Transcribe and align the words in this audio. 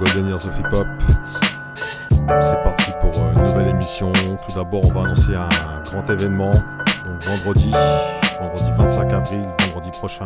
Golden 0.00 0.28
Years 0.28 0.46
of 0.46 0.58
Hip 0.58 0.72
Hop. 0.72 0.86
C'est 2.40 2.62
parti 2.62 2.90
pour 3.02 3.22
euh, 3.22 3.32
une 3.34 3.44
nouvelle 3.44 3.68
émission. 3.68 4.10
Tout 4.12 4.54
d'abord, 4.54 4.80
on 4.86 4.92
va 4.92 5.02
annoncer 5.02 5.34
un 5.34 5.48
grand 5.90 6.08
événement. 6.08 6.52
Donc 6.52 7.22
vendredi, 7.22 7.70
vendredi 8.40 8.70
25 8.78 9.12
avril, 9.12 9.42
vendredi 9.66 9.90
prochain, 9.90 10.24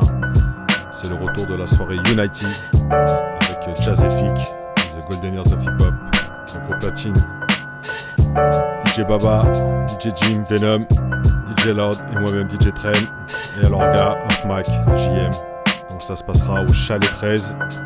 c'est 0.93 1.09
le 1.09 1.17
retour 1.17 1.47
de 1.49 1.55
la 1.57 1.67
soirée 1.67 1.97
Unity 1.97 2.47
avec 2.91 3.69
euh, 3.69 3.75
Jazz 3.81 4.05
Effic, 4.05 4.55
The 4.77 5.11
Golden 5.11 5.35
Years 5.35 5.53
of 5.53 5.65
Hip 5.65 5.83
Hop. 5.83 5.95
Donc 6.55 6.71
au 6.71 6.79
platine, 6.79 7.15
DJ 8.87 9.01
Baba, 9.09 9.45
DJ 9.89 10.11
Jim, 10.15 10.45
Venom, 10.49 10.87
DJ 11.47 11.71
Lord 11.71 11.97
et 12.13 12.21
moi-même 12.21 12.49
DJ 12.49 12.73
Train. 12.73 12.93
Et 13.61 13.67
alors 13.67 13.81
gars, 13.81 14.19
off 14.27 14.45
mic, 14.45 14.67
JM. 14.97 15.31
Donc 15.91 16.01
ça 16.01 16.15
se 16.15 16.23
passera 16.23 16.63
au 16.63 16.73
Chalet 16.73 17.11
13, 17.11 17.57
au 17.61 17.84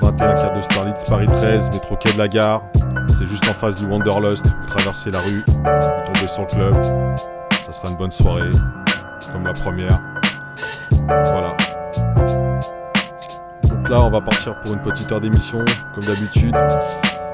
21 0.00 0.34
quart 0.34 0.52
de 0.52 0.60
Starlitz 0.60 1.04
Paris 1.04 1.26
13, 1.26 1.70
métro 1.72 1.96
quai 1.96 2.12
de 2.12 2.18
la 2.18 2.28
gare. 2.28 2.62
C'est 3.08 3.26
juste 3.26 3.48
en 3.48 3.54
face 3.54 3.76
du 3.76 3.86
Wanderlust. 3.86 4.46
Vous 4.46 4.66
traversez 4.66 5.10
la 5.10 5.18
rue, 5.18 5.44
vous 5.46 6.12
tombez 6.12 6.28
sur 6.28 6.42
le 6.42 6.46
club. 6.46 6.82
Ça 7.64 7.72
sera 7.72 7.90
une 7.90 7.96
bonne 7.96 8.10
soirée, 8.10 8.50
comme 9.32 9.46
la 9.46 9.52
première. 9.52 10.00
Voilà. 11.06 11.56
Donc 13.68 13.88
là, 13.88 14.02
on 14.02 14.10
va 14.10 14.20
partir 14.20 14.58
pour 14.60 14.72
une 14.74 14.80
petite 14.80 15.10
heure 15.12 15.20
d'émission, 15.20 15.64
comme 15.94 16.04
d'habitude. 16.04 16.56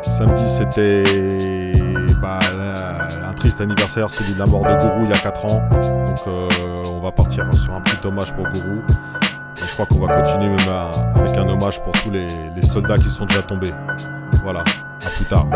Samedi, 0.02 0.48
c'était 0.48 1.72
bah, 2.20 2.40
un 3.24 3.32
triste 3.34 3.60
anniversaire, 3.60 4.10
celui 4.10 4.34
de 4.34 4.38
la 4.38 4.46
mort 4.46 4.62
de 4.62 4.74
Gourou 4.74 5.04
il 5.04 5.10
y 5.10 5.12
a 5.12 5.18
4 5.18 5.44
ans. 5.46 5.62
Donc 5.70 6.18
euh, 6.26 6.48
on 6.92 7.00
va 7.00 7.12
partir 7.12 7.46
sur 7.54 7.74
un 7.74 7.80
petit 7.80 8.06
hommage 8.06 8.32
pour 8.34 8.44
Gourou. 8.44 8.82
Je 9.78 9.84
crois 9.84 9.94
qu'on 9.94 10.06
va 10.06 10.22
continuer 10.22 10.48
même 10.48 10.68
avec 11.16 11.36
un 11.36 11.46
hommage 11.46 11.82
pour 11.82 11.92
tous 11.92 12.10
les, 12.10 12.26
les 12.54 12.62
soldats 12.62 12.96
qui 12.96 13.10
sont 13.10 13.26
déjà 13.26 13.42
tombés. 13.42 13.72
Voilà, 14.42 14.60
à 14.60 15.10
plus 15.10 15.26
tard. 15.26 15.46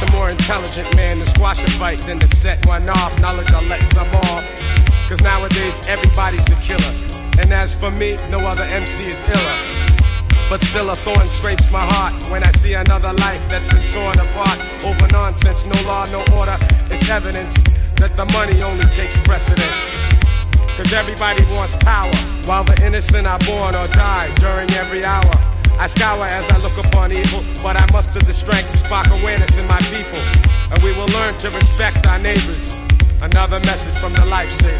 It 0.00 0.04
takes 0.04 0.14
a 0.14 0.16
more 0.16 0.30
intelligent 0.30 0.96
man 0.96 1.18
to 1.18 1.26
squash 1.28 1.62
a 1.62 1.70
fight 1.72 1.98
than 2.00 2.18
to 2.20 2.28
set 2.28 2.64
one 2.66 2.88
off. 2.88 3.20
Knowledge 3.20 3.52
I'll 3.52 3.68
let 3.68 3.82
some 3.92 4.08
off. 4.32 4.44
Cause 5.10 5.20
nowadays 5.20 5.86
everybody's 5.88 6.48
a 6.48 6.56
killer. 6.62 6.94
And 7.38 7.52
as 7.52 7.74
for 7.74 7.90
me, 7.90 8.16
no 8.30 8.40
other 8.40 8.62
MC 8.62 9.04
is 9.04 9.22
iller. 9.28 9.58
But 10.48 10.62
still 10.62 10.88
a 10.88 10.96
thorn 10.96 11.26
scrapes 11.26 11.70
my 11.70 11.84
heart 11.84 12.14
when 12.30 12.42
I 12.42 12.50
see 12.52 12.72
another 12.72 13.12
life 13.12 13.42
that's 13.50 13.68
been 13.68 13.82
torn 13.92 14.18
apart 14.18 14.58
over 14.86 15.06
nonsense, 15.12 15.66
no 15.66 15.76
law, 15.86 16.06
no 16.06 16.24
order. 16.38 16.56
It's 16.88 17.10
evidence 17.10 17.60
that 18.00 18.16
the 18.16 18.24
money 18.32 18.62
only 18.62 18.86
takes 18.96 19.18
precedence. 19.28 19.96
Cause 20.78 20.94
everybody 20.94 21.44
wants 21.52 21.76
power, 21.84 22.14
while 22.46 22.64
the 22.64 22.80
innocent 22.86 23.26
are 23.26 23.38
born 23.40 23.74
or 23.74 23.86
die 23.88 24.32
during 24.36 24.70
every 24.70 25.04
hour. 25.04 25.49
I 25.80 25.86
scour 25.86 26.26
as 26.26 26.44
I 26.50 26.58
look 26.58 26.76
upon 26.76 27.10
evil, 27.10 27.42
but 27.62 27.74
I 27.74 27.90
muster 27.90 28.20
the 28.20 28.34
strength 28.34 28.70
to 28.70 28.76
spark 28.76 29.06
awareness 29.08 29.56
in 29.56 29.66
my 29.66 29.80
people. 29.88 30.20
And 30.68 30.76
we 30.82 30.92
will 30.92 31.08
learn 31.16 31.32
to 31.38 31.48
respect 31.56 32.06
our 32.06 32.18
neighbors. 32.18 32.78
Another 33.22 33.60
message 33.60 33.96
from 33.96 34.12
the 34.12 34.28
lifesaver. 34.28 34.76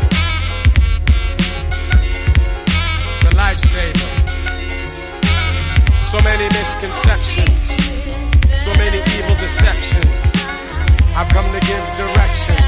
The 3.25 3.33
lifesaver. 3.33 4.11
So 6.05 6.21
many 6.21 6.45
misconceptions, 6.53 7.65
so 8.61 8.75
many 8.77 9.01
evil 9.17 9.35
deceptions. 9.41 10.21
I've 11.17 11.33
come 11.33 11.49
to 11.49 11.61
give 11.65 11.85
direction. 11.97 12.61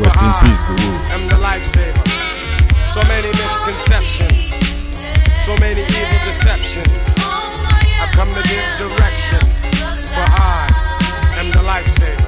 Rest 0.00 0.16
in 0.16 0.32
peace, 0.48 0.62
Guru. 0.64 0.96
am 1.12 1.28
the 1.28 1.36
lifesaver. 1.44 2.08
So 2.88 3.02
many 3.04 3.28
misconceptions, 3.28 4.48
so 5.50 5.56
many 5.60 5.82
evil 5.82 6.20
deceptions. 6.22 7.02
I've 7.18 8.12
come 8.14 8.32
to 8.34 8.42
give 8.46 8.66
direction, 8.78 9.42
for 10.14 10.22
I 10.22 10.70
am 11.38 11.50
the 11.50 11.62
lifesaver. 11.66 12.22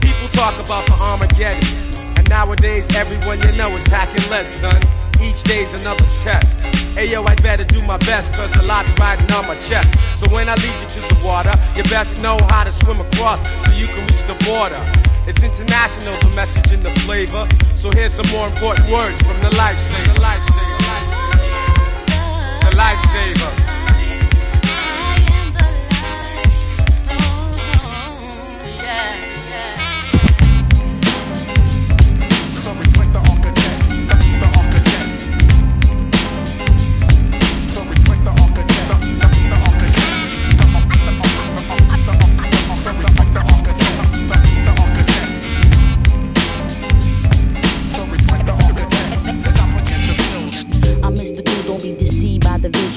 People 0.00 0.28
talk 0.28 0.52
about 0.60 0.84
the 0.86 0.96
Armageddon, 1.00 1.64
and 2.18 2.28
nowadays 2.28 2.94
everyone 2.94 3.40
you 3.40 3.52
know 3.56 3.70
is 3.70 3.82
packing 3.84 4.28
lead, 4.30 4.50
son. 4.50 4.76
Each 5.22 5.42
day's 5.42 5.72
another 5.72 6.04
test. 6.22 6.60
Hey 6.92 7.10
yo, 7.10 7.24
I 7.24 7.34
better 7.36 7.64
do 7.64 7.80
my 7.82 7.96
best, 7.98 8.34
cause 8.34 8.54
a 8.56 8.62
lot's 8.62 8.92
riding 8.98 9.30
on 9.32 9.46
my 9.46 9.56
chest. 9.56 9.88
So 10.14 10.28
when 10.28 10.50
I 10.50 10.54
lead 10.56 10.76
you 10.82 10.88
to 10.96 11.00
the 11.08 11.18
water, 11.24 11.54
you 11.76 11.82
best 11.84 12.20
know 12.20 12.36
how 12.50 12.62
to 12.64 12.72
swim 12.72 13.00
across 13.00 13.40
so 13.64 13.72
you 13.72 13.86
can 13.86 14.04
reach 14.06 14.24
the 14.28 14.36
border. 14.44 14.80
It's 15.26 15.42
international, 15.42 16.12
the 16.20 16.36
message 16.36 16.72
and 16.72 16.82
the 16.82 16.92
flavor. 17.00 17.48
So 17.74 17.90
here's 17.90 18.12
some 18.12 18.28
more 18.28 18.46
important 18.48 18.90
words 18.90 19.16
from 19.22 19.40
the 19.40 19.48
lifesaver. 19.56 20.12
The 20.14 20.20
lifesaver. 22.78 23.77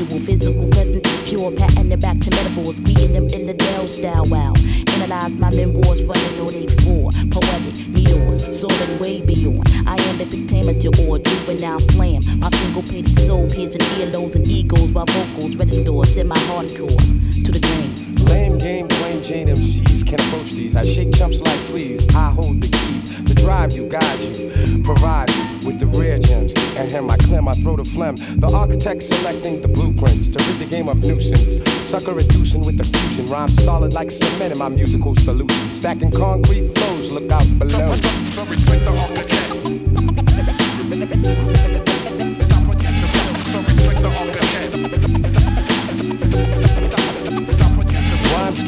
usual. 0.02 0.20
Physical 0.20 0.68
presence 0.70 1.08
is 1.08 1.30
pure, 1.30 1.52
patting 1.52 1.92
it 1.92 2.02
back 2.02 2.20
to 2.20 2.30
metaphors, 2.30 2.80
greeting 2.80 3.14
them 3.14 3.28
in 3.28 3.48
the 3.48 3.54
Dell 3.54 3.88
style. 3.88 4.26
Wow, 4.26 4.54
analyze 4.96 5.38
my 5.38 5.50
memoirs, 5.52 6.04
running 6.04 6.40
on 6.40 6.50
8-4. 6.50 7.32
Poetic, 7.32 7.88
meteors, 7.90 8.60
soaring 8.60 9.00
way 9.00 9.22
beyond. 9.22 9.71
I 10.22 10.24
am 10.24 10.30
the 10.30 10.46
pentameter 10.46 10.90
or 11.10 11.18
juvenile 11.18 11.80
flam. 11.98 12.22
My 12.38 12.50
single 12.50 12.84
painted 12.84 13.18
soul 13.18 13.50
piercing 13.50 13.82
earlobes 13.98 14.36
and 14.36 14.48
egos 14.48 14.92
while 14.92 15.08
vocals 15.08 15.56
register 15.56 15.92
semi 16.06 16.36
hardcore 16.46 16.94
to 17.44 17.52
the 17.52 17.58
grain. 17.58 17.90
Lame 18.30 18.60
game, 18.60 18.88
plain 18.88 19.24
Jane 19.24 19.48
MCs 19.48 20.06
can 20.06 20.20
approach 20.22 20.52
these. 20.52 20.76
I 20.76 20.84
shake 20.84 21.12
chumps 21.16 21.42
like 21.42 21.58
fleas. 21.58 22.06
I 22.14 22.30
hold 22.30 22.62
the 22.62 22.68
keys 22.68 23.18
to 23.26 23.34
drive 23.34 23.72
you, 23.72 23.90
guide 23.90 24.20
you, 24.20 24.84
provide 24.84 25.32
you 25.32 25.66
with 25.66 25.80
the 25.80 25.88
rare 25.98 26.20
gems. 26.20 26.54
And 26.78 26.92
here 26.92 27.02
I 27.10 27.18
clear 27.18 27.42
my 27.42 27.54
throat 27.54 27.80
of 27.80 27.88
phlegm. 27.88 28.16
The 28.16 28.52
architect 28.54 29.02
selecting 29.02 29.60
the 29.60 29.70
blueprints 29.70 30.28
to 30.28 30.38
rid 30.38 30.60
the 30.60 30.68
game 30.70 30.88
of 30.88 31.02
nuisance. 31.02 31.68
Sucker 31.82 32.14
reducing 32.14 32.62
with 32.62 32.78
the 32.78 32.84
fusion. 32.84 33.26
Rhyme 33.26 33.50
solid 33.50 33.94
like 33.94 34.12
cement 34.12 34.54
in 34.54 34.60
my 34.60 34.70
musical 34.70 35.16
solution. 35.16 35.74
Stacking 35.74 36.12
concrete 36.12 36.70
flows, 36.78 37.10
look 37.12 37.32
out 37.32 37.48
below. 37.58 37.96
So 38.30 38.46
respect 38.46 38.86
the 38.86 38.96
architect. 38.96 39.81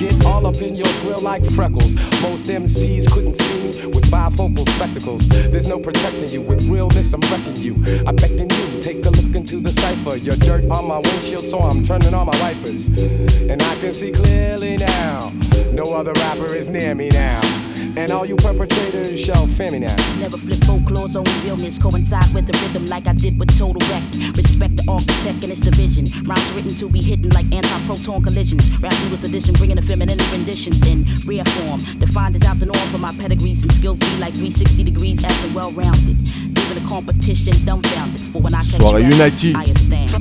Get 0.03 0.25
all 0.25 0.45
up 0.45 0.55
in 0.61 0.75
your 0.75 0.87
grill 1.01 1.21
like 1.21 1.43
freckles. 1.43 1.95
Most 2.21 2.45
MCs 2.45 3.09
couldn't 3.11 3.35
see 3.35 3.87
with 3.87 4.09
bifocal 4.11 4.67
spectacles. 4.69 5.27
There's 5.27 5.67
no 5.67 5.79
protecting 5.79 6.29
you. 6.29 6.41
With 6.41 6.69
realness, 6.69 7.13
I'm 7.13 7.21
wrecking 7.21 7.55
you. 7.57 7.75
I 8.05 8.11
you, 8.11 8.81
take 8.81 9.05
a 9.05 9.09
look 9.09 9.35
into 9.35 9.57
the 9.57 9.71
cipher. 9.71 10.17
Your 10.17 10.35
dirt 10.35 10.69
on 10.69 10.87
my 10.87 10.97
windshield, 10.97 11.45
so 11.45 11.59
I'm 11.59 11.83
turning 11.83 12.13
on 12.13 12.25
my 12.25 12.39
wipers. 12.41 12.87
And 12.87 13.61
I 13.61 13.75
can 13.75 13.93
see 13.93 14.11
clearly 14.11 14.77
now. 14.77 15.31
No 15.71 15.93
other 15.93 16.13
rapper 16.13 16.53
is 16.53 16.69
near 16.69 16.93
me 16.95 17.09
now. 17.09 17.62
And 17.95 18.11
all 18.11 18.25
you 18.25 18.35
perpetrators 18.35 19.19
shall 19.19 19.45
fear 19.45 19.71
me 19.71 19.79
now. 19.79 19.95
Never 20.19 20.37
flip 20.37 20.59
folklore's 20.65 21.15
own 21.15 21.25
realness. 21.45 21.77
Coincide 21.77 22.33
with 22.33 22.47
the 22.47 22.57
rhythm 22.65 22.87
like 22.87 23.05
I 23.05 23.13
did 23.13 23.37
with 23.37 23.55
Total 23.57 23.79
Wreck. 23.89 24.03
Respect 24.35 24.77
the 24.77 24.85
architect 24.89 25.43
and 25.43 25.51
its 25.51 25.61
division. 25.61 26.05
Rhymes 26.25 26.51
written 26.53 26.73
to 26.75 26.89
be 26.89 27.01
hidden 27.01 27.29
like 27.29 27.45
anti-proton 27.53 28.23
collisions. 28.23 28.65
Rap 28.79 28.93
newest 29.05 29.23
edition, 29.23 29.53
bringing 29.53 29.75
the 29.75 29.83
feminine 29.83 30.17
renditions 30.31 30.81
in 30.89 31.05
rare 31.29 31.45
form. 31.45 31.79
Defined 31.99 32.35
as 32.35 32.43
out 32.43 32.59
the 32.59 32.65
norm 32.65 32.87
for 32.89 32.97
my 32.97 33.13
pedigrees 33.13 33.61
and 33.61 33.71
skills 33.71 33.99
be 33.99 34.17
like 34.17 34.33
360 34.33 34.83
degrees 34.83 35.23
as 35.23 35.43
and 35.45 35.53
well-rounded. 35.53 36.17
Leaving 36.49 36.77
the 36.81 36.85
competition 36.89 37.53
dumbfounded. 37.63 38.19
For 38.33 38.41
when 38.41 38.55
I 38.55 38.65
catch 38.65 38.81
Soirée 38.81 39.03
rap, 39.03 39.13
Unity. 39.13 39.53
I 39.53 39.71
stand. 39.73 40.11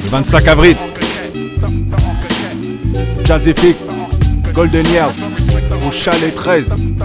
Le 0.00 0.08
25 0.08 0.48
avril, 0.48 0.76
Jazz 3.24 3.46
Effect, 3.46 3.78
Golden 4.54 4.86
Years, 4.86 5.14
au 5.72 5.90
Chalet 5.90 6.30
13. 6.30 6.96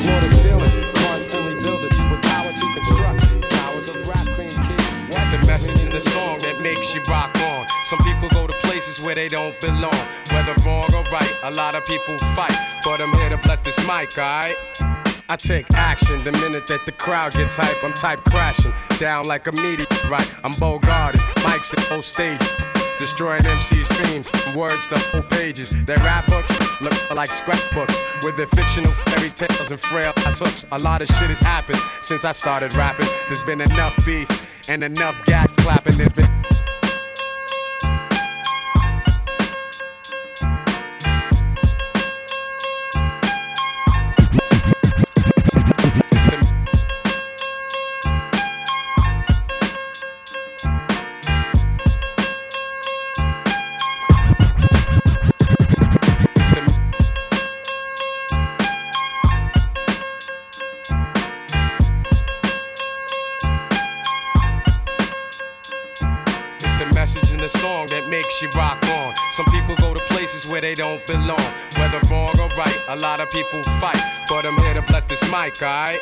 Floor 0.00 0.20
to 0.20 0.30
ceiling, 0.30 0.64
constantly 0.94 1.54
building 1.60 2.10
with 2.10 2.22
power 2.22 2.52
to 2.52 2.66
construct 2.74 3.50
towers 3.50 3.94
of 3.94 4.08
rap 4.08 4.26
cream 4.34 4.48
king. 4.48 4.80
It's 5.08 5.26
the 5.26 5.44
message 5.46 5.84
in 5.84 5.92
the 5.92 6.00
song 6.00 6.38
that 6.38 6.60
makes 6.62 6.94
you 6.94 7.02
rock 7.02 7.36
on. 7.42 7.66
Some 7.84 7.98
people 7.98 8.28
go 8.30 8.46
to 8.46 8.54
places 8.62 9.04
where 9.04 9.14
they 9.14 9.28
don't 9.28 9.58
belong. 9.60 9.92
Whether 10.32 10.54
wrong 10.64 10.94
or 10.94 11.02
right, 11.10 11.38
a 11.42 11.50
lot 11.50 11.74
of 11.74 11.84
people 11.84 12.16
fight. 12.34 12.56
But 12.84 13.00
I'm 13.00 13.12
here 13.14 13.30
to 13.30 13.38
bless 13.38 13.60
this 13.60 13.78
mic, 13.86 14.16
alright? 14.16 14.89
I 15.30 15.36
take 15.36 15.72
action 15.74 16.24
the 16.24 16.32
minute 16.32 16.66
that 16.66 16.84
the 16.86 16.90
crowd 16.90 17.34
gets 17.34 17.54
hype. 17.54 17.84
I'm 17.84 17.92
type 17.92 18.18
crashing 18.24 18.74
down 18.98 19.28
like 19.28 19.46
a 19.46 19.52
meteorite. 19.52 20.28
I'm 20.42 20.50
Bogarted, 20.50 21.20
mics 21.46 21.72
and 21.72 21.82
whole 21.84 22.02
stages. 22.02 22.66
Destroying 22.98 23.46
MC's 23.46 23.86
dreams 23.96 24.28
from 24.28 24.56
words 24.56 24.88
to 24.88 24.98
whole 24.98 25.22
pages. 25.22 25.70
Their 25.84 25.98
rap 25.98 26.26
books 26.26 26.50
look 26.80 27.14
like 27.14 27.30
scrapbooks 27.30 28.02
with 28.24 28.36
their 28.36 28.48
fictional 28.48 28.90
fairy 28.90 29.30
tales 29.30 29.70
and 29.70 29.80
frail 29.80 30.12
hooks. 30.16 30.66
A 30.72 30.78
lot 30.80 31.00
of 31.00 31.06
shit 31.06 31.28
has 31.28 31.38
happened 31.38 31.78
since 32.00 32.24
I 32.24 32.32
started 32.32 32.74
rapping. 32.74 33.06
There's 33.28 33.44
been 33.44 33.60
enough 33.60 34.04
beef 34.04 34.28
and 34.68 34.82
enough 34.82 35.24
gat 35.26 35.48
clapping. 35.58 35.96
There's 35.96 36.12
been 36.12 36.28
where 70.60 70.74
they 70.74 70.74
don't 70.74 71.04
belong. 71.06 71.40
Whether 71.78 72.00
wrong 72.10 72.38
or 72.38 72.48
right, 72.56 72.84
a 72.88 72.96
lot 72.96 73.20
of 73.20 73.30
people 73.30 73.62
fight. 73.80 74.00
But 74.28 74.44
I'm 74.44 74.56
here 74.58 74.74
to 74.74 74.82
bless 74.82 75.04
this 75.04 75.22
mic, 75.30 75.62
alright? 75.62 76.00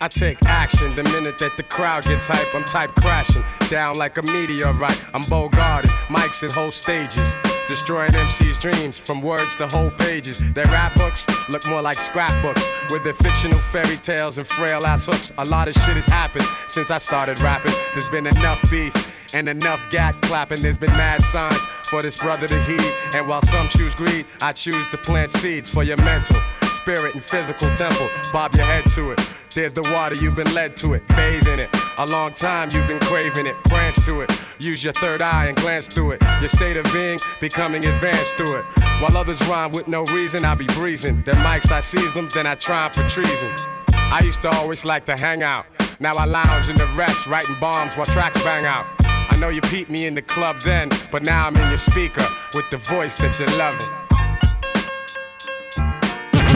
I 0.00 0.08
take 0.08 0.38
action 0.44 0.94
the 0.94 1.02
minute 1.04 1.38
that 1.38 1.56
the 1.56 1.62
crowd 1.64 2.04
gets 2.04 2.26
hype. 2.26 2.54
I'm 2.54 2.64
type 2.64 2.94
crashing 2.96 3.44
down 3.68 3.96
like 3.96 4.18
a 4.18 4.22
meteorite. 4.22 5.04
I'm 5.14 5.22
Bogarted, 5.22 5.90
mics 6.08 6.42
and 6.42 6.52
whole 6.52 6.70
stages. 6.70 7.34
Destroying 7.68 8.14
MC's 8.14 8.56
dreams 8.56 8.98
from 8.98 9.20
words 9.20 9.54
to 9.56 9.68
whole 9.68 9.90
pages. 9.90 10.38
Their 10.54 10.64
rap 10.66 10.94
books 10.94 11.26
look 11.50 11.66
more 11.66 11.82
like 11.82 11.98
scrapbooks 11.98 12.66
with 12.88 13.04
their 13.04 13.12
fictional 13.12 13.58
fairy 13.58 13.98
tales 13.98 14.38
and 14.38 14.46
frail 14.46 14.86
ass 14.86 15.04
hooks. 15.04 15.32
A 15.36 15.44
lot 15.44 15.68
of 15.68 15.74
shit 15.74 15.96
has 15.96 16.06
happened 16.06 16.46
since 16.66 16.90
I 16.90 16.96
started 16.96 17.38
rapping. 17.40 17.74
There's 17.92 18.08
been 18.08 18.26
enough 18.26 18.62
beef 18.70 18.94
and 19.34 19.50
enough 19.50 19.84
gat 19.90 20.18
clapping. 20.22 20.62
There's 20.62 20.78
been 20.78 20.92
mad 20.92 21.22
signs 21.22 21.62
for 21.84 22.00
this 22.00 22.16
brother 22.16 22.48
to 22.48 22.62
heed. 22.64 22.94
And 23.12 23.28
while 23.28 23.42
some 23.42 23.68
choose 23.68 23.94
greed, 23.94 24.24
I 24.40 24.52
choose 24.52 24.86
to 24.86 24.96
plant 24.96 25.28
seeds 25.28 25.68
for 25.68 25.82
your 25.82 25.98
mental, 25.98 26.40
spirit, 26.72 27.14
and 27.14 27.22
physical 27.22 27.68
temple. 27.76 28.08
Bob 28.32 28.54
your 28.54 28.64
head 28.64 28.86
to 28.92 29.10
it. 29.10 29.34
There's 29.54 29.72
the 29.72 29.82
water, 29.92 30.14
you've 30.14 30.36
been 30.36 30.52
led 30.54 30.76
to 30.78 30.94
it, 30.94 31.06
bathe 31.08 31.48
in 31.48 31.58
it. 31.58 31.70
A 31.98 32.06
long 32.06 32.32
time 32.32 32.68
you've 32.70 32.86
been 32.86 33.00
craving 33.00 33.46
it, 33.46 33.56
prance 33.64 34.04
to 34.04 34.20
it. 34.20 34.30
Use 34.58 34.84
your 34.84 34.92
third 34.92 35.22
eye 35.22 35.46
and 35.46 35.56
glance 35.56 35.88
through 35.88 36.12
it. 36.12 36.22
Your 36.40 36.48
state 36.48 36.76
of 36.76 36.84
being 36.92 37.18
becoming 37.58 37.84
advance 37.86 38.30
through 38.34 38.56
it. 38.56 38.64
While 39.02 39.16
others 39.16 39.40
rhyme 39.48 39.72
with 39.72 39.88
no 39.88 40.04
reason, 40.04 40.44
I 40.44 40.54
be 40.54 40.66
breezing. 40.76 41.24
Them 41.24 41.34
mics, 41.38 41.72
I 41.72 41.80
seize 41.80 42.14
them, 42.14 42.28
then 42.32 42.46
I 42.46 42.54
try 42.54 42.88
for 42.88 43.02
treason. 43.08 43.52
I 43.88 44.20
used 44.22 44.42
to 44.42 44.48
always 44.50 44.84
like 44.84 45.04
to 45.06 45.16
hang 45.16 45.42
out. 45.42 45.66
Now 45.98 46.12
I 46.12 46.24
lounge 46.24 46.68
in 46.68 46.76
the 46.76 46.86
rest, 46.94 47.26
writing 47.26 47.56
bombs 47.58 47.96
while 47.96 48.06
tracks 48.06 48.40
bang 48.44 48.64
out. 48.64 48.86
I 49.00 49.36
know 49.40 49.48
you 49.48 49.60
peeped 49.62 49.90
me 49.90 50.06
in 50.06 50.14
the 50.14 50.22
club 50.22 50.60
then, 50.60 50.88
but 51.10 51.24
now 51.24 51.48
I'm 51.48 51.56
in 51.56 51.66
your 51.66 51.78
speaker 51.78 52.24
with 52.54 52.70
the 52.70 52.76
voice 52.76 53.16
that 53.18 53.36
you're 53.40 53.58
loving. 53.58 53.97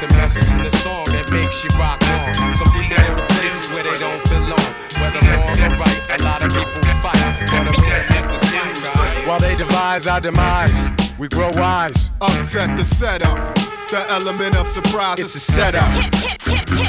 It's 0.03 0.13
the 0.13 0.19
message 0.19 0.51
in 0.51 0.65
the 0.65 0.77
song 0.79 1.05
that 1.15 1.31
makes 1.31 1.63
you 1.63 1.71
rock 1.79 2.03
on. 2.11 2.35
Some 2.59 2.67
people 2.75 2.91
go 3.07 3.23
to 3.23 3.27
places 3.39 3.71
where 3.71 3.85
they 3.87 3.95
don't 4.03 4.19
belong. 4.27 4.59
Whether 4.99 5.23
wrong 5.31 5.55
or 5.55 5.79
right, 5.79 6.03
a 6.11 6.25
lot 6.25 6.43
of 6.43 6.51
people 6.51 6.83
fight. 6.99 7.23
But 7.47 7.71
I'm 7.71 7.75
here 7.87 8.03
to 8.03 8.11
let 8.11 8.27
this? 8.27 8.43
While 9.29 9.39
they 9.39 9.55
devise 9.55 10.09
our 10.09 10.21
demise, 10.21 10.91
we 11.21 11.29
grow 11.29 11.51
wise. 11.55 12.11
Upset 12.21 12.77
the 12.77 12.83
setup. 12.83 13.55
The 13.95 14.05
element 14.11 14.59
of 14.59 14.67
surprise 14.67 15.21
It's 15.21 15.37
is 15.37 15.49
a 15.49 15.53
setup. 15.53 15.87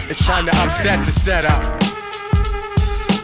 It's 0.10 0.26
time 0.26 0.48
to 0.48 0.56
upset 0.66 1.06
the 1.06 1.12
setup. 1.12 1.62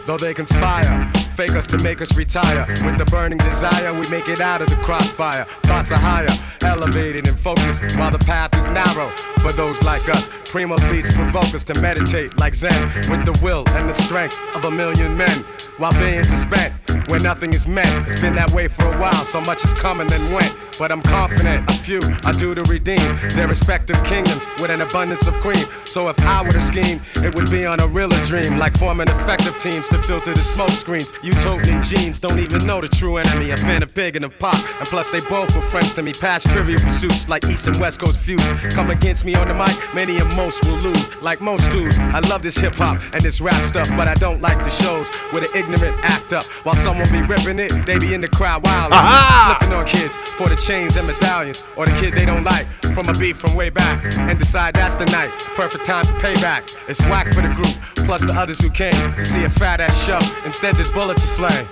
Though 0.06 0.18
they 0.18 0.34
conspire, 0.34 1.10
fake 1.46 1.56
us 1.56 1.66
to 1.66 1.82
make 1.82 2.02
us 2.02 2.18
retire. 2.18 2.66
With 2.84 2.98
the 2.98 3.06
burning 3.06 3.38
desire, 3.38 3.94
we 3.94 4.06
make 4.10 4.28
it 4.28 4.42
out 4.42 4.60
of 4.60 4.68
the 4.68 4.76
crossfire. 4.76 5.44
Thoughts 5.62 5.90
are 5.90 5.98
higher, 5.98 6.28
elevated 6.62 7.26
and 7.26 7.38
focused, 7.38 7.82
while 7.96 8.10
the 8.10 8.22
path 8.26 8.52
is 8.60 8.66
narrow. 8.68 9.08
For 9.40 9.50
those 9.52 9.82
like 9.82 10.06
us, 10.10 10.28
primo 10.50 10.76
beats 10.90 11.16
provoke 11.16 11.54
us 11.54 11.64
to 11.64 11.80
meditate 11.80 12.38
like 12.38 12.54
Zen, 12.54 12.78
with 13.10 13.24
the 13.24 13.38
will 13.42 13.64
and 13.70 13.88
the 13.88 13.94
strength 13.94 14.36
of 14.54 14.66
a 14.66 14.70
million 14.70 15.16
men. 15.16 15.36
While 15.78 15.92
billions 15.92 16.30
are 16.30 16.36
spent 16.36 16.89
when 17.08 17.22
nothing 17.22 17.52
is 17.54 17.66
meant. 17.66 18.08
It's 18.08 18.20
been 18.20 18.34
that 18.34 18.50
way 18.52 18.68
for 18.68 18.84
a 18.92 18.98
while, 18.98 19.24
so 19.24 19.40
much 19.42 19.64
is 19.64 19.72
coming 19.72 20.00
and 20.00 20.10
then 20.10 20.34
went. 20.34 20.56
But 20.78 20.90
I'm 20.90 21.02
confident, 21.02 21.68
a 21.68 21.74
few 21.74 22.00
I 22.24 22.32
do 22.32 22.54
to 22.54 22.62
redeem 22.62 23.04
their 23.36 23.48
respective 23.48 24.02
kingdoms 24.04 24.46
with 24.60 24.70
an 24.70 24.80
abundance 24.80 25.26
of 25.26 25.34
cream. 25.34 25.64
So 25.84 26.08
if 26.08 26.18
I 26.24 26.42
were 26.42 26.52
to 26.52 26.60
scheme, 26.62 27.00
it 27.16 27.34
would 27.34 27.50
be 27.50 27.66
on 27.66 27.80
a 27.80 27.86
realer 27.88 28.16
dream, 28.24 28.56
like 28.56 28.76
forming 28.76 29.08
effective 29.08 29.58
teams 29.58 29.88
to 29.90 29.96
filter 29.96 30.32
the 30.32 30.40
smoke 30.40 30.70
screens. 30.70 31.12
Utopian 31.22 31.82
genes 31.82 32.18
don't 32.18 32.38
even 32.38 32.64
know 32.64 32.80
the 32.80 32.88
true 32.88 33.18
enemy. 33.18 33.50
A 33.50 33.56
fan 33.56 33.82
of 33.82 33.92
Big 33.94 34.16
and 34.16 34.24
of 34.24 34.38
Pop, 34.38 34.56
and 34.78 34.88
plus 34.88 35.10
they 35.10 35.20
both 35.28 35.54
were 35.54 35.62
friends 35.62 35.92
to 35.94 36.02
me. 36.02 36.12
Past 36.14 36.48
trivial 36.48 36.80
pursuits 36.80 37.28
like 37.28 37.44
East 37.44 37.66
and 37.66 37.76
West 37.78 38.00
Coast 38.00 38.18
feuds. 38.18 38.46
Come 38.74 38.90
against 38.90 39.26
me 39.26 39.34
on 39.34 39.48
the 39.48 39.54
mic, 39.54 39.76
many 39.94 40.16
and 40.16 40.36
most 40.36 40.64
will 40.64 40.80
lose. 40.80 41.14
Like 41.20 41.42
most 41.42 41.70
dudes, 41.70 41.98
I 41.98 42.20
love 42.30 42.42
this 42.42 42.56
hip 42.56 42.74
hop 42.76 42.96
and 43.12 43.20
this 43.20 43.40
rap 43.40 43.62
stuff, 43.66 43.90
but 43.96 44.08
I 44.08 44.14
don't 44.14 44.40
like 44.40 44.64
the 44.64 44.70
shows 44.70 45.10
where 45.32 45.42
the 45.42 45.50
ignorant 45.54 45.98
act 46.02 46.32
up 46.32 46.44
while 46.64 46.76
someone 46.90 47.10
be 47.12 47.22
ripping 47.22 47.58
it. 47.60 47.70
They 47.86 47.98
be 47.98 48.14
in 48.14 48.20
the 48.20 48.28
crowd 48.28 48.64
wilding, 48.64 48.98
flipping 48.98 49.74
on 49.76 49.86
kids 49.86 50.16
for 50.34 50.48
the 50.48 50.56
chains 50.56 50.96
and 50.96 51.06
medallions, 51.06 51.64
or 51.76 51.86
the 51.86 51.92
kid 51.92 52.14
they 52.14 52.26
don't 52.26 52.42
like 52.42 52.66
from 52.94 53.08
a 53.08 53.12
beat 53.18 53.36
from 53.36 53.54
way 53.54 53.70
back, 53.70 54.02
and 54.18 54.36
decide 54.38 54.74
that's 54.74 54.96
the 54.96 55.04
night. 55.06 55.30
Perfect 55.54 55.86
time 55.86 56.04
to 56.04 56.14
pay 56.18 56.34
back. 56.34 56.68
It's 56.88 57.00
whack 57.06 57.28
for 57.28 57.42
the 57.42 57.54
group, 57.54 57.74
plus 58.06 58.22
the 58.22 58.34
others 58.36 58.58
who 58.60 58.70
came 58.70 58.92
to 59.14 59.24
see 59.24 59.44
a 59.44 59.48
fat 59.48 59.80
ass 59.80 59.94
show. 60.04 60.18
Instead, 60.44 60.74
there's 60.74 60.92
bullets 60.92 61.22
to 61.22 61.28
flame. 61.38 61.66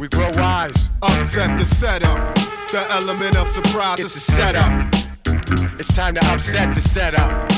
We 0.00 0.08
grow 0.08 0.30
wise. 0.36 0.88
Upset 1.02 1.58
the 1.58 1.64
setup. 1.64 2.16
The 2.72 2.86
element 2.92 3.36
of 3.36 3.46
surprise 3.46 4.00
It's 4.00 4.16
is 4.16 4.28
a 4.28 4.32
a 4.32 4.36
setup. 4.36 4.94
setup. 4.94 5.80
It's 5.80 5.94
time 5.94 6.14
to 6.14 6.24
upset 6.32 6.74
the 6.74 6.80
setup. 6.80 7.50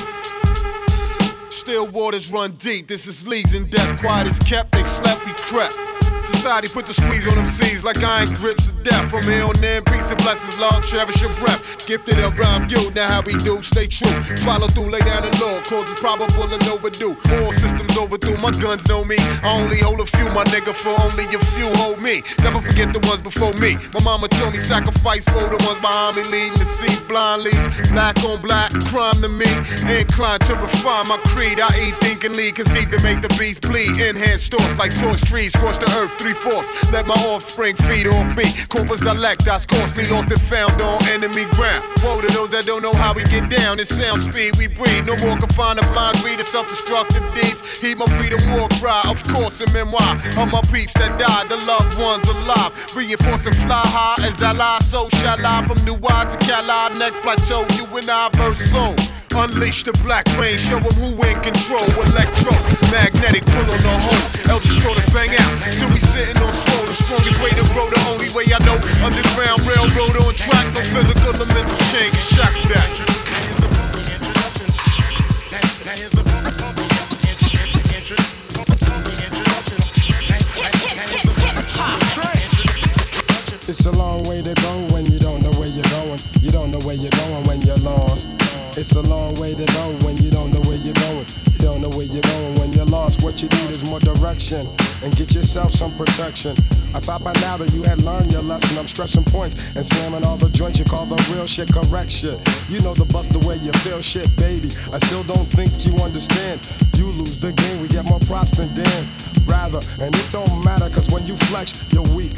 Still 1.50 1.86
waters 1.86 2.30
run 2.32 2.50
deep. 2.58 2.88
This 2.88 3.06
is 3.06 3.24
leagues 3.26 3.54
in 3.54 3.66
depth. 3.70 4.00
Quiet 4.00 4.26
is 4.26 4.38
kept. 4.40 4.72
They 4.72 4.82
slept. 4.82 5.24
We 5.24 5.32
crept. 5.32 5.78
Society 6.24 6.68
put 6.72 6.86
the 6.86 6.94
squeeze 6.94 7.28
on 7.28 7.34
them 7.36 7.46
seas 7.46 7.84
like 7.84 8.02
iron 8.02 8.32
grips 8.40 8.70
of 8.70 8.82
death. 8.82 9.10
From 9.10 9.22
here 9.24 9.44
on 9.44 9.56
in, 9.60 9.84
peace 9.84 10.08
and 10.08 10.20
blessings, 10.24 10.56
Lord, 10.58 10.80
cherish 10.82 11.20
your 11.20 11.32
breath. 11.44 11.60
Gifted 11.86 12.16
and 12.16 12.32
rhyme 12.38 12.64
you, 12.72 12.90
now 12.96 13.08
how 13.08 13.22
we 13.28 13.36
do, 13.44 13.60
stay 13.60 13.86
true. 13.86 14.08
Follow 14.40 14.68
through, 14.68 14.88
lay 14.88 15.04
down 15.04 15.20
the 15.20 15.32
law, 15.44 15.60
cause 15.68 15.84
it's 15.92 16.00
probable 16.00 16.48
and 16.48 16.64
overdue. 16.68 17.12
All 17.36 17.52
systems 17.52 17.92
overdue, 17.96 18.36
my 18.40 18.52
guns 18.56 18.88
know 18.88 19.04
me. 19.04 19.20
I 19.44 19.52
only 19.60 19.84
hold 19.84 20.00
a 20.00 20.08
few, 20.16 20.24
my 20.32 20.44
nigga, 20.48 20.72
for 20.72 20.96
only 20.96 21.28
a 21.28 21.40
few 21.56 21.68
hold 21.76 22.00
me. 22.00 22.24
Never 22.40 22.64
forget 22.64 22.92
the 22.96 23.04
ones 23.04 23.20
before 23.20 23.52
me. 23.60 23.76
My 23.92 24.00
mama 24.00 24.28
told 24.28 24.56
me 24.56 24.60
sacrifice 24.64 25.28
for 25.28 25.44
the 25.44 25.60
ones 25.68 25.80
behind 25.84 26.16
me, 26.16 26.24
leading 26.32 26.56
the 26.56 26.68
seas 26.80 27.04
blind 27.04 27.44
leads. 27.44 27.92
Black 27.92 28.16
on 28.24 28.40
black, 28.40 28.72
crime 28.88 29.20
to 29.20 29.28
me. 29.28 29.48
Inclined 29.92 30.40
to 30.48 30.56
refine 30.56 31.04
my 31.08 31.20
creed. 31.28 31.60
I 31.60 31.68
eat 31.84 31.94
think, 32.00 32.24
and 32.24 32.34
lead, 32.36 32.56
conceived 32.56 32.92
to 32.92 33.00
make 33.04 33.20
the 33.20 33.32
beast 33.36 33.60
bleed. 33.60 33.92
Enhanced 34.00 34.52
thoughts 34.52 34.76
like 34.78 34.92
torch 34.96 35.20
trees, 35.28 35.52
scorch 35.52 35.76
the 35.76 35.90
earth, 36.00 36.13
three 36.18 36.34
fourths. 36.34 36.70
Let 36.92 37.06
my 37.06 37.14
offspring 37.30 37.76
feed 37.76 38.06
off 38.06 38.36
me. 38.36 38.44
Corpus 38.68 39.00
dialect, 39.00 39.44
that's 39.44 39.66
costly, 39.66 40.06
lost 40.10 40.30
and 40.30 40.40
found 40.40 40.74
on 40.80 40.98
enemy 41.10 41.44
ground. 41.56 41.82
Woe 42.02 42.20
to 42.20 42.28
those 42.32 42.50
that 42.50 42.66
don't 42.66 42.82
know 42.82 42.94
how 42.94 43.14
we 43.14 43.24
get 43.24 43.50
down. 43.50 43.80
It's 43.80 43.90
sound 43.90 44.20
speed, 44.20 44.56
we 44.58 44.68
breathe. 44.68 45.06
No 45.06 45.16
more 45.24 45.36
confined 45.36 45.80
to 45.80 45.86
blind 45.92 46.18
greed 46.22 46.40
of 46.40 46.46
self-destructive 46.46 47.24
deeds. 47.34 47.60
Heed 47.80 47.98
my 47.98 48.06
freedom 48.18 48.40
war 48.52 48.68
cry, 48.80 49.02
of 49.08 49.22
course, 49.34 49.60
a 49.60 49.68
memoir 49.72 50.14
of 50.38 50.46
my 50.50 50.62
peeps 50.72 50.94
that 51.00 51.18
died, 51.18 51.48
the 51.48 51.58
loved 51.66 51.98
ones 51.98 52.28
alive. 52.28 52.70
Reinforce 52.94 53.46
and 53.46 53.56
fly 53.56 53.82
high 53.84 54.20
as 54.26 54.42
I 54.42 54.52
lie, 54.52 54.80
so 54.80 55.08
shall 55.20 55.40
I. 55.40 55.66
From 55.66 55.82
New 55.84 55.96
to 55.96 56.36
Cali, 56.44 56.98
next 56.98 57.20
plateau, 57.22 57.64
you 57.76 57.84
and 57.96 58.10
I 58.10 58.28
verse 58.34 58.60
soul. 58.70 58.94
Unleash 59.36 59.82
the 59.82 59.92
black 60.06 60.24
rain, 60.38 60.56
show 60.56 60.78
'em 60.78 60.94
who 60.94 61.10
in 61.26 61.36
control. 61.42 61.84
Electro, 62.06 62.54
magnetic, 62.94 63.44
pull 63.44 63.66
on 63.66 63.82
the 63.82 63.94
hole. 64.06 64.22
Elders 64.48 64.80
told 64.80 64.96
us 64.96 65.04
bang 65.12 65.30
out, 65.36 65.52
till 65.74 65.90
we 65.90 66.00
sitting 66.00 66.40
on 66.40 66.52
swole. 66.52 66.86
The 66.86 66.94
strongest 66.94 67.40
way 67.42 67.50
to 67.50 67.64
grow, 67.74 67.90
the 67.90 68.00
only 68.08 68.30
way 68.30 68.44
I 68.54 68.58
know. 68.64 68.78
Underground 69.04 69.60
railroad 69.66 70.16
on 70.22 70.34
track, 70.34 70.66
no 70.72 70.80
physical 70.80 71.34
or 71.34 71.46
mental 71.46 71.76
change. 71.90 72.16
Shock 72.32 72.54
that. 72.70 72.88
It's 83.66 83.86
a 83.86 83.90
long 83.90 84.22
way 84.28 84.40
to 84.42 84.54
go 84.54 84.72
when 84.94 85.04
you 85.06 85.18
don't 85.18 85.42
know 85.42 85.50
where 85.58 85.68
you're 85.68 85.90
going. 85.90 86.20
You 86.40 86.50
don't 86.52 86.70
know 86.70 86.78
where 86.86 86.94
you're 86.94 87.10
going 87.10 87.44
when 87.44 87.60
you're 87.62 87.76
lost. 87.78 88.43
It's 88.76 88.90
a 88.96 89.02
long 89.02 89.34
way 89.36 89.54
to 89.54 89.64
go 89.66 89.92
when 90.02 90.16
you 90.18 90.30
don't 90.32 90.52
know 90.52 90.60
where 90.62 90.76
you're 90.76 90.98
going. 91.06 91.26
You 91.46 91.60
don't 91.62 91.80
know 91.80 91.90
where 91.90 92.06
you're 92.06 92.22
going 92.22 92.54
when 92.56 92.72
you're 92.72 92.84
lost. 92.84 93.22
What 93.22 93.40
you 93.40 93.48
need 93.48 93.70
is 93.70 93.84
more 93.88 94.00
direction 94.00 94.66
and 95.04 95.14
get 95.14 95.32
yourself 95.32 95.70
some 95.70 95.94
protection. 95.94 96.56
I 96.92 96.98
thought 96.98 97.22
by 97.22 97.34
now 97.34 97.56
that 97.58 97.72
you 97.72 97.84
had 97.84 98.02
learned 98.02 98.32
your 98.32 98.42
lesson. 98.42 98.76
I'm 98.76 98.88
stressing 98.88 99.22
points 99.24 99.54
and 99.76 99.86
slamming 99.86 100.24
all 100.24 100.36
the 100.36 100.48
joints 100.48 100.80
you 100.80 100.84
call 100.84 101.06
the 101.06 101.14
real 101.32 101.46
shit 101.46 101.72
correct 101.72 102.10
shit. 102.10 102.36
You 102.68 102.80
know 102.80 102.94
the 102.94 103.04
bust 103.12 103.32
the 103.32 103.38
way 103.46 103.56
you 103.62 103.70
feel 103.86 104.02
shit, 104.02 104.26
baby. 104.36 104.70
I 104.92 104.98
still 105.06 105.22
don't 105.22 105.46
think 105.54 105.70
you 105.86 105.94
understand. 106.02 106.58
You 106.96 107.06
lose 107.14 107.38
the 107.38 107.52
game, 107.52 107.80
we 107.80 107.86
get 107.86 108.04
more 108.06 108.20
props 108.26 108.58
than 108.58 108.74
Dan. 108.74 109.06
Rather, 109.46 109.78
and 110.02 110.12
it 110.12 110.28
don't 110.32 110.64
matter, 110.64 110.90
cause 110.90 111.08
when 111.10 111.24
you 111.28 111.36
flex, 111.46 111.92
you're 111.92 112.08
weak. 112.10 112.36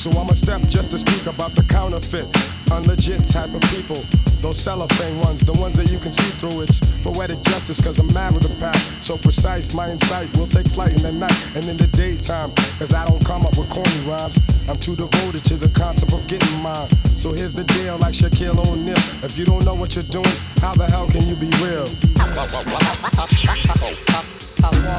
So 0.00 0.08
I'ma 0.12 0.32
step 0.32 0.62
just 0.68 0.92
to 0.92 0.98
speak 0.98 1.26
about 1.26 1.52
the 1.52 1.62
counterfeit, 1.64 2.24
unlegit 2.72 3.20
type 3.30 3.52
of 3.52 3.60
people. 3.68 4.00
Those 4.44 4.60
cellophane 4.60 5.18
ones, 5.20 5.40
the 5.40 5.54
ones 5.54 5.74
that 5.78 5.90
you 5.90 5.98
can 5.98 6.10
see 6.10 6.28
through. 6.36 6.68
It's 6.68 6.76
poetic 7.00 7.40
justice, 7.44 7.80
cause 7.80 7.98
I'm 7.98 8.12
mad 8.12 8.34
with 8.34 8.42
the 8.42 8.52
pack. 8.60 8.76
So 9.00 9.16
precise, 9.16 9.72
my 9.72 9.88
insight 9.88 10.28
will 10.36 10.46
take 10.46 10.66
flight 10.68 10.92
in 10.92 11.00
the 11.00 11.12
night 11.12 11.32
and 11.56 11.64
in 11.64 11.78
the 11.78 11.86
daytime. 11.96 12.52
Cause 12.76 12.92
I 12.92 13.06
don't 13.06 13.24
come 13.24 13.46
up 13.46 13.56
with 13.56 13.70
corny 13.70 13.88
rhymes. 14.04 14.36
I'm 14.68 14.76
too 14.76 14.96
devoted 14.96 15.46
to 15.46 15.54
the 15.56 15.72
concept 15.72 16.12
of 16.12 16.20
getting 16.28 16.60
mine. 16.60 16.90
So 17.16 17.32
here's 17.32 17.54
the 17.54 17.64
deal, 17.64 17.96
like 18.04 18.12
Shaquille 18.12 18.60
O'Neal. 18.68 19.00
If 19.24 19.38
you 19.38 19.46
don't 19.46 19.64
know 19.64 19.74
what 19.74 19.96
you're 19.96 20.04
doing, 20.12 20.36
how 20.60 20.74
the 20.74 20.84
hell 20.92 21.08
can 21.08 21.24
you 21.24 21.36
be 21.40 21.48
real? 21.64 21.88
How 22.20 22.28
far 22.36 22.44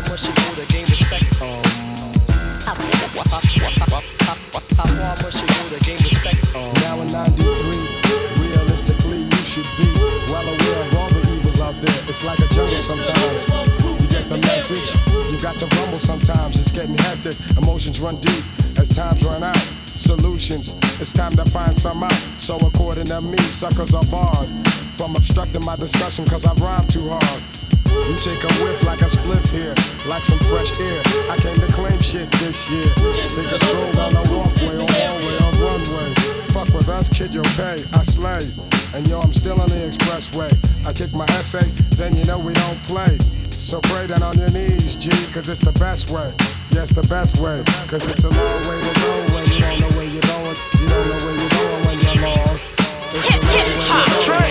must 0.09 0.25
you 0.25 0.33
go 0.41 0.57
to 0.57 0.65
gain 0.73 0.89
respect? 0.89 1.21
Um, 1.39 1.61
how, 2.65 2.73
far 2.73 3.45
must 5.21 5.37
you 5.37 5.45
go 5.45 5.61
to 5.69 5.77
gain 5.85 6.01
respect? 6.01 6.41
Um, 6.55 6.74
should 9.65 9.85
be 9.85 10.31
well 10.31 10.45
aware 10.45 10.81
of 10.81 10.95
all 10.97 11.09
the 11.09 11.21
evils 11.33 11.59
out 11.61 11.75
there. 11.81 11.97
It's 12.07 12.23
like 12.23 12.39
a 12.39 12.47
jungle 12.53 12.79
sometimes. 12.79 13.47
You 14.01 14.07
get 14.07 14.29
the 14.29 14.37
message, 14.37 14.93
you 15.31 15.39
got 15.41 15.57
to 15.59 15.65
rumble 15.77 15.99
sometimes. 15.99 16.57
It's 16.57 16.71
getting 16.71 16.97
hectic, 16.97 17.35
emotions 17.57 17.99
run 17.99 18.17
deep 18.21 18.43
as 18.77 18.89
times 18.89 19.23
run 19.23 19.43
out. 19.43 19.57
Solutions, 19.85 20.75
it's 20.99 21.13
time 21.13 21.31
to 21.33 21.45
find 21.45 21.77
some 21.77 22.03
out. 22.03 22.19
So 22.39 22.57
according 22.57 23.05
to 23.05 23.21
me, 23.21 23.37
suckers 23.37 23.93
are 23.93 24.05
barred 24.05 24.49
from 24.97 25.15
obstructing 25.15 25.63
my 25.65 25.75
discussion 25.75 26.25
cause 26.25 26.45
I 26.45 26.53
rhyme 26.53 26.87
too 26.87 27.07
hard. 27.09 27.41
You 27.85 28.15
take 28.19 28.43
a 28.43 28.51
whiff 28.61 28.83
like 28.83 29.01
a 29.01 29.05
spliff 29.05 29.47
here, 29.51 29.73
like 30.07 30.23
some 30.23 30.39
fresh 30.51 30.77
air. 30.79 31.01
I 31.31 31.37
came 31.37 31.55
to 31.55 31.71
claim 31.73 31.99
shit 32.01 32.29
this 32.43 32.69
year. 32.69 32.83
Take 33.35 33.51
a 33.51 33.59
stroll 33.59 33.91
down 33.93 34.11
the 34.13 34.23
walkway 34.29 34.75
or 34.75 34.87
hallway 34.89 35.35
or 35.39 35.51
runway. 35.63 36.34
Fuck 36.55 36.73
with 36.73 36.87
us, 36.87 37.09
kid, 37.09 37.33
you'll 37.33 37.43
pay. 37.59 37.83
I 37.99 38.03
slay. 38.03 38.39
And 38.93 39.05
yo, 39.09 39.19
I'm 39.19 39.33
still 39.33 39.59
on 39.59 39.67
the 39.67 39.75
expressway. 39.75 40.47
I 40.87 40.93
kick 40.93 41.13
my 41.13 41.25
essay, 41.35 41.67
then 41.97 42.15
you 42.15 42.23
know 42.23 42.39
we 42.39 42.53
don't 42.53 42.79
play. 42.87 43.17
So 43.51 43.81
pray 43.81 44.07
down 44.07 44.23
on 44.23 44.37
your 44.37 44.49
knees, 44.51 44.95
G, 44.95 45.09
cause 45.33 45.49
it's 45.49 45.59
the 45.59 45.77
best 45.77 46.11
way. 46.11 46.31
Yes, 46.71 46.91
the 46.91 47.05
best 47.09 47.41
way. 47.41 47.61
Cause 47.89 48.07
it's 48.07 48.23
a 48.23 48.29
long 48.29 48.61
way 48.69 48.79
to 48.79 48.99
go 49.01 49.35
when 49.35 49.51
you 49.51 49.59
don't 49.59 49.81
know 49.81 49.89
where 49.97 50.07
you're 50.07 50.21
going. 50.21 50.55
You 50.79 50.87
don't 50.87 51.07
know 51.11 51.19
where 51.27 51.35
you're 51.35 51.49
going 51.59 51.85
when 51.87 51.99
you're 51.99 52.23
lost. 52.23 52.67
It's 53.11 53.29
a 53.31 54.29
long 54.31 54.39
way 54.39 54.44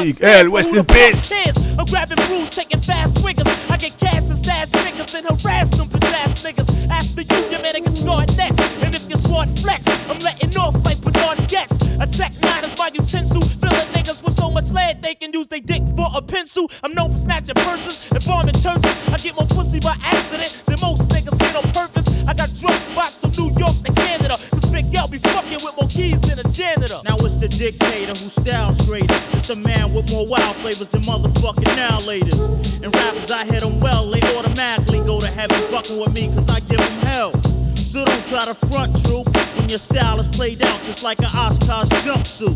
Big 0.00 0.22
L, 0.22 0.52
rest 0.52 0.72
in 0.74 0.84
peace. 0.84 1.32
I'm 1.78 1.84
grabbing 1.86 2.18
brews 2.26 2.50
Taking 2.50 2.80
fast 2.80 3.20
swingers 3.20 3.46
I 3.68 3.76
get 3.76 3.98
cash 3.98 4.28
and 4.28 4.38
stash 4.38 4.70
figures 4.70 5.14
And 5.14 5.26
harass 5.26 5.70
them 5.70 5.88
ass 6.02 6.42
niggas 6.44 6.88
After 6.88 7.22
you 7.22 7.50
your 7.50 7.62
man 7.62 7.82
next 8.36 8.60
And 8.82 8.94
if 8.94 9.20
squad 9.20 9.58
flex 9.58 9.86
I'm 10.08 10.18
letting 10.18 10.56
off 10.56 10.74
like 10.84 11.00
Bernard 11.00 11.38
Goetz 11.48 11.76
Attack 12.00 12.40
nine 12.42 12.64
is 12.64 12.78
my 12.78 12.90
utensil 12.94 13.42
Filling 13.42 13.88
niggas 13.92 14.24
with 14.24 14.34
so 14.34 14.50
much 14.50 14.70
lead 14.70 15.02
they 15.02 15.14
can 15.14 15.32
use 15.32 15.46
they 15.48 15.60
dick 15.60 15.82
for 15.96 16.08
a 16.14 16.22
pencil. 16.22 16.70
I'm 16.82 16.94
known 16.94 17.10
for 17.10 17.16
snatching 17.16 17.54
purses 17.56 18.10
and 18.10 18.24
bombing 18.24 18.54
churches. 18.54 18.96
I 19.08 19.16
get 19.18 19.34
more 19.36 19.46
pussy 19.46 19.80
by 19.80 19.96
accident 20.02 20.62
than 20.66 20.78
most 20.80 21.08
niggas 21.08 21.38
get 21.38 21.56
on 21.56 21.70
purpose. 21.72 22.08
I 22.26 22.34
got 22.34 22.52
drug 22.54 22.78
spots 22.88 23.16
from 23.16 23.30
New 23.32 23.50
York 23.58 23.67
to 25.10 25.18
Canada. 25.18 25.26
Cause 25.26 25.26
Big 25.26 25.26
L 25.26 25.42
be 25.42 25.58
fucking 25.58 25.64
with 25.64 25.76
more 25.76 25.88
keys 25.88 26.20
than 26.20 26.38
a 26.38 26.52
janitor. 26.52 27.00
now 27.04 27.16
it's 27.18 27.36
the 27.36 27.48
dictator 27.48 28.12
who 28.12 28.28
styles 28.28 28.80
greater. 28.86 29.14
It's 29.32 29.48
the 29.48 29.56
man 29.56 29.92
with 29.92 30.10
more 30.10 30.26
wild 30.26 30.56
flavors 30.56 30.88
than 30.88 31.02
motherfucking 31.02 31.76
now 31.76 31.98
laters. 32.00 32.48
And 32.82 32.94
rappers, 32.94 33.30
I 33.30 33.44
hit 33.44 33.60
them 33.60 33.80
well, 33.80 34.10
they 34.10 34.22
automatically 34.36 35.00
go 35.00 35.20
to 35.20 35.26
heaven 35.26 35.60
fucking 35.70 35.98
with 35.98 36.12
me, 36.12 36.28
cause 36.28 36.48
I 36.48 36.60
give 36.60 36.78
them 36.78 36.98
hell. 37.06 37.57
So 37.88 38.04
don't 38.04 38.26
try 38.26 38.44
to 38.44 38.52
front 38.52 39.02
troop 39.02 39.34
when 39.56 39.70
your 39.70 39.78
style 39.78 40.20
is 40.20 40.28
played 40.28 40.62
out 40.62 40.84
just 40.84 41.02
like 41.02 41.18
an 41.20 41.24
Oshkosh 41.34 41.88
jumpsuit. 42.04 42.54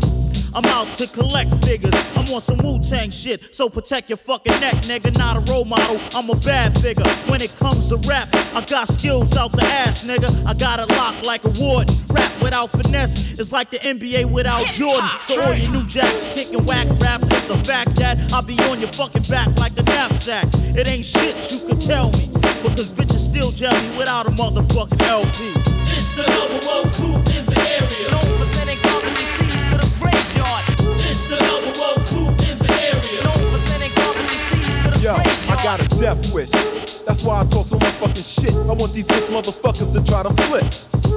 I'm 0.53 0.63
out 0.65 0.95
to 0.97 1.07
collect 1.07 1.51
figures. 1.65 1.95
I'm 2.15 2.31
on 2.31 2.39
some 2.39 2.59
Wu 2.59 2.77
Tang 2.77 3.09
shit, 3.09 3.55
so 3.55 3.67
protect 3.67 4.11
your 4.11 4.17
fucking 4.17 4.59
neck, 4.59 4.75
nigga. 4.83 5.17
Not 5.17 5.37
a 5.37 5.51
role 5.51 5.65
model, 5.65 5.99
I'm 6.13 6.29
a 6.29 6.35
bad 6.35 6.79
figure. 6.79 7.09
When 7.25 7.41
it 7.41 7.55
comes 7.55 7.87
to 7.89 7.97
rap, 8.07 8.29
I 8.53 8.61
got 8.61 8.87
skills 8.87 9.35
out 9.35 9.53
the 9.53 9.65
ass, 9.65 10.05
nigga. 10.05 10.29
I 10.45 10.53
got 10.53 10.79
it 10.79 10.95
locked 10.95 11.25
like 11.25 11.43
a 11.45 11.49
warden. 11.59 11.95
Rap 12.09 12.31
without 12.39 12.69
finesse 12.69 13.33
is 13.39 13.51
like 13.51 13.71
the 13.71 13.77
NBA 13.77 14.31
without 14.31 14.67
Jordan. 14.67 15.09
So 15.23 15.41
all 15.41 15.55
your 15.55 15.71
new 15.71 15.87
jacks 15.87 16.25
kicking 16.25 16.63
whack 16.63 16.87
raps, 16.99 17.25
it's 17.31 17.49
a 17.49 17.57
fact 17.63 17.95
that 17.95 18.31
I'll 18.31 18.43
be 18.43 18.59
on 18.69 18.79
your 18.79 18.91
fucking 18.93 19.23
back 19.23 19.47
like 19.57 19.73
the 19.73 19.81
knapsack. 19.81 20.45
It 20.77 20.87
ain't 20.87 21.05
shit 21.05 21.51
you 21.51 21.67
can 21.67 21.79
tell 21.79 22.11
me, 22.11 22.29
because 22.61 22.89
bitches 22.89 23.22
still 23.33 23.51
gel 23.51 23.73
me 23.81 23.97
without 23.97 24.27
a 24.27 24.31
motherfucking 24.31 25.01
LP. 25.09 25.53
It's 25.89 26.13
the 26.13 26.21
number 26.37 26.61
one 26.69 26.85
crew 26.93 27.17
in 27.33 27.43
the 27.49 27.59
area. 27.65 28.11
Known 28.13 28.37
for 28.37 28.45
sending 28.53 28.77
company 28.77 29.25
C's 29.33 29.65
to 29.73 29.77
the 29.81 29.89
graveyard. 29.97 30.63
It's 31.01 31.25
the 31.25 31.41
number 31.41 31.73
one 31.81 31.97
crew 32.05 32.29
in 32.45 32.57
the 32.61 32.71
area. 32.93 33.23
Known 33.25 33.41
for 33.51 33.57
sending 33.65 33.89
company 33.97 34.37
C's 34.37 34.83
to 34.85 34.89
the 34.93 34.99
Yo, 35.01 35.15
graveyard. 35.17 35.49
I 35.49 35.63
got 35.63 35.81
a 35.81 35.87
death 35.97 36.31
wish. 36.31 36.51
That's 37.07 37.23
why 37.23 37.41
I 37.41 37.45
talk 37.45 37.65
so 37.65 37.79
much 37.79 37.95
fucking 37.97 38.21
shit. 38.21 38.53
I 38.53 38.73
want 38.77 38.93
these 38.93 39.05
bitch 39.05 39.27
motherfuckers 39.33 39.91
to 39.93 39.99
try 40.03 40.21
to 40.21 40.33
flip. 40.45 40.69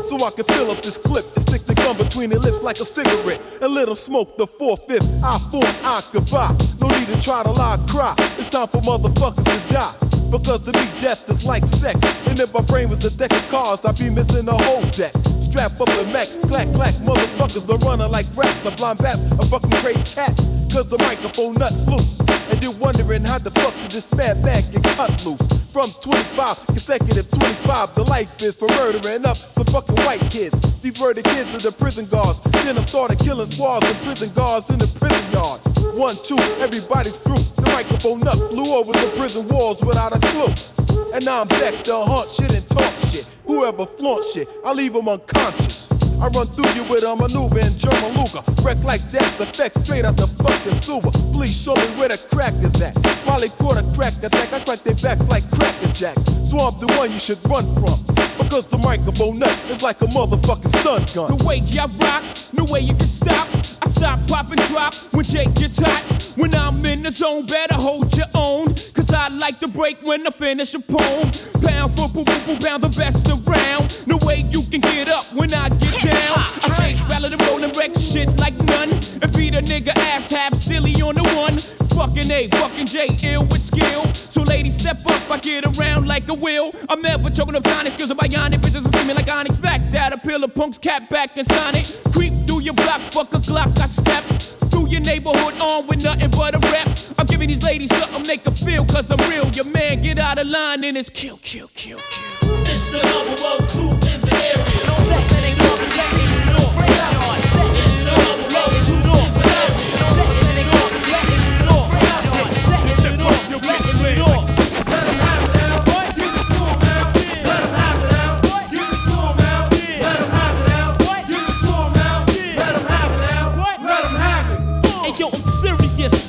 So 0.08 0.16
I 0.25 0.30
can 0.30 0.44
fill 0.46 0.70
up 0.70 0.80
this 0.80 0.96
clip 0.96 1.26
and 1.37 1.46
stick 1.46 1.66
the 1.66 1.75
gun 1.75 1.99
between 1.99 2.30
their 2.30 2.38
lips 2.38 2.62
like 2.62 2.80
a 2.80 2.87
cigarette 2.87 3.42
and 3.61 3.75
let 3.75 3.87
them 3.88 3.96
smoke 3.96 4.38
the 4.38 4.46
four-fifth. 4.46 5.06
I 5.23 5.37
form, 5.52 5.75
I 5.85 6.00
could 6.12 6.30
buy. 6.30 6.56
No 6.80 6.88
need 6.96 7.08
to 7.08 7.20
try 7.20 7.42
to 7.42 7.50
lie, 7.50 7.76
cry. 7.88 8.14
It's 8.38 8.49
time 8.49 8.68
for 8.68 8.80
motherfuckers 8.80 9.44
to 9.44 9.75
die. 9.75 10.15
Because 10.30 10.61
to 10.61 10.73
me, 10.73 10.87
death 11.00 11.28
is 11.30 11.45
like 11.45 11.66
sex. 11.66 11.99
And 12.26 12.38
if 12.38 12.52
my 12.52 12.61
brain 12.61 12.88
was 12.88 13.04
a 13.04 13.11
deck 13.16 13.33
of 13.33 13.49
cards, 13.49 13.85
I'd 13.85 13.99
be 13.99 14.11
missing 14.11 14.49
a 14.49 14.56
whole 14.64 14.83
deck. 14.90 15.12
Strap 15.40 15.80
up 15.80 15.88
the 15.88 16.09
Mac, 16.12 16.28
clack, 16.49 16.73
clack, 16.75 16.95
motherfuckers 16.95 17.68
are 17.71 17.78
running 17.87 18.11
like 18.11 18.26
rats. 18.37 18.59
The 18.61 18.73
blind 18.73 18.99
bats 18.99 19.25
are 19.25 19.47
fucking 19.47 19.71
great 19.83 20.04
cats. 20.04 20.50
Cause 20.73 20.88
the 20.88 20.99
microphone 20.99 21.54
nuts 21.54 21.87
loose. 21.87 22.21
And 22.50 22.62
you're 22.62 22.73
wondering 22.73 23.25
how 23.25 23.38
the 23.38 23.50
fuck 23.50 23.75
did 23.75 23.90
this 23.90 24.12
mad 24.12 24.42
bag 24.42 24.71
get 24.73 24.85
cut 24.97 25.25
loose? 25.25 25.40
From 25.73 25.90
25, 26.00 26.66
consecutive 26.66 27.30
25, 27.30 27.95
the 27.95 28.04
life 28.04 28.42
is 28.42 28.56
for 28.56 28.68
murdering 28.68 29.26
up 29.26 29.37
some 29.37 29.66
fucking 29.66 29.97
white 30.04 30.30
kids. 30.30 30.59
These 30.80 31.00
were 31.00 31.14
the 31.14 31.23
kids 31.23 31.54
of 31.54 31.62
the 31.62 31.73
prison 31.73 32.06
guards. 32.06 32.40
Then 32.64 32.78
I 32.78 32.80
started 32.80 33.18
killing 33.18 33.47
squads 33.47 33.87
and 33.87 33.97
prison 34.04 34.30
guards 34.35 34.71
in 34.71 34.78
the 34.78 34.87
prison 34.87 35.33
yard. 35.33 35.61
One, 35.97 36.16
two, 36.25 36.38
everybody's 36.61 37.18
through. 37.18 37.45
The 37.56 37.71
microphone 37.73 38.21
nut 38.21 38.37
flew 38.50 38.75
over 38.75 38.92
the 38.92 39.12
prison 39.16 39.49
walls 39.49 39.83
without 39.83 40.15
a 40.15 40.15
clue. 40.20 40.52
And 41.12 41.25
now 41.25 41.42
I'm 41.42 41.49
back 41.49 41.85
to 41.85 41.94
haunt 41.94 42.30
shit 42.30 42.52
and 42.52 42.68
talk 42.70 42.92
shit. 43.11 43.26
Whoever 43.46 43.87
flaunt 43.87 44.25
shit, 44.25 44.49
I 44.64 44.73
leave 44.73 44.92
them 44.92 45.08
unconscious. 45.08 45.88
I 46.20 46.28
run 46.28 46.46
through 46.49 46.70
you 46.73 46.85
with 46.88 47.04
a 47.04 47.14
maneuver 47.14 47.61
in 47.61 47.76
German 47.76 48.16
Luger. 48.16 48.40
Wreck 48.62 48.82
like 48.85 49.02
that's 49.11 49.35
the 49.37 49.46
fact 49.46 49.85
straight 49.85 50.04
out 50.04 50.16
the 50.16 50.26
fucking 50.26 50.80
sewer. 50.80 51.11
Please 51.32 51.54
show 51.54 51.75
me 51.75 51.87
where 51.99 52.08
the 52.08 52.18
crack 52.32 52.54
is 52.64 52.80
at. 52.80 52.94
Probably 53.25 53.50
caught 53.50 53.76
a 53.76 53.85
crack 53.94 54.14
attack. 54.23 54.52
I 54.52 54.61
crack 54.64 54.83
their 54.83 54.94
backs 54.94 55.29
like 55.29 55.48
cracker 55.50 55.92
jacks. 55.92 56.24
So 56.48 56.59
I'm 56.59 56.79
the 56.81 56.87
one 56.96 57.12
you 57.12 57.18
should 57.18 57.38
run 57.48 57.64
from. 57.74 58.15
Because 58.38 58.66
the 58.66 58.79
microphone 58.79 59.38
nut 59.38 59.59
is 59.70 59.83
like 59.83 60.01
a 60.03 60.07
motherfucking 60.07 60.68
stun 60.81 61.05
gun. 61.14 61.37
The 61.37 61.44
way 61.44 61.62
I 61.79 61.87
rock, 61.87 62.25
no 62.53 62.64
way 62.72 62.81
you 62.81 62.94
can 62.94 63.07
stop. 63.07 63.49
I 63.83 63.88
stop, 63.88 64.27
pop, 64.29 64.51
and 64.51 64.61
drop 64.68 64.94
when 65.12 65.25
Jake 65.25 65.55
gets 65.55 65.79
hot. 65.79 66.33
When 66.37 66.55
I'm 66.55 66.85
in 66.85 67.03
the 67.03 67.11
zone, 67.11 67.46
better 67.46 67.75
hold 67.75 68.16
your 68.16 68.27
own. 68.35 68.75
Cause 68.94 69.11
I 69.11 69.29
like 69.29 69.59
to 69.61 69.68
break 69.68 69.99
when 70.03 70.27
I 70.27 70.31
finish 70.31 70.75
a 70.75 70.81
poem. 70.81 71.31
Pound 71.62 71.96
for 71.96 72.09
boo 72.09 72.25
boo 72.25 72.40
boo, 72.46 72.59
pound 72.59 72.83
the 72.83 72.88
best 72.96 73.27
around. 73.29 74.07
No 74.07 74.18
way 74.27 74.46
you 74.51 74.62
can 74.62 74.81
get 74.81 75.09
up 75.09 75.25
when 75.33 75.53
I 75.55 75.68
get 75.68 75.94
down. 76.03 76.38
I 76.62 76.75
take 76.79 76.99
ballad 77.09 77.33
and 77.33 77.42
roll 77.46 77.62
and 77.62 77.77
wreck 77.77 77.94
shit 77.99 78.37
like 78.38 78.57
none. 78.59 78.92
And 78.92 79.33
beat 79.33 79.55
a 79.55 79.62
nigga 79.62 79.96
ass 79.96 80.31
half 80.31 80.55
silly 80.55 80.94
on 81.03 81.14
the 81.14 81.25
one. 81.35 81.59
Fucking 81.96 82.31
A, 82.31 82.49
fucking 82.49 82.87
J, 82.87 83.16
ill 83.22 83.46
with 83.46 83.62
skill. 83.62 84.12
So 84.14 84.42
ladies, 84.42 84.77
step 84.79 84.99
up, 85.07 85.31
I 85.31 85.38
get 85.38 85.64
around 85.64 86.07
like 86.07 86.29
a 86.29 86.35
wheel. 86.35 86.72
I'm 86.90 87.01
never 87.01 87.31
choking 87.31 87.57
up 87.57 87.64
tonics, 87.64 87.96
cause 87.96 88.11
I'm 88.11 88.18
bionic. 88.29 88.61
Bitches 88.61 88.87
screaming 88.87 89.17
like 89.17 89.31
Onyx. 89.31 89.57
Fact 89.57 89.93
that 89.93 90.12
a 90.12 90.19
pill 90.19 90.45
of 90.45 90.55
punks, 90.55 90.79
cat 90.79 91.09
back 91.09 91.37
and 91.37 91.47
Sonic. 91.47 91.87
Creep 92.12 92.47
through 92.47 92.61
your 92.61 92.75
block, 92.75 93.01
fuck 93.12 93.33
a 93.35 93.39
Glock, 93.39 93.79
I 93.79 93.87
step. 93.87 94.25
Through 94.71 94.89
your 94.89 95.01
neighborhood 95.01 95.55
on 95.61 95.87
with 95.87 96.03
nothing 96.03 96.31
but 96.31 96.55
a 96.55 96.59
rep. 96.71 96.99
I'm 97.19 97.27
giving 97.27 97.49
these 97.49 97.62
ladies 97.62 97.95
something 97.97 98.23
they 98.23 98.39
can 98.39 98.55
feel, 98.55 98.85
cause 98.85 99.11
I'm 99.11 99.31
real. 99.31 99.49
Your 99.49 99.67
man 99.67 100.01
get 100.01 100.19
out 100.19 100.39
of 100.39 100.47
line 100.47 100.85
and 100.85 100.97
it's 100.97 101.11
kill, 101.11 101.39
kill, 101.43 101.69
kill, 101.75 101.99
kill. 101.99 102.67
It's 102.67 102.85
the 102.91 103.03
number 103.03 103.43
one 103.43 103.69
crew 103.69 103.91
in 104.12 104.21
the 104.21 104.35
area. 104.35 104.86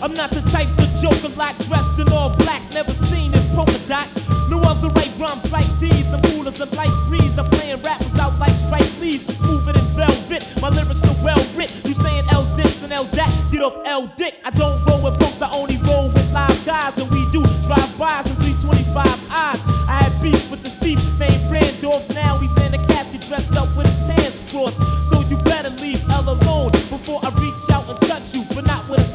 I'm 0.08 0.14
not 0.14 0.30
the 0.30 0.40
type 0.48 0.72
of 0.80 0.88
joker 0.96 1.28
like 1.36 1.58
dressed 1.68 2.00
in 2.00 2.08
all 2.14 2.34
black, 2.38 2.64
never 2.72 2.94
seen 2.94 3.34
in 3.34 3.44
polka 3.52 3.78
dots. 3.92 4.16
No 4.48 4.62
other 4.64 4.88
right 4.96 5.12
rhymes 5.20 5.52
like 5.52 5.68
these. 5.82 6.14
I'm 6.14 6.22
cool 6.32 6.48
as 6.48 6.62
a 6.62 6.66
light 6.78 6.96
breeze. 7.10 7.38
I'm 7.38 7.44
playing 7.52 7.84
rappers 7.84 8.18
out 8.18 8.40
like 8.40 8.56
straight 8.56 8.88
leaves. 9.02 9.28
I'm 9.28 9.36
smoother 9.36 9.74
than 9.74 9.84
velvet. 10.00 10.48
My 10.62 10.70
lyrics 10.70 11.04
are 11.04 11.26
well 11.26 11.44
writ. 11.58 11.76
You 11.84 11.94
saying 11.94 12.24
L's 12.32 12.56
this 12.56 12.84
and 12.84 12.94
L's 12.94 13.12
that? 13.20 13.28
Get 13.52 13.62
off 13.62 13.76
L 13.84 14.08
dick. 14.16 14.36
I 14.46 14.52
don't 14.52 14.80
roll 14.88 15.04
with 15.04 15.20
folks. 15.20 15.42
I 15.42 15.52
only 15.52 15.76
roll 15.84 16.08
with 16.08 16.32
live 16.32 16.56
guys, 16.66 16.98
and 16.98 17.12
we 17.12 17.28
do 17.36 17.44
drive-bys 17.68 18.32
and 18.32 18.40
325 18.40 18.96
eyes. 19.28 19.60
I 19.92 20.08
had 20.08 20.24
beef 20.24 20.50
with 20.50 20.64
the 20.64 20.70
thief 20.70 21.04
named 21.20 21.52
Randolph. 21.52 22.08
Now 22.16 22.38
he's 22.38 22.56
in 22.64 22.74
a 22.74 22.80
casket 22.88 23.28
dressed 23.28 23.58
up 23.58 23.68
with 23.76 23.88
his 23.88 24.08
hands 24.08 24.40
crossed. 24.52 24.80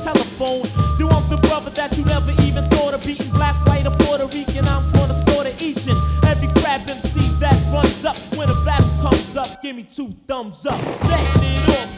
Telephone. 0.02 0.66
I'm 1.02 1.28
the 1.28 1.36
brother 1.48 1.70
that 1.70 1.96
you 1.96 2.04
never 2.04 2.32
even 2.42 2.64
thought 2.70 2.94
of 2.94 3.04
beating 3.04 3.30
black, 3.30 3.54
white, 3.66 3.86
or 3.86 3.94
Puerto 4.02 4.26
Rican. 4.26 4.66
I'm 4.66 4.90
gonna 4.92 5.14
slaughter 5.14 5.52
each 5.58 5.86
and 5.86 5.98
every 6.24 6.48
crab 6.60 6.80
MC 6.88 7.20
that 7.40 7.58
runs 7.72 8.04
up 8.04 8.16
when 8.36 8.48
a 8.48 8.54
battle 8.64 8.88
comes 9.02 9.36
up. 9.36 9.62
Give 9.62 9.76
me 9.76 9.84
two 9.84 10.14
thumbs 10.26 10.66
up. 10.66 10.80
Setting 10.92 11.42
it 11.42 11.68
off, 11.68 11.91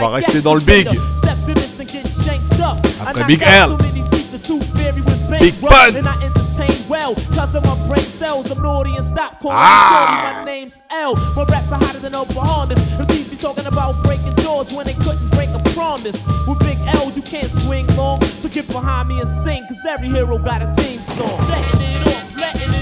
va 0.00 0.08
rester 0.08 0.40
dans 0.40 0.54
le 0.54 0.60
big. 0.60 0.88
Step 1.16 1.36
in 1.48 1.54
this 1.54 1.78
and 1.80 1.88
get 1.88 2.06
shanked 2.24 2.60
up. 2.60 2.78
I 3.06 3.10
Après 3.10 3.24
Big 3.26 3.42
L. 3.42 3.68
so 3.68 3.76
many 3.78 4.02
teeth, 4.10 4.30
the 4.32 4.38
tooth 4.38 4.64
fairy 4.78 5.00
with 5.00 5.30
bank 5.30 5.42
Big 5.42 5.60
Pun. 5.60 5.96
And 5.96 6.06
I 6.08 6.14
entertain 6.24 6.74
well, 6.88 7.14
cause 7.34 7.54
of 7.54 7.64
my 7.64 7.76
brain 7.88 8.04
cells. 8.04 8.50
I'm 8.50 8.62
naughty 8.62 8.94
and 8.96 9.04
stop 9.04 9.40
calling 9.40 9.56
Ah. 9.58 10.32
me. 10.34 10.38
My 10.40 10.44
name's 10.44 10.82
L. 10.90 11.14
My 11.36 11.44
raps 11.44 11.72
are 11.72 11.78
hotter 11.78 11.98
than 12.00 12.12
Oklahomas. 12.12 12.78
MCs 12.98 13.30
be 13.30 13.36
talking 13.36 13.66
about 13.66 14.02
breaking 14.02 14.34
jaws 14.36 14.72
when 14.72 14.86
they 14.86 14.94
couldn't 14.94 15.28
break 15.30 15.48
a 15.50 15.58
promise. 15.74 16.18
With 16.46 16.58
Big 16.60 16.78
L, 16.94 17.10
you 17.14 17.22
can't 17.22 17.50
swing 17.50 17.86
long. 17.96 18.20
So 18.22 18.48
get 18.48 18.66
behind 18.68 19.08
me 19.08 19.18
and 19.20 19.28
sing, 19.28 19.64
cause 19.66 19.84
every 19.88 20.08
hero 20.08 20.38
got 20.38 20.62
a 20.62 20.72
theme 20.74 21.00
song. 21.00 21.32
Setting 21.34 21.80
it 21.80 22.06
off, 22.08 22.36
letting 22.36 22.70
it 22.70 22.79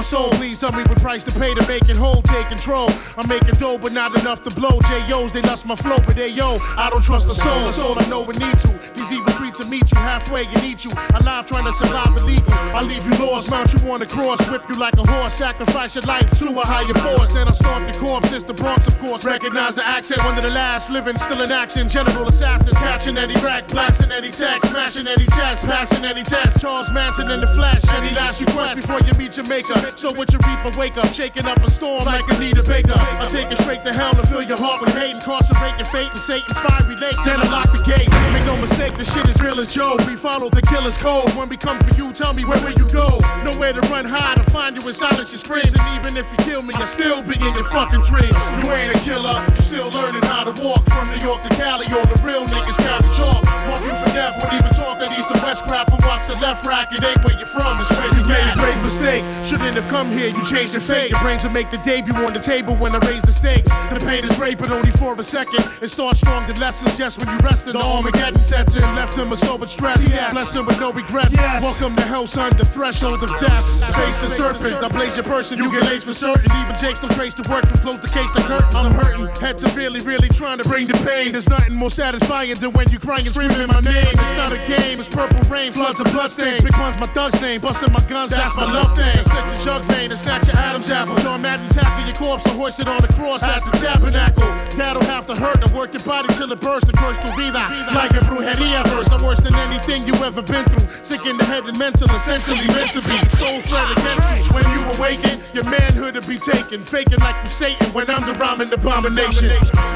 my 0.00 0.04
soul. 0.04 0.30
Please 0.30 0.58
tell 0.58 0.72
me 0.72 0.82
what 0.84 0.98
price 1.02 1.24
to 1.24 1.32
pay 1.38 1.52
to 1.52 1.60
make 1.68 1.86
it 1.90 1.96
whole. 1.96 2.22
Take 2.22 2.48
control. 2.48 2.88
I'm 3.18 3.28
making 3.28 3.56
dough, 3.60 3.76
but 3.76 3.92
not 3.92 4.18
enough 4.18 4.42
to 4.44 4.50
blow. 4.54 4.80
J.O.'s, 4.88 5.30
they 5.30 5.42
lost 5.42 5.66
my 5.66 5.76
flow, 5.76 5.98
but 5.98 6.16
they 6.16 6.28
yo, 6.28 6.56
I 6.78 6.88
don't 6.88 7.04
trust 7.04 7.28
the 7.28 7.34
soul. 7.34 7.60
The 7.68 7.72
soul 7.72 7.98
I 7.98 8.08
know 8.08 8.22
we 8.22 8.32
need 8.40 8.58
to. 8.64 8.72
These 8.96 9.12
evil 9.12 9.32
will 9.60 9.68
meet 9.68 9.92
you 9.92 9.98
halfway 9.98 10.46
and 10.46 10.64
eat 10.64 10.84
you. 10.84 10.90
Alive 11.20 11.44
trying 11.46 11.64
to 11.64 11.72
survive 11.72 12.16
illegal. 12.16 12.52
I 12.72 12.82
leave 12.82 13.04
you 13.04 13.14
lost, 13.26 13.50
mount 13.50 13.72
you 13.74 13.80
on 13.92 14.00
the 14.00 14.06
cross, 14.06 14.40
whip 14.48 14.62
you 14.68 14.76
like 14.76 14.96
a 14.96 15.04
horse, 15.04 15.34
sacrifice 15.34 15.94
your 15.94 16.04
life 16.04 16.28
to 16.38 16.48
a 16.48 16.64
higher 16.64 16.94
force. 17.04 17.34
Then 17.34 17.48
I 17.48 17.52
stomp 17.52 17.84
your 17.84 18.00
corpse. 18.00 18.32
It's 18.32 18.44
the 18.44 18.54
Bronx, 18.54 18.86
of 18.86 18.98
course. 18.98 19.24
Recognize 19.24 19.74
the 19.74 19.86
accent, 19.86 20.24
one 20.24 20.36
of 20.36 20.42
the 20.42 20.50
last 20.50 20.90
living, 20.90 21.18
still 21.18 21.40
in 21.42 21.52
action. 21.52 21.88
General 21.88 22.28
assassins, 22.28 22.76
catching 22.78 23.18
any 23.18 23.34
rack, 23.44 23.68
blasting 23.68 24.12
any 24.12 24.30
text, 24.30 24.70
smashing 24.70 25.06
any 25.06 25.26
chest, 25.36 25.66
passing 25.66 26.04
any 26.04 26.22
test. 26.22 26.60
Charles 26.60 26.90
Manson 26.90 27.30
in 27.30 27.40
the 27.40 27.48
flesh. 27.48 27.82
Any 27.92 28.14
last 28.14 28.40
request 28.40 28.76
before 28.76 29.00
you 29.00 29.12
meet 29.18 29.36
your 29.36 29.46
maker. 29.46 29.76
So 29.96 30.12
what 30.14 30.32
you 30.32 30.38
reap 30.46 30.64
a 30.64 30.72
wake 30.78 30.96
up, 30.96 31.12
shaking 31.12 31.46
up 31.46 31.58
a 31.58 31.70
storm 31.70 32.04
like 32.04 32.24
Anita 32.30 32.62
Baker. 32.62 32.96
I 32.96 33.26
take 33.28 33.50
it 33.50 33.58
straight 33.58 33.84
to 33.84 33.92
hell 33.92 34.16
and 34.16 34.26
fill 34.28 34.42
your 34.42 34.58
heart 34.58 34.80
with 34.80 34.94
hate, 34.94 35.14
incarcerate 35.14 35.76
your 35.76 35.86
fate 35.86 36.10
in 36.10 36.16
Satan's 36.16 36.58
fiery 36.60 36.96
lake. 36.96 37.16
Then 37.24 37.40
I 37.40 37.46
lock 37.50 37.70
the 37.72 37.82
gate. 37.84 38.08
Make 38.32 38.46
no 38.46 38.56
mistake, 38.56 38.96
the 38.96 39.04
shit 39.04 39.26
is 39.28 39.40
real 39.42 39.49
as 39.58 39.74
Joe. 39.74 39.96
We 40.06 40.14
follow 40.16 40.50
the 40.50 40.62
killer's 40.62 40.98
code. 40.98 41.32
When 41.34 41.48
we 41.48 41.56
come 41.56 41.78
for 41.80 41.94
you, 41.96 42.12
tell 42.12 42.34
me 42.34 42.44
where 42.44 42.60
will 42.62 42.76
you 42.76 42.86
go? 42.92 43.18
Nowhere 43.42 43.72
to 43.72 43.80
run 43.88 44.04
hide 44.04 44.36
to 44.36 44.44
find 44.50 44.76
you 44.76 44.86
in 44.86 44.94
silence, 44.94 45.32
you 45.32 45.38
screams. 45.38 45.72
And 45.74 45.82
even 45.96 46.16
if 46.16 46.30
you 46.30 46.38
kill 46.44 46.62
me, 46.62 46.74
I 46.74 46.86
still 46.86 47.22
be 47.22 47.34
in 47.34 47.52
your 47.56 47.64
fucking 47.64 48.02
dreams. 48.04 48.36
You 48.60 48.70
ain't 48.70 48.94
a 48.94 49.00
killer, 49.00 49.34
you 49.56 49.62
still 49.62 49.88
learning 49.90 50.22
how 50.28 50.44
to 50.44 50.54
walk 50.62 50.84
from 50.90 51.10
New 51.10 51.20
York 51.24 51.42
to 51.42 51.50
Cali. 51.56 51.86
All 51.90 52.06
the 52.06 52.20
real 52.22 52.44
niggas 52.46 52.78
carry 52.78 53.08
chalk. 53.16 53.42
Walk 53.66 53.80
you 53.80 53.94
for 53.96 54.10
death, 54.14 54.36
won't 54.38 54.54
even 54.54 54.72
talk 54.76 54.98
that 55.00 55.10
east 55.18 55.32
to 55.32 55.38
west 55.42 55.64
crap. 55.64 55.90
From 55.90 56.00
watch 56.06 56.26
the 56.28 56.36
left 56.38 56.66
rack, 56.66 56.92
it 56.92 57.02
ain't 57.02 57.24
where 57.24 57.36
you're 57.36 57.48
from, 57.48 57.80
it's 57.80 57.90
where 57.96 58.10
you 58.12 58.22
made 58.28 58.44
a 58.44 58.54
grave 58.54 58.82
mistake. 58.82 59.22
Shouldn't 59.44 59.76
have 59.76 59.88
come 59.88 60.10
here, 60.10 60.28
you 60.28 60.42
changed 60.44 60.72
your 60.72 60.84
fate. 60.84 61.10
Your 61.10 61.20
brains 61.20 61.44
will 61.44 61.52
make 61.52 61.70
the 61.70 61.80
debut 61.84 62.14
on 62.14 62.32
the 62.32 62.40
table 62.40 62.76
when 62.76 62.94
I 62.94 62.98
raise 63.08 63.22
the 63.22 63.32
stakes. 63.32 63.68
The 63.90 64.00
pain 64.04 64.22
is 64.22 64.36
great, 64.36 64.58
but 64.58 64.70
only 64.70 64.90
for 64.90 65.18
a 65.18 65.22
second. 65.22 65.64
It 65.80 65.88
starts 65.88 66.20
strong, 66.20 66.46
the 66.46 66.54
lessons 66.60 66.96
just 66.96 67.18
when 67.18 67.28
you 67.28 67.38
rest 67.40 67.66
in 67.66 67.74
the 67.74 67.82
Armageddon 67.82 68.40
sets 68.40 68.76
in. 68.76 68.82
Left 68.94 69.18
them 69.30 69.32
a 69.32 69.46
sober 69.46 69.66
stress, 69.66 70.08
blessed 70.32 70.54
them 70.54 70.66
with 70.66 70.80
no 70.80 70.92
regrets. 70.92 71.36
Welcome 71.38 71.94
to 71.96 72.02
hell, 72.02 72.26
son, 72.26 72.56
the 72.56 72.64
threshold 72.64 73.22
of 73.22 73.30
death. 73.38 73.64
Face 73.94 74.18
the 74.18 74.26
serpent, 74.26 74.82
I 74.82 74.88
blaze 74.88 75.16
your 75.16 75.24
person, 75.24 75.58
you 75.58 75.70
get 75.70 75.84
laced 75.84 76.06
for 76.06 76.12
certain. 76.12 76.50
Even 76.56 76.76
Jake's 76.76 77.02
no 77.02 77.08
trace 77.08 77.34
to 77.34 77.48
work 77.50 77.66
from 77.66 77.78
close 77.78 78.00
the 78.00 78.08
case 78.08 78.32
to 78.32 78.42
curtains. 78.42 78.74
I'm 78.74 78.92
hurting, 78.92 79.28
head 79.40 79.60
severely, 79.60 80.00
really 80.00 80.28
trying 80.28 80.58
to 80.58 80.64
bring 80.64 80.86
the 80.86 80.98
pain. 81.06 81.30
There's 81.32 81.48
nothing 81.48 81.74
more 81.74 81.90
satisfying 81.90 82.54
than 82.54 82.72
when 82.72 82.90
you 82.90 82.98
crying 82.98 83.22
and 83.22 83.30
screaming 83.30 83.68
my 83.68 83.80
name. 83.80 84.10
It's 84.18 84.34
not 84.34 84.52
a 84.52 84.58
game, 84.66 84.98
it's 84.98 85.08
purple 85.08 85.40
rain, 85.46 85.70
floods 85.70 86.00
and 86.00 86.10
bloodstains. 86.10 86.62
Big 86.62 86.76
one's 86.78 86.98
my 86.98 87.06
thug's 87.06 87.40
name, 87.40 87.60
busting 87.60 87.92
my 87.92 88.02
guns, 88.06 88.32
that's 88.32 88.56
my 88.56 88.66
love 88.66 88.96
thing. 88.96 89.22
Slip 89.22 89.46
the 89.46 89.58
jug 89.62 89.84
vein 89.94 90.10
and 90.10 90.18
snatch 90.18 90.48
your 90.48 90.56
Adam's 90.56 90.90
apple. 90.90 91.14
John 91.16 91.42
Madden 91.42 91.68
tackle 91.68 92.04
your 92.04 92.14
corpse 92.14 92.44
and 92.46 92.58
hoist 92.58 92.80
it 92.80 92.88
on 92.88 93.00
the 93.02 93.12
cross 93.14 93.44
at 93.44 93.64
the 93.64 93.72
tabernacle. 93.78 94.50
That'll 94.76 95.04
have 95.04 95.26
to 95.26 95.36
hurt 95.36 95.62
to 95.62 95.70
work 95.74 95.94
your 95.94 96.02
body 96.02 96.28
till 96.34 96.50
it 96.50 96.60
bursts 96.60 96.88
and 96.88 96.98
curse 96.98 97.18
tu 97.18 97.30
vida. 97.36 97.62
Like 97.94 98.10
a 98.12 98.24
brujeria 98.26 98.82
verse, 98.90 99.10
I'm 99.12 99.19
worse 99.22 99.40
than 99.40 99.54
anything 99.54 100.06
you 100.06 100.14
ever 100.24 100.42
been 100.42 100.64
through. 100.64 100.88
Sick 101.04 101.26
in 101.26 101.36
the 101.36 101.44
head 101.44 101.64
and 101.64 101.78
mental, 101.78 102.10
essentially 102.10 102.66
meant 102.74 102.90
to 102.92 103.02
be. 103.02 103.16
Soul 103.28 103.60
fled 103.60 103.88
against 103.96 104.28
you. 104.36 104.44
When 104.52 104.64
you 104.72 104.80
awaken, 104.96 105.40
your 105.52 105.64
manhood 105.64 106.14
to 106.14 106.22
be 106.26 106.36
taken. 106.36 106.82
Faking 106.82 107.20
like 107.20 107.36
you 107.42 107.48
Satan 107.48 107.88
when 107.92 108.08
I'm 108.10 108.24
the 108.26 108.34
rhyming 108.34 108.72
abomination. 108.72 109.50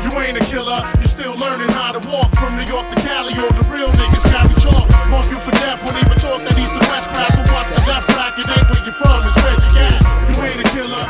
You 0.04 0.10
ain't 0.20 0.37
a 0.37 0.44
killer, 0.46 0.80
you 1.00 1.08
still 1.08 1.34
learning 1.37 1.70
how 1.70 1.92
to 1.92 2.02
walk 2.08 2.32
from 2.37 2.56
New 2.56 2.68
York 2.68 2.88
to 2.92 2.96
Cali. 3.02 3.34
All 3.34 3.52
the 3.52 3.66
real 3.72 3.88
niggas 3.88 4.24
carry 4.30 4.54
chalk. 4.60 4.88
Mark 5.08 5.26
you 5.30 5.38
for 5.40 5.52
death, 5.62 5.82
won't 5.84 5.98
even 5.98 6.18
talk 6.18 6.40
that 6.44 6.56
east 6.58 6.74
to 6.74 6.82
west 6.90 7.08
crap. 7.10 7.32
But 7.34 7.50
watch 7.50 7.70
the 7.72 7.82
left 7.88 8.08
rack, 8.16 8.38
it 8.38 8.48
ain't 8.48 8.66
where 8.70 8.82
you're 8.84 8.98
from, 8.98 9.20
it's 9.24 9.38
where 9.42 9.56
you 9.56 9.70
at. 9.88 10.00
You 10.28 10.37
ain't 10.44 10.60
a 10.60 10.68
killer, 10.74 11.04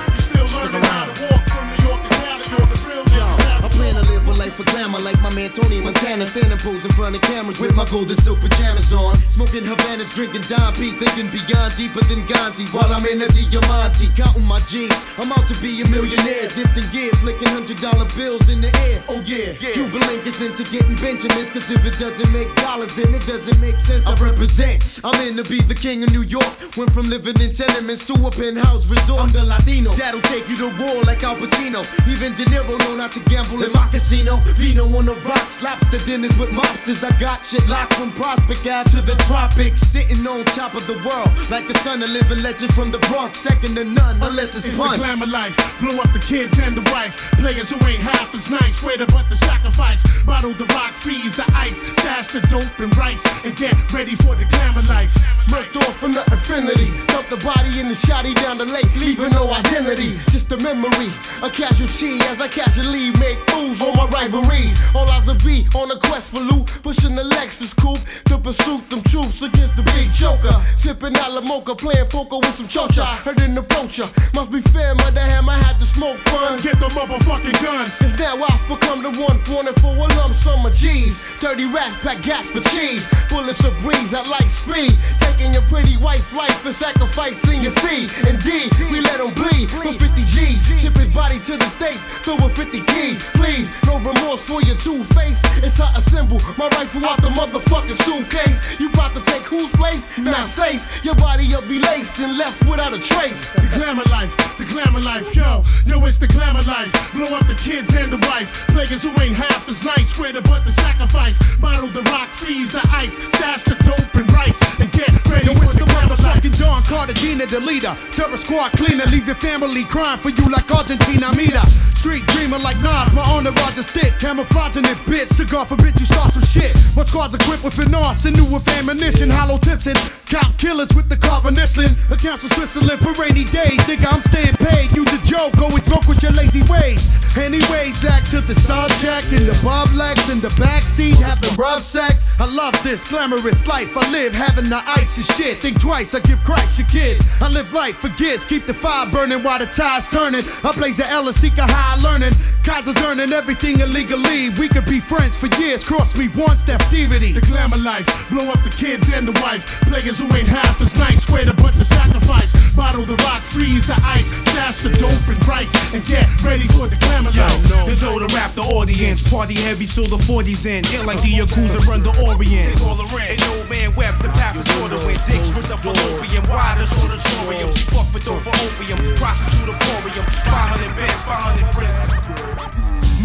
live 4.55 4.61
a 4.61 4.61
life 4.61 4.61
of 4.61 4.67
glamour 4.67 5.01
like 5.01 5.21
my 5.21 5.33
man 5.35 5.51
Tony 5.51 5.81
Montana. 5.81 6.27
Standing 6.27 6.59
pose 6.59 6.85
in 6.85 6.93
front 6.93 7.17
of 7.17 7.23
cameras 7.23 7.61
with 7.61 7.75
my 7.75 7.85
golden 7.87 8.17
silk 8.17 8.41
pajamas 8.41 8.93
on. 8.93 9.17
Smoking 9.31 9.65
Havanas, 9.65 10.15
drinking 10.15 10.43
Don 10.43 10.73
P. 10.75 10.93
Thinking 10.99 11.31
beyond 11.31 11.77
deeper 11.77 12.03
than 12.05 12.27
Gandhi. 12.27 12.67
While 12.67 12.93
I'm 12.93 13.05
in 13.07 13.23
a 13.23 13.29
Diamante, 13.29 14.09
counting 14.17 14.45
my 14.45 14.61
G's. 14.67 14.95
I'm 15.19 15.33
out 15.33 15.47
to 15.49 15.55
be 15.61 15.81
a 15.83 15.89
millionaire. 15.89 16.49
Dipped 16.49 16.77
in 16.77 16.87
gear, 16.91 17.11
flicking 17.23 17.49
hundred 17.49 17.79
dollar 17.81 18.07
bills 18.17 18.49
in 18.49 18.61
the 18.61 18.71
air. 18.91 19.03
Oh 19.09 19.23
yeah, 19.25 19.55
yeah. 19.61 19.73
Cuban 19.73 20.01
link 20.09 20.27
is 20.27 20.41
into 20.41 20.63
getting 20.71 20.97
Benjamins. 20.97 21.51
Cause 21.51 21.71
if 21.71 21.85
it 21.85 21.99
doesn't 21.99 22.31
make 22.33 22.55
dollars, 22.57 22.95
then 22.95 23.15
it 23.15 23.27
doesn't 23.27 23.61
make 23.61 23.81
sense. 23.81 24.07
I 24.07 24.15
represent. 24.23 25.01
I'm 25.05 25.15
in 25.27 25.37
to 25.37 25.45
be 25.45 25.61
the 25.61 25.75
king 25.75 26.05
of 26.05 26.13
New 26.13 26.23
York. 26.23 26.77
Went 26.77 26.93
from 26.93 27.09
living 27.09 27.41
in 27.41 27.53
tenements 27.53 28.05
to 28.07 28.15
a 28.15 28.31
penthouse 28.31 28.87
resort. 28.87 29.23
I'm 29.23 29.33
the 29.33 29.45
Latino. 29.45 29.93
That'll 29.93 30.21
take 30.23 30.49
you 30.49 30.57
to 30.57 30.69
war 30.79 31.03
like 31.05 31.23
Al 31.23 31.37
Pacino. 31.37 31.83
Even 32.09 32.35
De 32.35 32.45
Niro 32.47 32.79
know 32.79 32.97
not 32.97 33.13
to 33.13 33.21
gamble 33.31 33.63
in 33.63 33.73
my 33.73 33.89
casino. 33.89 34.44
Vino 34.57 34.85
on 34.97 35.07
the 35.07 35.15
rocks, 35.27 35.63
lobster 35.63 35.99
dinners 35.99 36.37
with 36.39 36.51
mobsters. 36.51 37.03
I 37.05 37.19
got 37.19 37.45
shit 37.45 37.67
locked 37.69 37.95
from 37.95 38.13
Prospect 38.13 38.67
Ave 38.67 38.91
to 38.91 39.01
the 39.03 39.15
tropics. 39.27 39.83
Sitting 39.83 40.27
on 40.27 40.45
top 40.47 40.75
of 40.75 40.87
the 40.87 40.99
world 41.05 41.31
like 41.51 41.67
the 41.69 41.75
son 41.79 42.03
of 42.03 42.11
living 42.11 42.43
legend 42.43 42.73
from 42.75 42.91
the 42.91 42.99
Bronx. 43.11 43.39
Second 43.39 43.77
to 43.77 43.85
none, 43.85 44.23
unless 44.23 44.55
it's, 44.57 44.67
It's 44.69 44.77
fun. 44.77 44.93
the 44.93 44.99
glamour 44.99 45.27
life. 45.27 45.57
Blow 45.81 45.99
up 46.01 46.13
the 46.13 46.19
kids 46.21 46.59
and 46.59 46.77
the 46.77 46.83
wife. 46.93 47.17
Players 47.39 47.71
who 47.71 47.77
ain't 47.87 48.01
half 48.01 48.35
as 48.35 48.51
nice. 48.51 48.81
To 48.85 49.07
but 49.07 49.29
the 49.29 49.35
sacrifice. 49.35 50.05
Bottle 50.25 50.53
the 50.53 50.67
rock, 50.67 50.93
freeze 50.93 51.35
the 51.37 51.45
ice. 51.57 51.81
Stash 51.99 52.29
the 52.29 52.47
dope 52.47 52.79
and 52.79 52.95
rice. 52.97 53.25
And 53.45 53.57
get 53.57 53.75
ready 53.93 54.15
for 54.15 54.37
the 54.37 54.45
glamour 54.45 54.83
life. 54.83 55.13
Murked 55.49 55.77
off 55.77 55.97
from 55.97 56.13
the 56.13 56.23
infinity. 56.31 56.93
Dump 57.09 57.29
the 57.29 57.39
body 57.39 57.81
in 57.81 57.89
the 57.89 57.95
shotty 57.95 58.35
down 58.37 58.59
the 58.59 58.67
lake, 58.67 58.95
leaving 58.97 59.31
no 59.33 59.51
identity. 59.51 60.17
Just 60.31 60.53
a 60.53 60.59
memory, 60.59 61.11
a 61.43 61.51
casualty 61.51 62.21
as 62.31 62.41
I 62.41 62.47
casually 62.49 63.11
make 63.19 63.39
moves 63.55 63.83
on 63.83 63.97
my 63.97 64.07
rivalries. 64.35 64.75
All 64.95 65.09
eyes 65.11 65.27
will 65.27 65.35
be 65.37 65.67
on 65.75 65.91
a 65.91 65.99
quest 65.99 66.31
for 66.31 66.41
loot, 66.41 66.67
pushing 66.83 67.15
the 67.15 67.23
Lexus 67.23 67.75
coupe 67.77 68.01
to 68.27 68.39
pursue 68.39 68.81
them 68.89 69.03
troops 69.03 69.43
against 69.43 69.77
the 69.77 69.83
big 69.83 70.13
joker. 70.13 70.55
Sipping 70.77 71.17
out 71.17 71.33
La 71.33 71.41
Mocha, 71.41 71.75
playing 71.75 72.07
poker 72.07 72.39
with 72.39 72.55
some 72.55 72.69
chocha. 72.69 73.05
Heard 73.25 73.41
an 73.41 73.57
approacher, 73.57 74.09
must 74.35 74.51
be 74.51 74.61
fair, 74.61 74.95
mother 74.95 75.21
ham, 75.21 75.49
I 75.49 75.57
had 75.57 75.79
to 75.81 75.87
smoke 75.87 76.19
fun. 76.29 76.61
Get 76.61 76.81
the 76.81 76.89
motherfucking 76.89 77.63
guns. 77.63 77.95
Since 77.95 78.19
now 78.19 78.37
I've 78.43 78.69
become 78.69 79.03
the 79.03 79.11
one 79.21 79.39
wanted 79.51 79.79
for 79.81 79.95
a 79.95 80.09
lump 80.19 80.35
sum 80.35 80.67
of 80.67 80.75
G's. 80.75 81.19
Dirty 81.41 81.67
rats 81.67 81.97
pack 82.03 82.23
gas 82.23 82.49
for 82.51 82.61
cheese. 82.75 83.07
Bullets 83.29 83.65
of 83.65 83.75
breeze, 83.83 84.15
I 84.15 84.23
like 84.29 84.51
speed. 84.51 84.95
Taking 85.19 85.53
your 85.53 85.63
pretty 85.63 85.97
wife 85.97 86.35
life 86.35 86.65
and 86.65 86.75
sacrificing 86.75 87.63
your 87.63 87.73
seed. 87.73 88.11
Indeed, 88.27 88.71
we 88.91 89.01
let 89.01 89.19
them 89.19 89.33
bleed 89.35 89.71
for 89.71 89.93
50 89.93 90.25
G's. 90.25 90.59
Ship 90.81 90.95
his 90.95 91.15
body 91.15 91.39
to 91.41 91.57
the 91.57 91.69
States, 91.69 92.03
filled 92.25 92.43
with 92.43 92.57
50 92.57 92.81
keys. 92.81 93.23
Please, 93.35 93.71
no 93.87 93.99
remorse 93.99 94.24
for 94.33 94.63
your 94.63 94.77
two 94.77 95.05
face. 95.05 95.41
It's 95.63 95.77
how 95.79 95.93
I 95.95 95.99
assemble 95.99 96.41
my 96.57 96.69
rifle 96.69 97.05
out 97.05 97.21
the 97.21 97.29
motherfucking 97.29 98.01
suitcase. 98.03 98.81
You 98.81 98.89
about 98.89 99.15
to 99.15 99.21
take 99.21 99.43
whose 99.43 99.71
place? 99.73 100.07
Now 100.19 100.45
Sace. 100.47 101.05
Your 101.05 101.15
body 101.15 101.47
will 101.49 101.63
be 101.69 101.79
laced 101.79 102.19
and 102.21 102.39
left 102.39 102.65
without 102.65 102.95
a 102.95 102.99
trace. 102.99 103.53
The 103.53 103.69
glamour 103.77 104.03
life, 104.11 104.35
the 104.59 104.65
glamour 104.65 105.01
life, 105.01 105.37
yo, 105.37 105.63
yo, 105.87 106.05
it's 106.07 106.19
the 106.19 106.27
glamour 106.27 106.63
life. 106.63 106.91
Blow 107.13 107.37
up 107.37 107.47
the 107.47 107.55
kids 107.55 107.95
and 107.95 108.11
the 108.11 108.19
wife. 108.29 108.67
Players 108.69 109.05
who 109.05 109.11
ain't 109.21 109.37
half 109.37 109.69
as 109.69 109.85
nice, 109.85 110.09
square 110.11 110.33
to 110.33 110.43
but 110.43 110.65
the 110.65 110.73
sacrifice. 110.73 111.39
Bottle 111.59 111.89
the 111.89 112.03
rock, 112.11 112.31
freeze 112.31 112.73
the 112.73 112.83
ice, 112.91 113.17
stash 113.37 113.63
the 113.65 113.77
dope 113.85 114.15
and 114.17 114.33
rice, 114.33 114.61
and 114.81 114.91
get 114.91 115.13
ready 115.29 115.47
Yo, 115.47 115.55
for 115.55 115.65
it's 115.65 115.73
the 115.75 115.85
the 115.85 115.85
glamour 115.85 116.17
life. 116.17 116.41
motherfucking 116.41 116.59
Don 116.59 116.83
Cartagena, 116.83 117.47
the 117.47 117.61
leader. 117.61 117.95
Terror 118.11 118.37
squad 118.37 118.73
cleaner, 118.73 119.05
leave 119.07 119.27
your 119.27 119.37
family 119.37 119.85
crying 119.85 120.19
for 120.19 120.31
you 120.31 120.49
like 120.51 120.71
Argentina. 120.73 121.31
Mira. 121.37 121.63
Street 121.95 122.27
dreamer 122.27 122.59
like 122.59 122.77
Nas, 122.83 123.11
my 123.15 123.25
owner 123.33 123.51
Roger 123.53 123.83
Camouflaging 124.19 124.85
it, 124.85 124.99
bitch. 125.05 125.29
Cigar 125.29 125.67
forbid 125.67 125.99
you 125.99 126.07
start 126.07 126.33
some 126.33 126.43
shit. 126.43 126.75
My 126.97 127.03
squad's 127.03 127.35
equipped 127.35 127.65
with 127.65 127.79
an 127.79 127.95
arsenal 127.95 128.47
with 128.53 128.67
ammunition, 128.69 129.31
hollow 129.31 129.59
tips 129.59 129.87
and 129.87 129.99
cop 130.27 130.57
killers 130.59 130.89
with 130.95 131.09
the 131.09 131.17
carbon 131.17 131.55
whistling. 131.55 131.95
Accounts 132.11 132.45
of 132.45 132.53
Switzerland 132.53 133.01
for 133.01 133.13
rainy 133.21 133.45
days. 133.45 133.79
Nigga, 133.89 134.13
I'm 134.13 134.23
staying 134.23 134.55
paid. 134.55 134.93
Use 134.97 135.13
a 135.13 135.23
joke, 135.23 135.57
always 135.61 135.85
smoke 135.85 136.07
with 136.07 136.23
your 136.23 136.33
lazy 136.33 136.63
ways. 136.71 137.07
Anyways, 137.37 138.01
back 138.01 138.25
to 138.31 138.41
the 138.41 138.55
subject 138.55 139.33
in 139.33 139.45
the 139.47 139.59
bub 139.63 139.91
legs 139.95 140.29
in 140.31 140.41
the 140.41 140.49
backseat, 140.51 141.17
having 141.17 141.55
rough 141.57 141.83
sex. 141.83 142.41
I 142.41 142.47
love 142.47 142.75
this 142.85 143.07
glamorous 143.09 143.67
life 143.67 143.97
I 143.97 144.09
live, 144.11 144.35
having 144.35 144.69
the 144.69 144.81
ice 144.87 145.17
and 145.17 145.27
shit. 145.37 145.59
Think 145.59 145.81
twice, 145.81 146.15
I 146.15 146.21
give 146.21 146.43
Christ 146.45 146.79
your 146.79 146.89
kids. 146.89 147.21
I 147.41 147.49
live 147.49 147.73
life 147.73 147.97
for 147.97 148.09
gifts, 148.11 148.45
keep 148.45 148.67
the 148.67 148.75
fire 148.75 149.11
burning 149.11 149.43
while 149.43 149.59
the 149.59 149.67
tide's 149.67 150.09
turning. 150.11 150.45
I 150.63 150.73
blaze 150.73 150.99
the 150.99 151.33
seek 151.33 151.59
a 151.59 151.67
high 151.67 152.01
learning. 152.01 152.33
Kaiser's 152.63 152.97
earning 153.05 153.33
everything 153.33 153.81
illegally. 154.05 154.51
We 154.51 154.69
could 154.69 154.87
be 154.87 155.01
friends 155.01 155.39
for 155.39 155.47
years, 155.61 155.85
cross 155.85 156.17
me 156.17 156.29
once, 156.29 156.63
that 156.65 156.83
thievery. 156.91 157.33
The 157.33 157.41
glamour 157.41 157.77
life, 157.77 158.07
blow 158.31 158.51
up 158.51 158.63
the 158.63 158.71
kids 158.71 159.11
and 159.11 159.27
the 159.27 159.33
wife. 159.41 159.67
Players 159.83 160.19
who 160.19 160.27
ain't 160.35 160.49
half 160.49 160.81
as 160.81 160.97
nice, 160.97 161.23
square 161.23 161.45
to 161.45 161.55
but 161.55 161.75
the 161.75 161.85
sacrifice. 161.85 162.53
Bottle 162.75 163.05
the 163.05 163.17
rock, 163.25 163.43
freeze 163.43 163.87
the 163.87 163.97
ice, 164.03 164.31
stash 164.51 164.83
the 164.83 164.91
dope 164.99 165.29
and 165.29 165.41
rice, 165.47 165.75
and 165.95 166.05
get 166.07 166.27
ready 166.43 166.67
for 166.69 166.87
the 166.87 166.97
glamour 166.97 167.31
Yo, 167.31 167.43
life. 167.43 167.87
the 167.87 167.97
dough 167.97 168.19
to 168.19 168.29
rap 168.35 168.55
the 168.55 168.63
audience 168.63 169.29
Party 169.29 169.55
heavy 169.55 169.87
till 169.87 170.07
the 170.07 170.19
40s 170.19 170.67
end. 170.67 170.87
Ill 170.95 171.05
like 171.05 171.21
the 171.23 171.33
Yakuza 171.41 171.81
run 171.87 172.03
the 172.03 172.13
Orient. 172.25 172.81
And 172.81 173.43
old 173.51 173.69
man 173.71 173.95
wept 173.95 174.23
the 174.23 174.29
path 174.29 174.57
is 174.57 174.69
order 174.83 174.99
when 175.07 175.17
dicks 175.27 175.55
with 175.55 175.69
the 175.69 175.77
fallopian. 175.77 176.43
Wide 176.49 176.79
as 176.79 176.93
auditorium. 176.93 177.71
She 177.75 177.85
fuck 177.91 178.09
for 178.09 178.19
dough 178.21 178.39
for 178.39 178.53
opium. 178.65 178.99
Prostitute 179.17 179.69
emporium. 179.69 180.25
500 180.45 180.97
bands, 180.97 181.23
500 181.23 181.67
friends. 181.73 182.74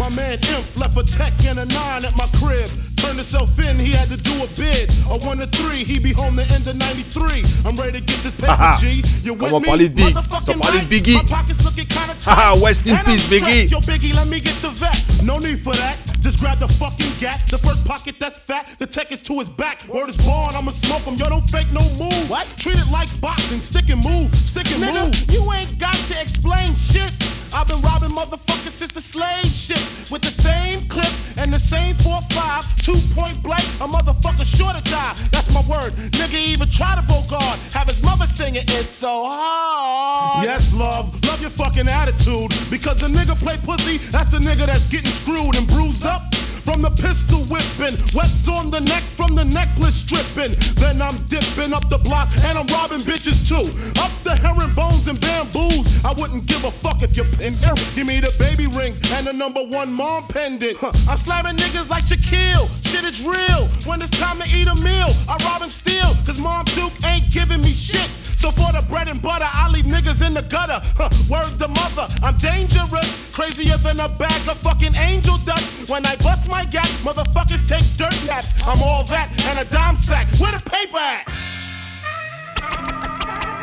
My 0.00 0.08
man 0.16 0.38
Imp 0.48 0.64
left 0.80 0.96
a 0.96 1.04
tech 1.04 1.34
and 1.44 1.58
a 1.58 1.66
nine 1.66 2.06
at 2.06 2.16
my 2.16 2.26
crib. 2.40 2.70
Turned 2.96 3.16
himself 3.16 3.52
in, 3.60 3.78
he 3.78 3.92
had 3.92 4.08
to 4.08 4.16
do 4.16 4.32
a 4.42 4.46
bid. 4.56 4.88
A 5.10 5.18
one 5.28 5.36
to 5.36 5.46
three, 5.46 5.84
he 5.84 5.98
be 5.98 6.10
home 6.10 6.36
the 6.36 6.46
end 6.56 6.66
of 6.66 6.76
93. 6.76 7.44
I'm 7.66 7.76
ready 7.76 8.00
to 8.00 8.04
get 8.06 8.16
this 8.24 8.32
paper, 8.32 8.72
G. 8.80 9.04
You 9.22 9.34
with 9.34 9.52
me? 9.52 9.60
parler 9.60 9.88
de 9.88 9.90
Big. 9.90 10.14
Motherfucking 10.14 10.42
Sans 10.42 10.56
de 10.56 10.72
right. 10.72 10.88
Biggie. 10.88 11.14
My 11.20 11.28
pockets 11.28 11.62
looking 11.62 11.84
kinda 11.84 12.16
Haha, 12.24 12.54
tight. 12.54 12.64
rest 12.64 12.86
in 12.86 12.96
And 12.96 13.00
I'm 13.00 13.04
peace, 13.12 13.24
stressed. 13.26 13.44
Biggie. 13.44 13.70
Yo, 13.70 13.80
Biggie, 13.80 14.14
let 14.14 14.26
me 14.26 14.40
get 14.40 14.56
the 14.62 14.70
vest. 14.70 15.22
No 15.22 15.38
need 15.38 15.60
for 15.60 15.74
that. 15.76 15.98
Just 16.22 16.40
grab 16.40 16.60
the 16.60 16.68
fucking 16.68 17.12
gat. 17.20 17.44
The 17.50 17.58
first 17.58 17.84
pocket 17.84 18.14
that's 18.18 18.38
fat. 18.38 18.74
The 18.78 18.86
tech 18.86 19.12
is 19.12 19.20
to 19.28 19.38
his 19.38 19.50
back. 19.50 19.86
Word 19.86 20.08
is 20.08 20.16
born, 20.16 20.54
I'ma 20.56 20.70
smoke 20.70 21.02
him. 21.02 21.16
Yo, 21.16 21.28
don't 21.28 21.44
fake 21.50 21.70
no 21.74 21.82
moves. 22.00 22.30
What? 22.30 22.48
Treat 22.56 22.78
it 22.78 22.90
like 22.90 23.08
boxing. 23.20 23.60
Stick 23.60 23.90
and 23.90 24.02
move. 24.02 24.34
Stick 24.34 24.72
and 24.72 24.82
Nigga, 24.82 25.04
move. 25.04 25.30
you 25.30 25.52
ain't 25.52 25.78
got 25.78 25.94
to 26.08 26.20
explain 26.22 26.74
shit. 26.74 27.12
I've 27.52 27.66
been 27.66 27.80
robbing 27.82 28.10
motherfuckers 28.10 28.72
since 28.72 28.92
the 28.92 29.00
slave 29.00 29.46
ships 29.46 30.10
with 30.10 30.22
the 30.22 30.30
same 30.30 30.86
clip 30.88 31.12
and 31.36 31.52
the 31.52 31.58
same 31.58 31.94
4-5, 31.96 32.82
two 32.82 32.98
point 33.14 33.42
blank. 33.42 33.64
A 33.80 33.88
motherfucker 33.88 34.44
sure 34.44 34.72
to 34.72 34.82
die. 34.90 35.14
That's 35.32 35.52
my 35.52 35.60
word. 35.62 35.92
Nigga 36.18 36.34
even 36.34 36.68
try 36.68 36.94
to 36.94 37.02
bogard. 37.02 37.58
Have 37.72 37.88
his 37.88 38.02
mother 38.02 38.26
singing 38.26 38.62
it's 38.66 38.90
so 38.90 39.24
hard. 39.26 40.44
Yes, 40.44 40.72
love. 40.74 41.12
Love 41.24 41.40
your 41.40 41.50
fucking 41.50 41.88
attitude. 41.88 42.50
Because 42.70 42.98
the 42.98 43.08
nigga 43.08 43.36
play 43.38 43.56
pussy, 43.58 43.98
that's 44.10 44.30
the 44.30 44.38
nigga 44.38 44.66
that's 44.66 44.86
getting 44.86 45.10
screwed 45.10 45.56
and 45.56 45.66
bruised 45.66 46.04
up. 46.04 46.22
From 46.70 46.82
the 46.82 46.90
pistol 46.90 47.40
whipping, 47.50 47.98
webs 48.14 48.48
on 48.48 48.70
the 48.70 48.80
neck 48.80 49.02
from 49.02 49.34
the 49.34 49.44
necklace 49.44 49.96
stripping. 49.96 50.54
Then 50.76 51.02
I'm 51.02 51.16
dipping 51.26 51.74
up 51.74 51.88
the 51.88 51.98
block 51.98 52.28
and 52.44 52.56
I'm 52.56 52.68
robbing 52.68 53.00
bitches 53.00 53.42
too. 53.42 53.66
Up 54.00 54.12
the 54.22 54.36
herringbones 54.36 55.08
and 55.08 55.20
bamboos. 55.20 55.90
I 56.04 56.12
wouldn't 56.12 56.46
give 56.46 56.62
a 56.62 56.70
fuck 56.70 57.02
if 57.02 57.16
you're 57.16 57.26
in 57.42 57.54
here. 57.54 57.74
Give 57.96 58.06
me 58.06 58.20
the 58.20 58.32
baby 58.38 58.68
rings 58.68 59.00
and 59.10 59.26
the 59.26 59.32
number 59.32 59.64
one 59.64 59.92
mom 59.92 60.28
pendant. 60.28 60.76
Huh. 60.76 60.92
I'm 61.10 61.18
slamming 61.18 61.56
niggas 61.56 61.88
like 61.88 62.04
Shaquille. 62.04 62.70
Shit 62.86 63.02
is 63.02 63.20
real. 63.26 63.66
When 63.84 64.00
it's 64.00 64.16
time 64.16 64.38
to 64.38 64.46
eat 64.56 64.68
a 64.68 64.76
meal, 64.76 65.10
I 65.28 65.42
rob 65.42 65.62
and 65.62 65.72
steal. 65.72 66.14
Cause 66.24 66.38
Mom 66.38 66.66
Duke 66.66 66.92
ain't 67.04 67.32
giving 67.32 67.62
me 67.62 67.72
shit. 67.72 68.08
So 68.40 68.50
for 68.50 68.72
the 68.72 68.80
bread 68.88 69.06
and 69.08 69.20
butter, 69.20 69.44
I 69.46 69.68
leave 69.68 69.84
niggas 69.84 70.26
in 70.26 70.32
the 70.32 70.40
gutter. 70.40 70.80
Huh, 70.96 71.10
word 71.28 71.58
the 71.58 71.68
mother, 71.68 72.08
I'm 72.22 72.38
dangerous. 72.38 73.28
Crazier 73.36 73.76
than 73.76 74.00
a 74.00 74.08
bag 74.08 74.48
of 74.48 74.56
fucking 74.64 74.96
angel 74.96 75.36
dust. 75.44 75.90
When 75.90 76.06
I 76.06 76.16
bust 76.16 76.48
my 76.48 76.64
gap, 76.64 76.88
motherfuckers 77.04 77.60
take 77.68 77.84
dirt 77.98 78.16
naps. 78.24 78.54
I'm 78.66 78.80
all 78.82 79.04
that 79.12 79.28
and 79.44 79.58
a 79.58 79.70
dime 79.70 79.94
sack. 79.94 80.26
Where 80.40 80.52
the 80.52 80.62
paper 80.64 80.96
at? 80.96 81.28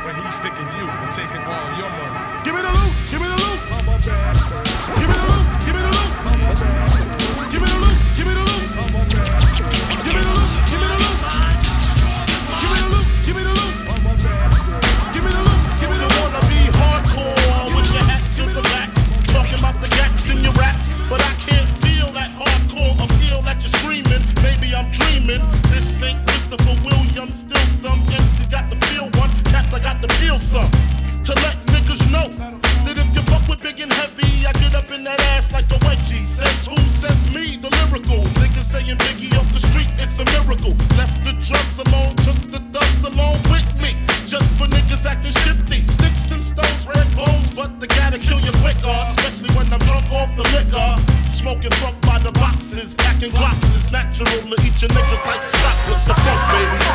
When 0.05 0.13
he's 0.21 0.35
sticking 0.35 0.69
you 0.77 0.85
and 0.85 1.11
taking 1.11 1.41
all 1.41 1.69
your 1.73 1.89
money. 1.97 2.45
Give 2.45 2.53
me 2.53 2.61
the 2.61 2.69
loot, 2.69 2.93
give 3.09 3.19
me 3.19 3.27
the 3.29 4.61
loot. 4.61 4.66
Dreaming. 24.91 25.41
This 25.69 26.03
ain't 26.03 26.25
Christopher 26.27 26.75
Williams, 26.83 27.41
still 27.41 27.67
some 27.81 28.01
MC 28.09 28.47
got 28.49 28.69
the 28.69 28.77
feel 28.87 29.09
one. 29.19 29.31
Cats, 29.51 29.73
I 29.73 29.79
got 29.79 30.01
the 30.01 30.09
feel 30.19 30.39
some. 30.39 30.69
To 31.25 31.33
let 31.43 31.57
niggas 31.67 32.03
know 32.11 32.29
that 32.85 32.95
if 32.97 33.07
you 33.15 33.21
fuck 33.23 33.47
with 33.47 33.61
big 33.61 33.79
and 33.79 33.91
heavy, 33.91 34.45
I 34.45 34.53
get 34.53 34.75
up 34.75 34.89
in 34.91 35.03
that 35.03 35.19
ass 35.35 35.51
like 35.51 35.69
a 35.71 35.79
wedgie. 35.85 36.23
Says 36.25 36.67
who? 36.67 36.77
Says 37.01 37.19
me, 37.31 37.57
the 37.57 37.69
lyrical. 37.83 38.23
Niggas 38.39 38.71
saying 38.71 38.97
Biggie 38.97 39.35
off 39.37 39.51
the 39.53 39.59
street, 39.59 39.91
it's 39.99 40.19
a 40.19 40.25
miracle. 40.31 40.73
Left 40.95 41.19
the 41.23 41.33
drugs 41.43 41.77
alone, 41.83 42.15
took 42.23 42.39
the 42.47 42.59
thugs 42.71 43.03
along 43.03 43.43
with 43.51 43.67
me. 43.81 43.91
Just 44.25 44.51
for 44.55 44.67
niggas 44.67 45.05
acting 45.05 45.35
shifty. 45.43 45.83
Sticks 45.83 46.31
and 46.31 46.43
stones, 46.43 46.87
red 46.87 47.09
bones, 47.15 47.49
but 47.55 47.79
they 47.79 47.87
gotta 47.87 48.19
kill 48.19 48.39
you 48.39 48.51
quicker. 48.63 48.97
Especially 49.17 49.51
when 49.55 49.67
I'm 49.73 49.79
drunk 49.79 50.07
off 50.11 50.31
the 50.35 50.43
liquor. 50.55 51.16
Smoking 51.37 51.71
funk 51.71 52.01
by 52.01 52.17
the 52.17 52.31
boxes, 52.31 52.95
packing. 52.95 53.31
It's 53.31 53.91
natural 53.91 54.27
to 54.27 54.65
eat 54.65 54.81
your 54.81 54.89
niggas 54.89 55.25
like 55.25 55.41
chocolates. 55.51 56.05
The 56.05 56.15
funk, 56.15 56.41
baby. 56.51 56.86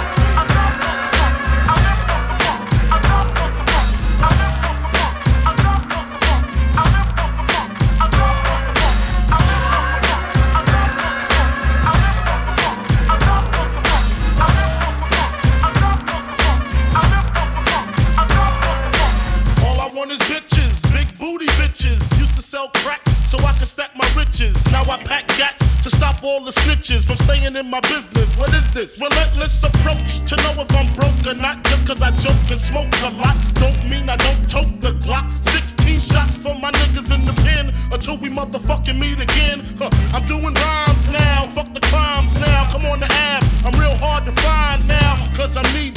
I 24.92 24.98
pack 25.04 25.26
gats 25.38 25.64
to 25.82 25.88
stop 25.88 26.22
all 26.22 26.44
the 26.44 26.50
snitches 26.50 27.06
from 27.06 27.16
staying 27.16 27.56
in 27.56 27.70
my 27.70 27.80
business. 27.80 28.28
What 28.36 28.52
is 28.52 28.70
this? 28.72 29.00
Relentless 29.00 29.64
approach 29.64 30.20
to 30.28 30.36
know 30.36 30.52
if 30.60 30.70
I'm 30.76 30.92
broke 30.92 31.24
or 31.24 31.32
not. 31.40 31.64
Just 31.64 31.86
cause 31.86 32.02
I 32.02 32.10
joke 32.20 32.50
and 32.50 32.60
smoke 32.60 32.92
a 33.00 33.08
lot. 33.16 33.34
Don't 33.54 33.88
mean 33.88 34.10
I 34.10 34.16
don't 34.16 34.50
tote 34.50 34.82
the 34.82 34.92
Glock. 35.00 35.24
16 35.48 35.98
shots 35.98 36.36
for 36.36 36.54
my 36.60 36.70
niggas 36.72 37.08
in 37.08 37.24
the 37.24 37.32
pen 37.40 37.72
until 37.90 38.18
we 38.18 38.28
motherfucking 38.28 38.98
meet 38.98 39.18
again. 39.18 39.64
Huh, 39.78 39.88
I'm 40.12 40.28
doing 40.28 40.52
rhymes 40.52 41.08
now. 41.08 41.46
Fuck 41.46 41.72
the 41.72 41.80
crimes 41.88 42.34
now. 42.34 42.68
Come 42.70 42.84
on 42.84 43.00
the 43.00 43.08
app. 43.08 43.42
I'm 43.64 43.72
real 43.80 43.96
hard 43.96 44.26
to 44.26 44.32
find 44.42 44.86
now. 44.86 45.26
Cause 45.34 45.56
I'm 45.56 45.64
knee 45.72 45.90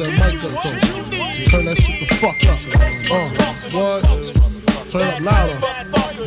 that 0.00 0.12
mic 0.12 0.42
up 0.44 0.50
though. 0.62 0.78
Turn 1.50 1.64
that 1.66 1.76
shit 1.76 2.00
the 2.00 2.06
fuck 2.16 2.40
up. 2.44 2.58
Uh, 3.10 3.28
what? 3.76 4.00
Turn 4.90 5.02
it 5.02 5.08
up 5.08 5.20
louder. 5.20 5.58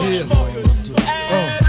Yeah. 0.03 0.25
Uh. 1.31 1.59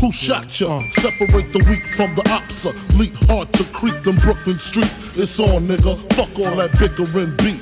Who 0.00 0.10
shot 0.10 0.60
ya? 0.60 0.82
Separate 0.90 1.52
the 1.52 1.64
weak 1.68 1.84
from 1.84 2.14
the 2.14 2.22
opsa. 2.22 2.72
Leap 2.98 3.14
hard 3.28 3.52
to 3.52 3.64
creep 3.72 4.02
them 4.02 4.16
Brooklyn 4.16 4.58
streets. 4.58 5.16
It's 5.16 5.38
on, 5.38 5.68
nigga. 5.68 5.96
Fuck 6.14 6.38
all 6.38 6.56
that 6.56 6.72
bickering 6.78 7.36
beef. 7.36 7.61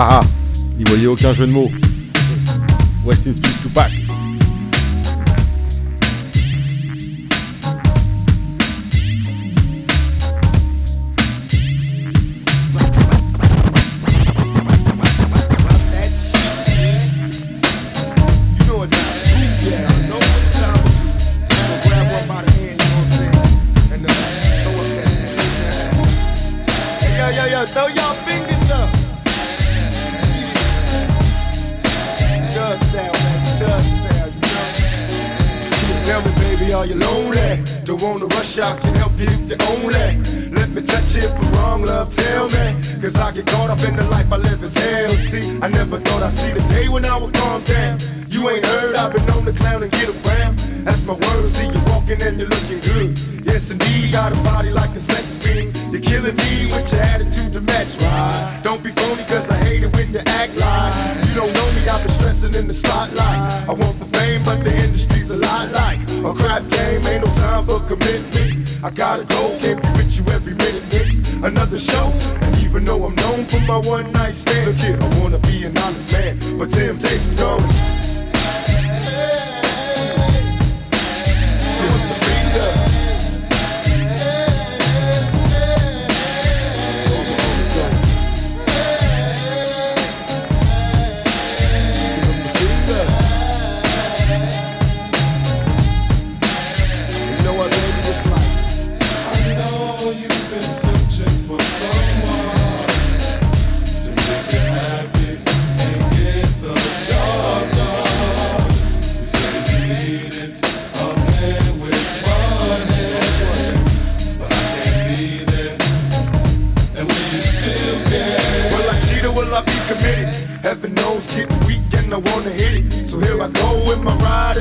Ah 0.00 0.20
ah, 0.20 0.26
il 0.78 0.88
voyait 0.88 1.08
aucun 1.08 1.32
jeu 1.32 1.44
de 1.48 1.52
mots. 1.52 1.72
West 3.04 3.26
in 3.26 3.32
Peace 3.32 3.60
Tupac. 3.60 3.97
Like 54.78 54.94
a 54.96 55.00
sex. 55.00 55.28
You're 55.90 56.02
killing 56.02 56.36
me 56.36 56.70
with 56.72 56.92
your 56.92 57.00
attitude 57.00 57.52
to 57.54 57.60
match, 57.60 57.96
right? 57.96 58.60
Don't 58.62 58.82
be 58.82 58.90
phony, 58.90 59.24
cause 59.24 59.50
I 59.50 59.56
hate 59.64 59.82
it 59.82 59.92
when 59.96 60.12
you 60.12 60.20
act 60.26 60.54
like 60.56 60.92
you 61.26 61.34
don't 61.34 61.52
know 61.54 61.68
me. 61.72 61.88
I've 61.88 62.02
been 62.04 62.12
stressing 62.12 62.54
in 62.54 62.66
the 62.66 62.74
spotlight. 62.74 63.68
I 63.68 63.72
want 63.72 63.98
the 63.98 64.04
fame, 64.16 64.42
but 64.44 64.62
the 64.62 64.74
industry's 64.84 65.30
a 65.30 65.38
lot 65.38 65.72
like 65.72 65.98
a 66.30 66.32
crap 66.34 66.68
game. 66.68 67.06
Ain't 67.06 67.24
no 67.24 67.30
time 67.34 67.66
for 67.66 67.80
commitment. 67.88 68.84
I 68.84 68.90
gotta 68.90 69.24
go, 69.24 69.58
can't 69.58 69.82
be 69.82 69.88
with 69.98 70.12
you 70.18 70.24
every 70.32 70.54
minute. 70.54 70.84
It's 70.90 71.18
another 71.42 71.78
show, 71.78 72.12
and 72.42 72.56
even 72.58 72.84
though 72.84 73.06
I'm 73.06 73.14
known 73.16 73.46
for 73.46 73.60
my 73.60 73.78
one 73.78 74.12
night 74.12 74.34
stand, 74.34 74.66
look 74.66 74.76
here, 74.76 74.98
I 75.00 75.20
wanna 75.20 75.38
be 75.38 75.64
an 75.64 75.76
honest 75.78 76.12
man, 76.12 76.38
but 76.58 76.70
temptation's 76.70 77.36
gone. 77.36 77.97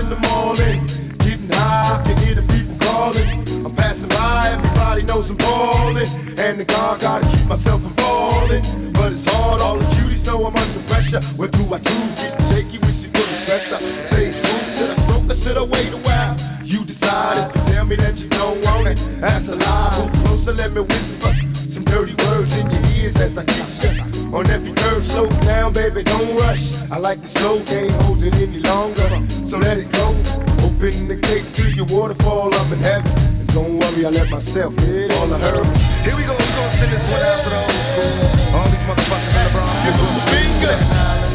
In 0.08 0.22
the 0.22 0.28
morning. 0.30 0.86
Getting 1.20 1.50
high, 1.50 2.00
I 2.00 2.04
can 2.06 2.18
hear 2.24 2.36
the 2.36 2.46
people 2.54 2.76
calling. 2.80 3.28
I'm 3.66 3.76
passing 3.76 4.10
by, 4.10 4.52
everybody 4.54 5.04
knows 5.04 5.30
I'm 5.30 5.38
ballin'. 5.38 6.08
And 6.40 6.60
the 6.60 6.66
God 6.66 7.02
gotta 7.02 7.28
keep 7.28 7.46
myself 7.48 7.82
from 7.82 7.94
falling. 7.96 8.64
But 8.94 9.12
it's 9.12 9.26
hard, 9.26 9.62
all 9.62 9.78
the 9.78 9.86
cuties 9.96 10.26
know 10.26 10.46
I'm 10.46 10.56
under 10.56 10.80
pressure. 10.88 11.22
What 11.36 11.52
do 11.52 11.64
I 11.74 11.80
do? 11.80 11.96
Getting 12.16 12.46
shaky, 12.50 12.78
wish 12.86 13.04
you 13.04 13.10
put 13.10 13.28
the 13.34 13.40
pressure. 13.46 13.80
Say 14.04 14.32
smooth, 14.32 14.70
should 14.78 14.92
I 14.92 14.96
stroke 15.04 15.32
or 15.32 15.36
should 15.36 15.58
I 15.58 15.64
wait 15.64 15.92
a 15.94 15.98
while? 15.98 16.38
You 16.64 16.84
decide 16.86 17.50
if 17.50 17.56
you 17.56 17.74
tell 17.74 17.86
me 17.86 17.96
that 17.98 18.18
you 18.20 18.30
don't 18.30 18.64
want 18.66 18.88
it. 18.88 18.98
That's 19.20 19.50
a 19.50 19.56
lie, 19.56 19.92
move 20.00 20.26
closer, 20.26 20.54
let 20.54 20.72
me 20.72 20.82
whisper. 20.82 21.34
Some 21.68 21.84
dirty 21.84 22.16
words 22.26 22.56
in 22.56 22.70
your 22.70 22.84
ears 22.96 23.16
as 23.18 23.38
I 23.38 23.44
kiss 23.44 23.84
you. 23.84 23.92
On 24.34 24.46
every 24.50 24.74
curve, 24.74 25.06
slow 25.06 25.30
down, 25.42 25.74
baby, 25.74 26.04
don't 26.04 26.36
rush. 26.38 26.76
I 26.92 26.98
like 26.98 27.22
the 27.22 27.28
slow, 27.28 27.64
can't 27.64 27.92
hold 28.04 28.24
it 28.24 28.36
any 28.36 28.57
your 31.78 31.86
waterfall, 31.86 32.54
I'm 32.56 32.74
in 32.74 32.80
heaven. 32.80 33.12
And 33.40 33.48
don't 33.54 33.78
worry, 33.78 34.04
I 34.06 34.10
let 34.10 34.32
myself 34.32 34.76
hit 34.80 35.14
all 35.14 35.32
I 35.32 35.38
heard. 35.38 35.78
Here 36.04 36.18
we 36.18 36.24
go, 36.24 36.34
we 36.34 36.44
gonna 36.58 36.72
send 36.72 36.92
this 36.92 37.08
one 37.08 37.22
out 37.22 37.44
to 37.44 37.50
the 37.50 37.60
old 37.62 37.84
school. 37.92 38.58
All 38.58 38.68
these 38.74 38.86
motherfuckers 38.90 39.38
in 39.38 39.46
the 39.46 39.52
Bronx. 39.54 39.86
Give 39.86 39.94
them 39.94 40.16
the 40.16 40.26
finger. 40.34 41.27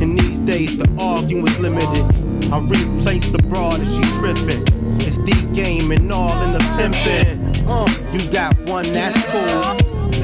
In 0.00 0.16
these 0.16 0.38
days, 0.40 0.78
the 0.78 0.88
arguing 1.00 1.46
is 1.46 1.58
limited. 1.58 2.04
I 2.52 2.60
replace 2.60 3.30
the 3.30 3.42
broad 3.48 3.80
if 3.80 3.88
she 3.88 4.02
trippin'. 4.18 4.62
It's 5.00 5.18
the 5.18 5.34
game 5.52 5.90
and 5.90 6.10
all 6.12 6.40
in 6.42 6.52
the 6.52 6.60
pimpin'. 6.78 7.66
Uh, 7.66 7.88
you 8.12 8.20
got 8.30 8.54
one, 8.70 8.84
that's 8.92 9.18
cool. 9.32 9.62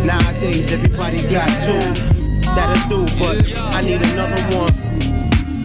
Nowadays, 0.06 0.72
everybody 0.72 1.18
got 1.28 1.48
two. 1.58 1.80
That'll 2.54 2.78
do, 2.88 3.00
but 3.18 3.42
I 3.74 3.82
need 3.82 4.02
another 4.14 4.42
one. 4.56 4.74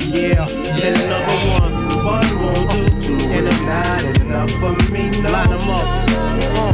Yeah, 0.10 0.48
and 0.50 0.96
another 1.06 1.38
one. 1.62 1.74
One 2.06 2.30
won't 2.41 2.70
do 2.72 2.89
two, 3.00 3.18
and 3.30 3.46
uh, 3.46 3.52
it's 3.52 3.62
not 3.62 4.02
enough 4.26 4.52
for 4.58 4.74
me. 4.91 5.12
No. 5.22 5.30
Line 5.30 5.50
them 5.50 5.70
up. 5.70 5.88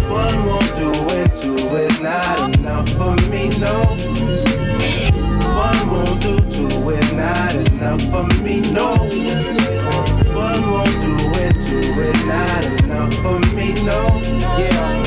One 0.10 0.46
won't 0.46 0.72
do 0.76 0.92
it, 1.20 1.36
two 1.36 1.56
is 1.76 2.00
not 2.02 2.58
enough 2.58 2.88
for 2.90 3.16
me. 3.30 3.50
No. 3.60 5.21
One 5.62 5.92
won't 5.92 6.20
do 6.20 6.38
two 6.50 6.90
is 6.90 7.14
not 7.14 7.54
enough 7.54 8.02
for 8.10 8.24
me, 8.42 8.62
no. 8.74 8.94
One 10.34 10.72
won't 10.72 10.98
do 11.06 11.14
it, 11.38 11.54
two 11.62 12.02
is 12.02 12.26
not 12.26 12.66
enough 12.82 13.14
for 13.22 13.38
me, 13.56 13.76
no. 13.86 14.00
Yeah. 14.58 15.04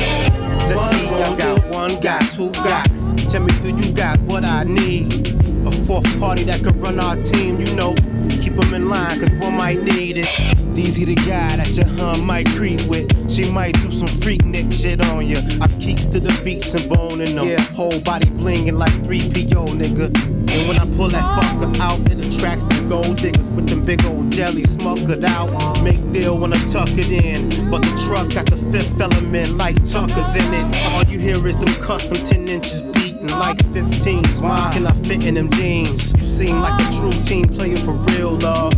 Let's 0.69 0.81
see, 0.91 1.09
I 1.09 1.35
got 1.35 1.65
one, 1.65 1.99
got 1.99 2.21
two, 2.31 2.51
got. 2.63 2.87
Tell 3.29 3.43
me, 3.43 3.51
do 3.63 3.75
you 3.75 3.93
got 3.93 4.17
what 4.21 4.45
I 4.45 4.63
need? 4.63 5.44
fourth 5.85 6.19
party 6.19 6.43
that 6.43 6.63
could 6.63 6.75
run 6.77 6.99
our 6.99 7.15
team, 7.23 7.61
you 7.61 7.69
know. 7.75 7.93
Keep 8.41 8.55
them 8.57 8.73
in 8.73 8.89
line, 8.89 9.19
cause 9.19 9.31
one 9.39 9.55
might 9.55 9.81
need 9.81 10.17
it. 10.17 10.25
Deezy 10.73 11.05
the 11.05 11.15
guy 11.15 11.55
that 11.55 11.69
your 11.77 11.87
hun 11.97 12.25
might 12.25 12.47
creep 12.57 12.81
with. 12.89 13.05
She 13.31 13.49
might 13.51 13.73
do 13.81 13.91
some 13.91 14.09
freak 14.21 14.43
nick 14.43 14.71
shit 14.73 14.99
on 15.13 15.27
ya. 15.27 15.37
I 15.61 15.67
keep 15.79 15.97
to 16.11 16.19
the 16.19 16.33
beats 16.43 16.73
and 16.73 16.89
boning 16.89 17.35
them. 17.35 17.47
Yeah, 17.47 17.61
whole 17.77 17.99
body 18.01 18.29
blingin' 18.29 18.77
like 18.77 18.93
3PO, 19.05 19.77
nigga. 19.77 20.09
And 20.09 20.61
when 20.67 20.77
I 20.81 20.85
pull 20.97 21.09
that 21.09 21.25
fucker 21.37 21.69
out, 21.79 21.99
it 22.11 22.17
attracts 22.25 22.63
the 22.65 22.85
gold 22.89 23.17
diggers 23.17 23.49
with 23.49 23.69
them 23.69 23.85
big 23.85 24.03
old 24.05 24.31
jelly 24.31 24.63
smuckered 24.63 25.23
out. 25.23 25.49
Make 25.83 26.01
deal 26.11 26.39
when 26.39 26.53
I 26.53 26.57
tuck 26.65 26.89
it 26.97 27.11
in. 27.11 27.69
But 27.69 27.81
the 27.83 27.93
truck 28.05 28.33
got 28.33 28.47
the 28.49 28.57
fifth 28.71 28.99
element 28.99 29.57
like 29.57 29.75
Tucker's 29.83 30.35
in 30.35 30.53
it. 30.53 30.65
All 30.93 31.03
you 31.03 31.19
hear 31.19 31.45
is 31.47 31.57
them 31.57 31.73
custom 31.83 32.17
10 32.17 32.47
inches 32.49 32.94
like 33.39 33.57
15s. 33.75 34.41
Why 34.41 34.71
can 34.73 34.87
I 34.87 34.93
fit 34.93 35.25
in 35.25 35.35
them 35.35 35.49
jeans? 35.51 36.13
You 36.13 36.19
seem 36.19 36.59
like 36.61 36.79
a 36.79 36.91
true 36.91 37.11
team 37.23 37.47
player 37.47 37.77
for 37.77 37.93
real, 38.13 38.37
love. 38.39 38.73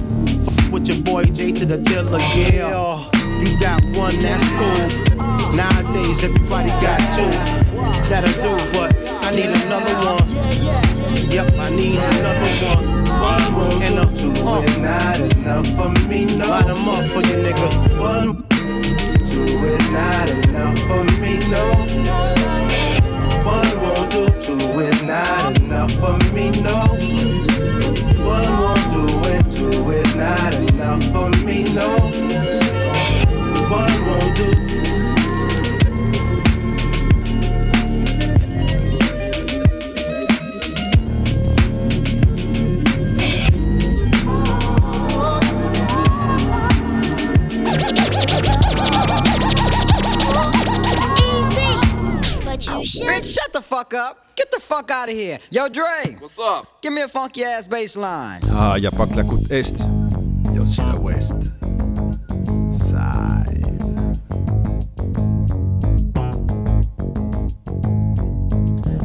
Fuck 0.46 0.72
with 0.74 0.88
your 0.88 1.02
boy 1.04 1.26
J 1.26 1.52
to 1.54 1.66
the 1.66 1.78
dealer, 1.78 2.20
yeah. 2.36 3.10
You 3.42 3.60
got 3.60 3.82
one, 3.98 4.16
that's 4.22 4.48
cool. 4.58 5.16
Nowadays, 5.56 6.24
everybody 6.24 6.70
got 6.82 7.00
two. 7.16 7.30
That'll 8.10 8.32
do, 8.42 8.54
but 8.74 8.94
I 9.26 9.32
need 9.32 9.50
another 9.66 9.94
one. 10.06 10.26
Yep, 11.32 11.54
I 11.60 11.70
need 11.70 11.98
another 11.98 12.52
one. 12.72 12.98
One 13.22 13.52
more 13.54 13.84
and 13.84 14.00
a 14.00 14.06
two 14.16 14.32
uh. 14.46 14.62
not 14.80 15.20
enough 15.20 15.68
for 15.76 15.90
me, 16.08 16.26
no. 16.38 16.46
'em 16.56 16.90
up 16.90 17.06
for 17.12 17.22
you, 17.28 17.38
nigga. 17.46 17.70
One, 18.00 18.44
two 19.26 19.44
is 19.76 19.90
not 19.92 20.30
enough 20.30 20.80
for 20.88 21.04
me, 21.22 21.40
no. 21.50 21.64
One 23.44 23.82
won't 23.82 23.97
do, 24.18 24.26
two 24.40 24.80
is 24.80 25.04
not 25.04 25.60
enough 25.60 25.92
for 25.94 26.18
me, 26.34 26.50
no. 26.62 26.80
One 28.26 28.52
won't 28.60 28.86
do, 28.92 29.30
and 29.30 29.52
two 29.52 29.92
is 29.92 30.16
not 30.16 30.56
enough 30.72 31.04
for 31.12 31.30
me, 31.46 31.64
no. 31.76 31.88
One 33.70 34.06
won't 34.08 34.36
do. 34.36 34.67
Out 54.98 55.10
of 55.10 55.16
here. 55.16 55.38
Yo, 55.52 55.70
Dre. 55.70 56.16
What's 56.18 56.40
up? 56.40 56.82
Give 56.82 56.92
me 56.92 57.02
a 57.04 57.08
funky 57.08 57.44
ass 57.44 57.68
bass 57.68 57.96
line. 57.96 58.42
Ah, 58.54 58.78
y 58.80 58.88
a 58.88 58.90
pas 58.90 59.06
que 59.06 59.16
la 59.16 59.24
côte 59.24 59.52
Est, 59.52 59.86
y 60.52 60.58
a 60.58 60.60
aussi 60.60 60.82
la 60.82 61.00
Ouest. 61.00 61.54
Side. 62.72 63.62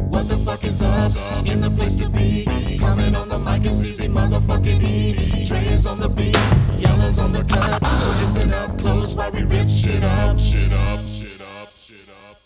What 0.09 0.27
the 0.27 0.35
fuck 0.43 0.63
is 0.63 0.81
up? 0.81 1.45
In 1.45 1.61
the 1.61 1.69
place 1.69 1.95
to 1.97 2.09
be. 2.09 2.45
Coming 2.79 3.15
on 3.15 3.29
the 3.29 3.37
mic 3.37 3.63
is 3.67 3.85
easy, 3.85 4.07
motherfucking 4.07 4.81
E. 4.81 5.45
Dre 5.45 5.59
is 5.59 5.85
on 5.85 5.99
the 5.99 6.09
beat, 6.09 6.35
Yella's 6.79 7.19
on 7.19 7.31
the 7.31 7.43
cut. 7.43 7.85
So 7.85 8.09
listen 8.19 8.51
up 8.51 8.79
close 8.79 9.13
while 9.13 9.31
we 9.31 9.43
rip 9.43 9.69
shit 9.69 10.03
up. 10.03 10.39
Shit 10.39 10.73
up, 10.73 10.99
shit 11.05 11.39
up, 11.39 11.69
shit 11.71 12.09
up. 12.09 12.37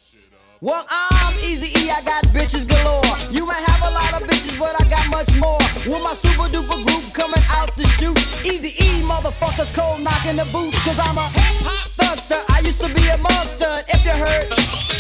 Well, 0.60 0.86
I'm 0.90 1.34
Easy 1.46 1.80
E, 1.80 1.90
I 1.90 2.02
got 2.02 2.26
bitches 2.34 2.68
galore. 2.68 3.07
You 3.30 3.46
may 3.46 3.60
have 3.60 3.82
a 3.84 3.92
lot 3.92 4.22
of 4.22 4.28
bitches, 4.28 4.58
but 4.58 4.72
I 4.80 4.88
got 4.90 5.04
much 5.12 5.36
more. 5.36 5.60
With 5.84 6.02
my 6.02 6.14
super 6.14 6.48
duper 6.48 6.80
group 6.88 7.12
coming 7.14 7.44
out 7.52 7.76
the 7.76 7.84
shoot. 8.00 8.16
Easy 8.46 8.72
E, 8.80 9.04
motherfuckers 9.04 9.74
cold 9.76 10.02
knocking 10.02 10.38
the 10.38 10.48
boots. 10.54 10.80
Cause 10.86 11.00
I'm 11.04 11.18
a 11.18 11.28
hip 11.36 11.68
hop 11.68 11.92
thugster. 12.00 12.40
I 12.56 12.60
used 12.62 12.80
to 12.80 12.94
be 12.94 13.04
a 13.10 13.18
monster. 13.18 13.68
If 13.92 14.06
you 14.06 14.16
heard, 14.16 14.48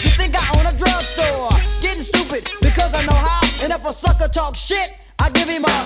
you 0.03 0.11
think 0.19 0.35
I 0.35 0.43
own 0.59 0.65
a 0.67 0.75
drugstore. 0.75 1.55
Getting 1.81 2.03
stupid 2.03 2.51
because 2.61 2.93
I 2.93 3.05
know 3.05 3.15
how. 3.15 3.63
And 3.63 3.71
if 3.71 3.85
a 3.85 3.93
sucker 3.93 4.27
talk 4.27 4.57
shit, 4.57 4.91
I 5.19 5.29
give 5.29 5.47
him 5.47 5.63
a 5.63 5.77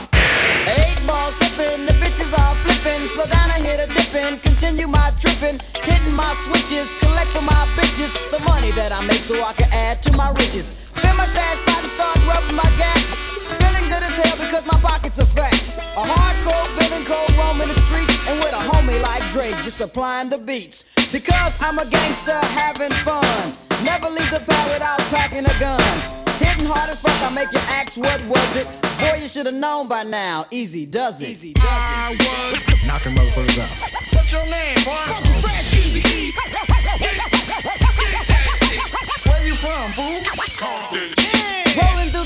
eight 0.66 0.98
ball 1.06 1.30
sipping. 1.32 1.86
The 1.86 1.94
bitches 2.02 2.34
are 2.34 2.56
flipping. 2.56 2.71
Slow 2.82 3.26
down, 3.26 3.52
I 3.52 3.60
hit 3.60 3.78
a 3.78 3.88
dipping. 3.94 4.40
Continue 4.40 4.88
my 4.88 5.12
tripping. 5.20 5.60
Hitting 5.84 6.16
my 6.16 6.34
switches. 6.48 6.98
Collect 6.98 7.30
for 7.30 7.42
my 7.42 7.68
bitches. 7.78 8.10
The 8.32 8.40
money 8.48 8.72
that 8.72 8.92
I 8.92 9.06
make 9.06 9.22
so 9.22 9.36
I 9.44 9.54
can 9.54 9.70
add 9.74 10.02
to 10.04 10.18
my 10.18 10.32
riches. 10.32 10.90
Fill 10.90 11.16
my 11.18 11.26
stash 11.26 11.60
pot 11.68 11.84
and 11.84 11.92
start 11.92 12.18
rubbing 12.26 12.56
my 12.56 12.66
gap. 12.82 12.98
Feeling 13.62 13.86
good 13.86 14.02
as 14.02 14.18
hell 14.18 14.38
because 14.40 14.66
my 14.66 14.80
pockets 14.80 15.20
are 15.20 15.30
fat. 15.30 15.54
A 15.94 16.02
hardcore 16.02 16.68
villain 16.80 17.06
cold 17.06 17.30
roaming 17.38 17.68
the 17.68 17.78
streets. 17.86 18.18
And 18.30 18.40
with 18.40 18.54
a 18.54 18.64
homie 18.74 19.02
like 19.02 19.30
Dre 19.30 19.52
just 19.62 19.78
supplying 19.78 20.30
the 20.30 20.40
beats. 20.40 20.86
Because 21.12 21.62
I'm 21.62 21.78
a 21.78 21.86
gangster 21.86 22.40
having 22.58 22.96
fun. 23.06 23.54
Never 23.84 24.10
leave 24.10 24.32
the 24.32 24.42
pad 24.42 24.66
without 24.74 25.00
packing 25.14 25.46
a 25.46 25.56
gun. 25.60 26.31
Hitting 26.44 26.66
hard 26.66 26.90
as 26.90 27.00
fuck, 27.00 27.16
I 27.22 27.30
make 27.34 27.52
you 27.52 27.60
ask 27.80 27.98
what 27.98 28.20
was 28.26 28.56
it. 28.56 28.68
Boy, 29.00 29.20
you 29.22 29.28
should 29.28 29.46
have 29.46 29.56
known 29.56 29.88
by 29.88 30.04
now. 30.04 30.46
Easy 30.52 30.86
does 30.86 31.22
it. 31.22 31.30
Easy 31.30 31.54
does 31.54 31.64
it. 31.64 31.70
I 31.70 32.16
was 32.18 32.88
Knocking 32.88 33.16
motherfuckers 33.16 33.60
out. 33.60 33.70
What's 34.14 34.32
your 34.32 34.46
name, 34.50 34.76
boy? 34.84 35.06
Fresh 35.42 35.74
Easy 35.74 36.02
E. 36.10 36.32
Where 39.30 39.46
you 39.46 39.56
from, 39.56 39.92
fool? 39.94 40.22
Rolling 40.62 41.21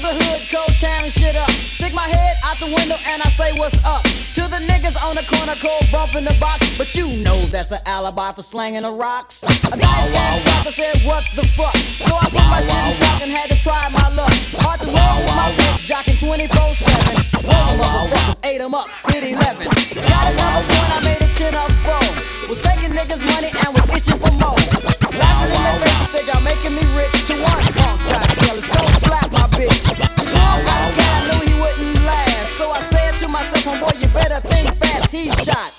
through 0.06 0.18
the 0.18 0.26
hood, 0.26 0.42
cold 0.52 0.74
tearing 0.80 1.10
shit 1.10 1.36
up. 1.36 1.50
Stick 1.50 1.94
my 1.94 2.08
head 2.08 2.38
out 2.46 2.58
the 2.60 2.68
window 2.68 2.96
and 3.10 3.22
I 3.22 3.30
say 3.30 3.58
what's 3.58 3.78
up. 3.86 4.04
To 4.38 4.44
the 4.46 4.62
niggas 4.68 4.98
on 5.06 5.16
the 5.16 5.26
corner, 5.26 5.56
cold 5.62 5.86
bumping 5.92 6.26
the 6.26 6.36
box. 6.40 6.78
But 6.78 6.94
you 6.96 7.08
know 7.24 7.46
that's 7.46 7.72
an 7.72 7.80
alibi 7.86 8.32
for 8.32 8.42
slanging 8.42 8.84
the 8.84 8.92
rocks. 8.92 9.44
A 9.44 9.76
nice 9.76 10.16
ass 10.16 10.68
I 10.68 10.72
said, 10.72 10.96
what 11.06 11.24
the 11.36 11.44
fuck? 11.58 11.76
So 12.06 12.16
I 12.16 12.30
put 12.30 12.46
my 12.46 12.62
shit 12.62 12.86
in 12.86 13.02
rock 13.02 13.22
and 13.24 13.32
had 13.32 13.50
to 13.50 13.58
try 13.62 13.90
my 13.90 14.08
luck. 14.14 14.34
Hard 14.62 14.80
to 14.82 14.88
roll 14.88 15.18
with 15.26 15.36
my 15.36 15.50
bitch, 15.58 15.90
jocking 15.90 16.18
24-7. 16.22 17.42
Rolling 17.44 17.80
motherfuckers, 17.80 18.46
ate 18.46 18.62
'em 18.62 18.74
up, 18.74 18.88
hit 19.10 19.24
11. 19.24 19.68
Got 19.68 20.26
another 20.34 20.64
point, 20.70 20.92
I 20.94 21.00
made 21.04 21.22
a 21.22 21.30
10 21.34 21.56
up 21.56 21.72
phone. 21.86 22.14
Was 22.50 22.62
taking 22.62 22.92
niggas 22.92 23.24
money 23.34 23.50
and 23.50 23.74
was 23.74 23.98
itching 23.98 24.20
for 24.20 24.32
more. 24.34 24.95
Laughing 25.20 25.56
in 25.56 25.64
their 25.64 25.80
faces, 25.82 26.10
said 26.10 26.26
y'all 26.28 26.42
making 26.42 26.76
me 26.76 26.84
rich. 26.96 27.16
To 27.28 27.36
one 27.40 27.64
punk 27.80 28.02
got 28.10 28.28
jealous, 28.44 28.68
don't 28.68 28.96
slap 29.00 29.32
my 29.32 29.48
bitch. 29.56 29.86
Was 29.96 30.82
scared, 30.92 31.14
I 31.16 31.22
knew 31.28 31.40
he 31.48 31.54
wouldn't 31.60 32.06
last. 32.06 32.58
So 32.58 32.72
I 32.72 32.82
said 32.82 33.20
to 33.20 33.28
myself, 33.28 33.68
oh, 33.68 33.72
homeboy, 33.78 34.02
you 34.02 34.08
better 34.10 34.40
think 34.48 34.74
fast. 34.76 35.12
He 35.12 35.32
shot, 35.32 35.72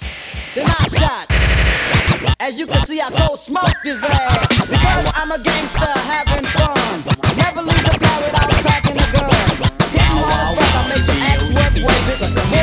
then 0.54 0.66
I 0.66 0.88
shot. 0.88 1.26
As 2.40 2.58
you 2.58 2.66
can 2.66 2.80
see, 2.80 3.00
I 3.00 3.10
cold 3.10 3.38
smoked 3.38 3.84
his 3.84 4.04
ass. 4.04 4.48
Because 4.66 5.12
I'm 5.16 5.32
a 5.32 5.38
gangster 5.42 5.92
having 6.06 6.44
fun. 6.44 7.02
Never 7.36 7.62
leave 7.62 7.84
the 7.84 8.05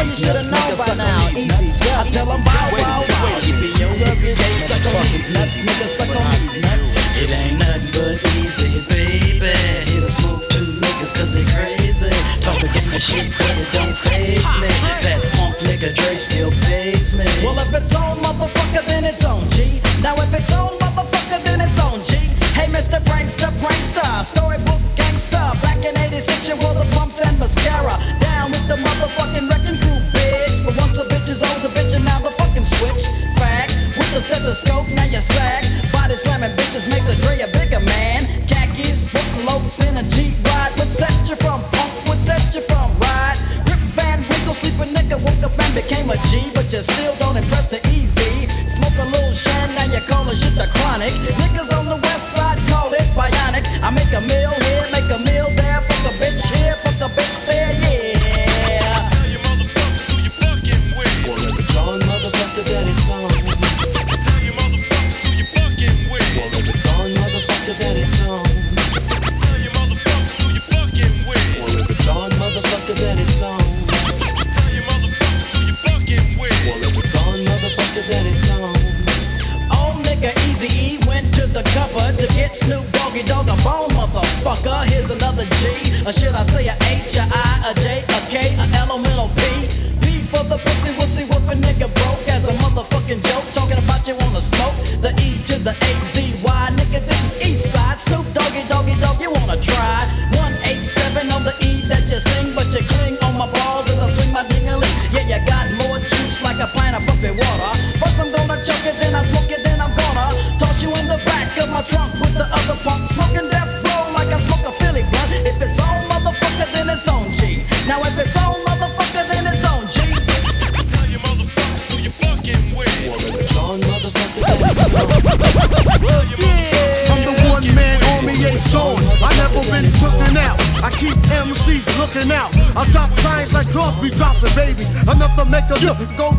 Boy, 0.03 0.09
you 0.09 0.17
should've 0.17 0.51
known 0.51 0.75
by 0.75 0.93
now. 0.95 1.29
Easy, 1.31 1.87
I 1.87 2.03
tell 2.11 2.29
'em 2.31 2.43
bow 2.43 2.69
wow 2.73 3.05
wow. 3.07 3.39
Easy, 3.39 3.71
yo, 3.79 3.87
does 3.97 4.23
it? 4.23 4.37
They 4.37 4.53
suck 4.59 4.83
on 4.93 5.05
these 5.13 5.29
nuts, 5.29 5.61
nigga, 5.61 5.87
suck 5.87 6.11
on 6.19 6.31
these 6.41 6.59
nuts. 6.61 6.97
It 7.15 7.31
ain't 7.31 7.59
nothing 7.59 7.87
but 7.95 8.19
easy, 8.35 8.83
baby. 8.89 9.55
It'll 9.95 10.09
smoke 10.09 10.49
two 10.49 10.65
niggas 10.83 11.13
cause 11.15 11.33
they 11.33 11.45
crazy. 11.55 12.11
Talking 12.41 12.89
the 12.91 12.99
shit, 12.99 13.31
but 13.37 13.55
it 13.55 13.71
don't 13.71 13.95
phase 14.03 14.43
me. 14.59 14.67
That 15.05 15.19
punk 15.35 15.55
nigga 15.63 15.95
Dre 15.95 16.17
still 16.17 16.51
pays 16.67 17.13
me. 17.13 17.25
Well, 17.43 17.57
if 17.59 17.73
it's 17.73 17.95
on, 17.95 18.17
motherfucker, 18.19 18.85
then 18.85 19.05
it's 19.05 19.23
on, 19.23 19.49
G. 19.51 19.79
Now, 20.01 20.15
if 20.15 20.33
it's 20.33 20.51
on, 20.51 20.77
motherfucker, 20.83 21.39
then 21.47 21.61
it's 21.61 21.79
on, 21.79 22.03
G. 22.03 22.15
Hey, 22.57 22.67
Mr. 22.67 22.99
Prankster, 23.07 23.51
Prankster, 23.63 24.23
storybook 24.25 24.81
gangster. 24.97 25.47
Back 25.63 25.85
in 25.85 25.95
86, 25.97 26.49
you 26.49 26.55
wore 26.57 26.73
the 26.73 26.87
pumps 26.91 27.21
and 27.21 27.39
mascara. 27.39 27.95
Down 28.19 28.51
with 28.51 28.67
the 28.67 28.77
with 34.43 34.51
the 34.51 34.67
scope, 34.67 34.87
now 34.89 35.05
you 35.05 35.21
sag. 35.21 35.63
Body 35.91 36.15
slamming 36.15 36.51
bitches 36.57 36.87
makes 36.89 37.07
a 37.09 37.15
Dre 37.21 37.39
a 37.39 37.47
bigger 37.47 37.79
man. 37.79 38.27
Khakis, 38.47 39.07
putting 39.07 39.45
loafs 39.45 39.79
in 39.79 39.95
a 39.97 40.03
Jeep 40.09 40.35
ride. 40.43 40.71
What 40.75 40.89
set 40.89 41.15
you 41.29 41.35
from 41.35 41.61
punk? 41.71 41.91
What 42.07 42.17
set 42.17 42.53
you 42.53 42.61
from 42.61 42.91
ride? 42.99 43.39
Rip 43.67 43.79
Van 43.95 44.19
Winkle, 44.29 44.53
sleeping 44.53 44.93
nigga, 44.93 45.17
woke 45.23 45.43
up 45.43 45.57
and 45.59 45.73
became 45.75 46.09
a 46.09 46.17
G. 46.29 46.51
But 46.53 46.71
you 46.71 46.83
still 46.83 47.15
don't 47.17 47.37
impress 47.37 47.67
the 47.67 47.79
easy. 47.89 48.49
Smoke 48.69 48.97
a 48.99 49.05
little 49.05 49.31
sherm, 49.31 49.75
now 49.75 49.87
you 49.87 50.01
call 50.07 50.27
shit 50.33 50.55
the 50.55 50.67
chronic. 50.75 51.13
Niggas 51.39 51.62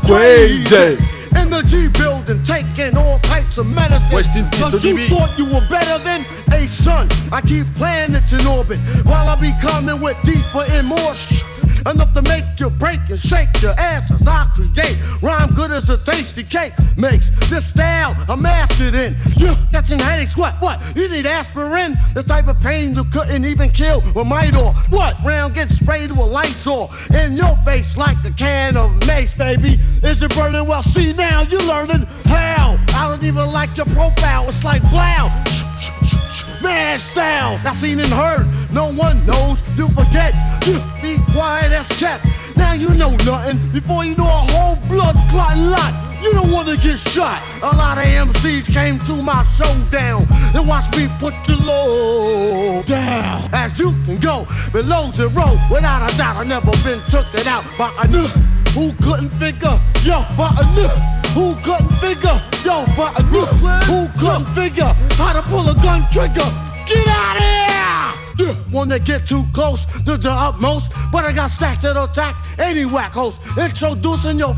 crazy. 0.07 0.97
In 1.41 1.51
the 1.51 1.63
G 1.67 1.89
building, 1.89 2.43
taking 2.45 2.97
all 2.97 3.19
types 3.21 3.59
of 3.59 3.67
medicine. 3.67 4.17
Rest 4.17 4.37
in 4.37 4.49
peace, 4.51 4.71
Cause 4.71 4.85
you 4.85 4.99
thought 5.09 5.37
you 5.37 5.47
were 5.47 5.67
better 5.69 6.03
than 6.03 6.25
a 6.53 6.67
son. 6.67 7.09
I 7.33 7.41
keep 7.41 7.67
planets 7.75 8.33
in 8.33 8.47
orbit 8.47 8.79
while 9.05 9.29
I 9.29 9.41
be 9.41 9.53
coming 9.61 10.01
with 10.01 10.17
deeper 10.23 10.65
and 10.71 10.87
more 10.87 11.15
sh- 11.15 11.43
Enough 11.87 12.15
to 12.15 12.23
make 12.23 12.45
you 12.59 12.71
break 12.71 13.01
and 13.11 13.19
shake 13.19 13.61
your 13.61 13.75
asses. 13.79 14.27
I 14.27 14.49
create 14.55 14.97
rhyme 15.23 15.53
good 15.53 15.71
as 15.71 15.91
a 15.91 15.99
tasty 16.03 16.43
cake 16.43 16.73
makes. 16.97 17.29
This 17.51 17.67
style 17.67 18.15
I 18.27 18.37
mastered 18.37 18.95
in. 18.95 19.15
You 19.37 19.53
catching 19.71 19.99
headaches? 19.99 20.35
What? 20.35 20.55
What? 20.61 20.81
You 20.97 21.11
need 21.11 21.27
aspirin? 21.27 21.97
This 22.15 22.25
type 22.25 22.49
of 22.49 22.59
pain 22.61 22.95
you 22.95 23.05
couldn't 23.05 23.45
even 23.45 23.69
kill 23.69 24.01
with 24.01 24.27
Midol. 24.27 24.75
What? 24.91 25.17
Round 25.27 25.55
gets 25.55 25.79
sprayed 25.79 26.11
with 26.11 26.31
Lysol 26.33 26.91
in 27.15 27.35
your 27.35 27.55
face 27.67 27.99
like 27.99 28.17
a 28.25 28.31
can 28.31 28.79
of 28.79 29.07
mace, 29.07 29.37
baby. 29.37 29.79
Is 30.05 30.23
it 30.23 30.35
burning? 30.35 30.67
Well, 30.67 30.83
see 30.83 31.15
now 31.15 31.43
you're 31.43 31.63
learning 31.63 32.07
how. 32.27 32.77
I 32.89 33.09
don't 33.09 33.25
even 33.25 33.51
like 33.53 33.75
your 33.77 33.87
profile. 33.87 34.47
It's 34.49 34.63
like 34.63 34.83
blow. 34.91 35.33
Man 36.63 36.99
styles, 36.99 37.65
I 37.65 37.73
seen 37.73 38.01
and 38.01 38.13
heard. 38.13 38.47
No 38.71 38.93
one 38.93 39.25
knows, 39.25 39.63
you 39.77 39.89
forget. 39.89 40.35
You 40.67 40.79
be 41.01 41.17
quiet 41.33 41.73
as 41.73 41.89
kept. 41.89 42.27
Now 42.57 42.75
you 42.75 42.89
know 42.95 43.17
nothing 43.25 43.59
before 43.73 44.05
you 44.05 44.15
know 44.15 44.25
a 44.25 44.45
whole 44.53 44.77
blood 44.89 45.17
clot 45.31 45.57
lot. 45.57 45.93
You 46.23 46.33
don't 46.33 46.53
wanna 46.53 46.77
get 46.77 46.99
shot. 46.99 47.43
A 47.63 47.75
lot 47.75 47.97
of 47.97 48.05
MCs 48.05 48.73
came 48.73 48.99
to 49.01 49.23
my 49.23 49.43
showdown 49.45 50.27
and 50.55 50.69
watched 50.69 50.97
me 50.97 51.09
put 51.19 51.35
your 51.49 51.59
low 51.59 52.83
down. 52.83 53.43
As 53.53 53.79
you 53.79 53.93
can 54.05 54.19
go 54.19 54.47
below 54.71 55.11
zero, 55.11 55.59
without 55.71 56.11
a 56.11 56.17
doubt, 56.17 56.37
I 56.37 56.45
never 56.45 56.73
been 56.83 57.01
took 57.11 57.27
it 57.35 57.47
out 57.47 57.65
by 57.79 57.89
a 57.99 58.07
nigga 58.07 58.54
who 58.75 58.93
couldn't 59.03 59.31
figure, 59.39 59.81
yo, 60.03 60.25
but 60.37 60.53
a 60.61 60.65
nigga 60.75 60.99
who 61.33 61.55
couldn't 61.63 61.95
figure, 61.99 62.37
yo, 62.65 62.85
but 62.97 63.19
a 63.19 63.23
nigga 63.23 63.83
who 63.87 64.09
couldn't 64.19 64.47
figure 64.53 64.93
how 65.15 65.33
to 65.33 65.43
pull 65.43 65.69
a 65.69 65.75
gun 65.75 66.05
trigger. 66.11 66.51
Get 66.85 67.07
out 67.07 67.37
of 67.37 67.43
here! 67.43 68.49
Yeah, 68.49 68.55
Wanna 68.73 68.99
get 68.99 69.27
too 69.27 69.45
close 69.53 69.87
to 70.03 70.17
the 70.17 70.31
utmost, 70.31 70.93
but 71.13 71.25
I 71.25 71.33
got 71.33 71.51
stacks 71.51 71.83
that'll 71.83 72.05
attack 72.05 72.35
any 72.59 72.85
whack 72.85 73.13
host. 73.13 73.41
Introducing 73.57 74.39
your 74.39 74.57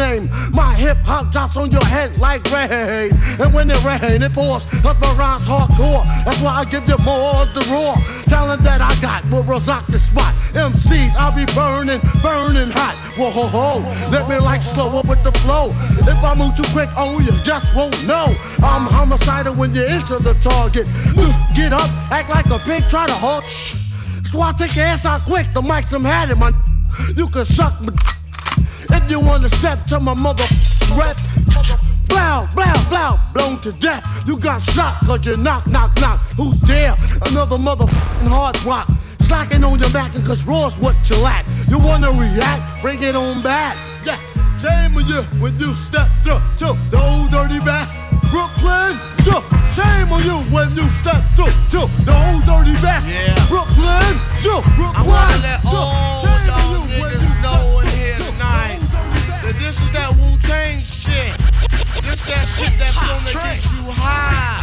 name. 0.00 0.30
My 0.56 0.72
hip 0.74 0.96
hop 1.04 1.30
drops 1.30 1.56
on 1.56 1.70
your 1.70 1.84
head 1.84 2.16
like 2.18 2.42
rain. 2.50 3.12
And 3.38 3.52
when 3.52 3.70
it 3.70 3.80
rains, 3.84 4.24
it 4.24 4.32
pours. 4.32 4.64
Cause 4.80 4.96
my 4.98 5.12
rhymes 5.20 5.44
hardcore. 5.44 6.02
That's 6.24 6.40
why 6.40 6.52
I 6.60 6.64
give 6.64 6.88
you 6.88 6.96
more 7.04 7.44
of 7.44 7.52
the 7.52 7.60
raw. 7.68 7.94
Talent 8.24 8.62
that 8.64 8.80
I 8.80 8.96
got 9.04 9.20
will 9.30 9.44
rock 9.44 9.86
the 9.86 9.98
spot. 9.98 10.32
MCs, 10.56 11.14
I'll 11.20 11.36
be 11.36 11.44
burning, 11.52 12.00
burning 12.24 12.72
hot. 12.72 12.96
Whoa, 13.18 13.30
ho, 13.30 13.46
ho. 13.46 13.68
Let 14.10 14.28
me 14.28 14.38
like 14.38 14.62
slow 14.62 14.98
up 14.98 15.06
with 15.06 15.22
the 15.22 15.32
flow. 15.44 15.70
If 16.08 16.18
I 16.24 16.34
move 16.34 16.56
too 16.56 16.68
quick, 16.72 16.88
oh, 16.96 17.20
you 17.20 17.32
just 17.44 17.76
won't 17.76 18.00
know. 18.06 18.26
I'm 18.64 18.88
homicidal 18.88 19.54
when 19.54 19.74
you 19.74 19.84
enter 19.84 20.18
the 20.18 20.34
target. 20.40 20.86
Mm, 21.18 21.34
get 21.54 21.72
up, 21.72 21.90
act 22.10 22.30
like 22.30 22.46
a 22.46 22.58
pig, 22.58 22.82
try 22.88 23.06
to 23.06 23.20
I 24.40 24.52
take 24.56 24.76
your 24.76 24.86
ass 24.86 25.04
out 25.04 25.22
quick. 25.22 25.52
The 25.52 25.60
mic's 25.60 25.92
I'm 25.92 26.04
had 26.04 26.30
it, 26.30 26.38
man. 26.38 26.54
You 27.16 27.26
can 27.28 27.44
suck 27.44 27.74
my 27.84 27.92
if 28.92 29.10
you 29.10 29.20
wanna 29.20 29.48
step 29.48 29.84
to 29.86 30.00
my 30.00 30.14
mother 30.14 30.44
rep, 30.96 31.16
blow, 32.08 32.46
blow, 32.54 32.74
blow, 32.88 33.16
blown 33.34 33.60
to 33.60 33.72
death. 33.72 34.02
You 34.26 34.38
got 34.38 34.60
shot 34.62 34.98
cause 35.06 35.24
you 35.26 35.36
knock, 35.36 35.66
knock, 35.66 35.94
knock. 36.00 36.20
Who's 36.36 36.60
there? 36.62 36.94
Another 37.26 37.56
motherfucking 37.56 38.28
hard 38.28 38.62
rock. 38.64 38.88
Slacking 39.20 39.64
on 39.64 39.78
your 39.78 39.90
back 39.90 40.14
and 40.14 40.26
cause 40.26 40.46
raw's 40.46 40.78
what 40.78 40.96
you 41.08 41.16
lack. 41.16 41.46
You 41.68 41.78
wanna 41.78 42.10
react? 42.10 42.82
Bring 42.82 43.02
it 43.02 43.14
on 43.14 43.42
back. 43.42 43.76
Yeah, 44.04 44.18
shame 44.56 44.96
on 44.96 45.06
you 45.06 45.22
when 45.40 45.58
you 45.58 45.72
step 45.74 46.08
through 46.24 46.42
to 46.58 46.74
the 46.90 46.98
old 46.98 47.30
dirty 47.30 47.60
bastard. 47.60 48.00
Brooklyn, 48.30 48.98
so 49.22 49.42
shame 49.74 50.10
on 50.10 50.22
you 50.22 50.38
when 50.54 50.70
you 50.74 50.86
step 50.90 51.22
through 51.36 51.54
to 51.74 51.86
the 52.06 52.14
old 52.14 52.42
dirty 52.46 52.74
bastard. 52.82 53.14
Brooklyn, 53.48 54.14
so 54.42 54.62
Brooklyn, 54.74 54.98
I 54.98 55.02
wanna 55.06 55.38
let 55.46 55.60
so 55.62 55.80
shame 56.22 56.50
on 56.54 56.64
you 56.64 56.69
Tang 60.50 60.82
shit. 60.82 61.30
This 62.02 62.26
that 62.26 62.42
shit 62.50 62.74
that's 62.74 62.98
gonna 62.98 63.30
get 63.30 63.62
you 63.70 63.86
high. 63.86 64.58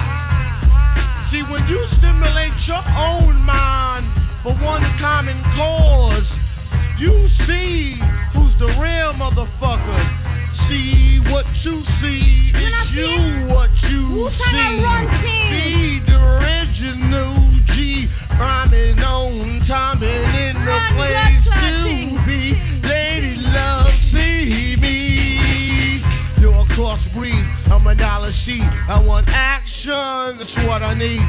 See, 1.31 1.43
when 1.47 1.63
you 1.71 1.79
stimulate 1.85 2.59
your 2.67 2.83
own 2.99 3.39
mind 3.47 4.03
for 4.43 4.51
one 4.59 4.83
common 4.99 5.39
cause, 5.55 6.35
you 6.99 7.15
see 7.31 7.95
who's 8.35 8.59
the 8.59 8.67
real 8.83 9.15
motherfuckers. 9.15 10.11
See 10.51 11.23
what 11.31 11.47
you 11.63 11.79
see 11.85 12.51
is 12.51 12.91
you 12.91 13.07
what 13.55 13.71
you 13.87 14.27
see. 14.27 14.83
Be 15.47 15.99
the 16.03 16.19
original 16.35 17.46
crossbreed, 27.17 27.71
I'm 27.71 27.85
a 27.87 27.95
dollar 27.95 28.31
sheet. 28.31 28.63
I 28.89 29.03
want 29.05 29.27
action, 29.29 30.37
that's 30.37 30.57
what 30.65 30.81
I 30.81 30.93
need. 30.97 31.21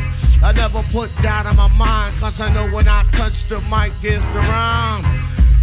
I 0.42 0.52
never 0.52 0.82
put 0.92 1.10
doubt 1.22 1.46
in 1.46 1.56
my 1.56 1.68
mind, 1.76 2.14
cause 2.18 2.40
I 2.40 2.52
know 2.54 2.66
when 2.74 2.88
I 2.88 3.04
touch 3.12 3.44
the 3.44 3.60
mic, 3.70 3.92
it's 4.02 4.24
the 4.26 4.38
rhyme. 4.38 5.04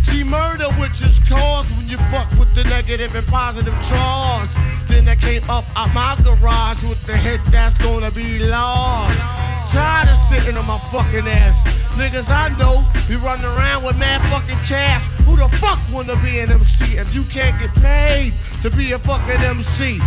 See, 0.03 0.23
murder, 0.23 0.69
which 0.79 1.01
is 1.01 1.19
caused 1.27 1.75
when 1.77 1.87
you 1.87 1.97
fuck 2.11 2.29
with 2.39 2.53
the 2.55 2.63
negative 2.65 3.15
and 3.15 3.25
positive 3.27 3.75
charge. 3.87 4.49
Then 4.87 5.07
I 5.07 5.15
came 5.15 5.43
up 5.49 5.65
out 5.75 5.93
my 5.93 6.15
garage 6.23 6.83
with 6.83 7.03
the 7.05 7.17
hit 7.17 7.41
that's 7.51 7.77
gonna 7.79 8.11
be 8.11 8.39
lost. 8.39 9.44
Tired 9.75 10.07
of 10.07 10.17
sitting 10.31 10.55
on 10.55 10.65
my 10.65 10.79
fucking 10.87 11.27
ass. 11.27 11.67
Niggas 11.99 12.31
I 12.31 12.47
know 12.55 12.87
be 13.11 13.19
running 13.19 13.43
around 13.43 13.83
with 13.83 13.99
mad 13.99 14.23
fucking 14.31 14.63
cash. 14.63 15.03
Who 15.27 15.35
the 15.35 15.51
fuck 15.59 15.79
wanna 15.91 16.15
be 16.23 16.39
an 16.39 16.49
MC 16.49 16.95
if 16.95 17.13
you 17.13 17.23
can't 17.27 17.59
get 17.59 17.75
paid 17.83 18.31
to 18.63 18.71
be 18.71 18.93
a 18.93 18.99
fucking 18.99 19.43
MC? 19.43 19.99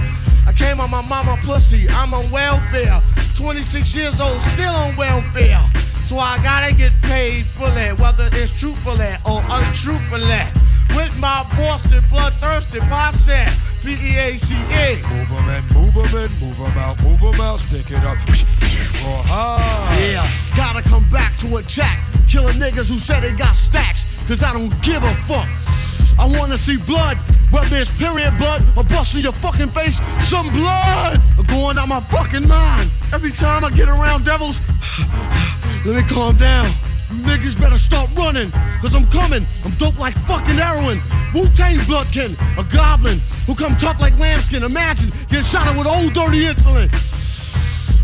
I 0.48 0.54
came 0.56 0.80
on 0.80 0.90
my 0.90 1.02
mama 1.02 1.36
pussy, 1.44 1.84
I'm 1.90 2.14
on 2.14 2.30
welfare. 2.30 3.02
26 3.36 3.94
years 3.94 4.18
old, 4.20 4.40
still 4.56 4.72
on 4.72 4.96
welfare. 4.96 5.60
So 6.08 6.16
I 6.16 6.40
gotta 6.42 6.74
get 6.74 6.92
paid 7.02 7.44
for 7.44 7.68
that, 7.76 8.00
whether 8.00 8.30
it's 8.32 8.58
truthfully 8.58 9.12
or 9.28 9.44
untruthfully. 9.52 10.48
With 10.96 11.12
my 11.20 11.44
Boston 11.60 12.02
bloodthirsty 12.08 12.80
posse, 12.88 13.44
P-E-A-C-A. 13.88 15.00
Move 15.08 15.32
'em 15.32 15.48
in, 15.48 15.64
move 15.72 15.96
'em 15.96 16.14
in, 16.20 16.30
move 16.40 16.60
'em 16.60 16.76
out, 16.76 17.00
move 17.00 17.22
'em 17.22 17.40
out, 17.40 17.58
stick 17.58 17.90
it 17.90 18.04
up. 18.04 18.18
Or 19.08 19.22
high. 19.24 20.12
Yeah, 20.12 20.28
gotta 20.54 20.82
come 20.82 21.04
back 21.04 21.32
to 21.38 21.56
attack. 21.56 21.98
Killing 22.28 22.58
niggas 22.58 22.90
who 22.90 22.98
say 22.98 23.18
they 23.20 23.32
got 23.32 23.56
stacks, 23.56 24.04
cause 24.28 24.42
I 24.42 24.52
don't 24.52 24.68
give 24.82 25.02
a 25.02 25.14
fuck. 25.24 25.48
I 26.18 26.26
wanna 26.38 26.58
see 26.58 26.76
blood, 26.76 27.16
whether 27.50 27.76
it's 27.80 27.90
period 27.92 28.36
blood 28.36 28.62
or 28.76 28.84
busting 28.84 29.22
your 29.22 29.32
fucking 29.32 29.70
face, 29.70 30.02
some 30.20 30.50
blood 30.50 31.18
going 31.46 31.76
down 31.76 31.88
my 31.88 32.02
fucking 32.12 32.46
mind. 32.46 32.90
Every 33.14 33.32
time 33.32 33.64
I 33.64 33.70
get 33.70 33.88
around 33.88 34.22
devils, 34.26 34.60
let 35.86 35.96
me 35.96 36.02
calm 36.02 36.36
down. 36.36 36.68
You 37.10 37.16
niggas 37.24 37.58
better 37.58 37.78
start 37.78 38.10
running, 38.16 38.50
cause 38.80 38.94
I'm 38.94 39.06
coming. 39.06 39.46
I'm 39.64 39.72
dope 39.78 39.98
like 39.98 40.14
fucking 40.28 40.56
heroin. 40.56 41.00
Wu-Tang 41.34 41.76
bloodkin, 41.88 42.36
a 42.58 42.64
goblin 42.74 43.18
who 43.46 43.54
come 43.54 43.74
tough 43.76 44.00
like 44.00 44.18
lambskin. 44.18 44.62
Imagine 44.62 45.10
getting 45.28 45.44
shot 45.44 45.66
with 45.76 45.86
old 45.86 46.12
dirty 46.12 46.44
insulin. 46.44 46.88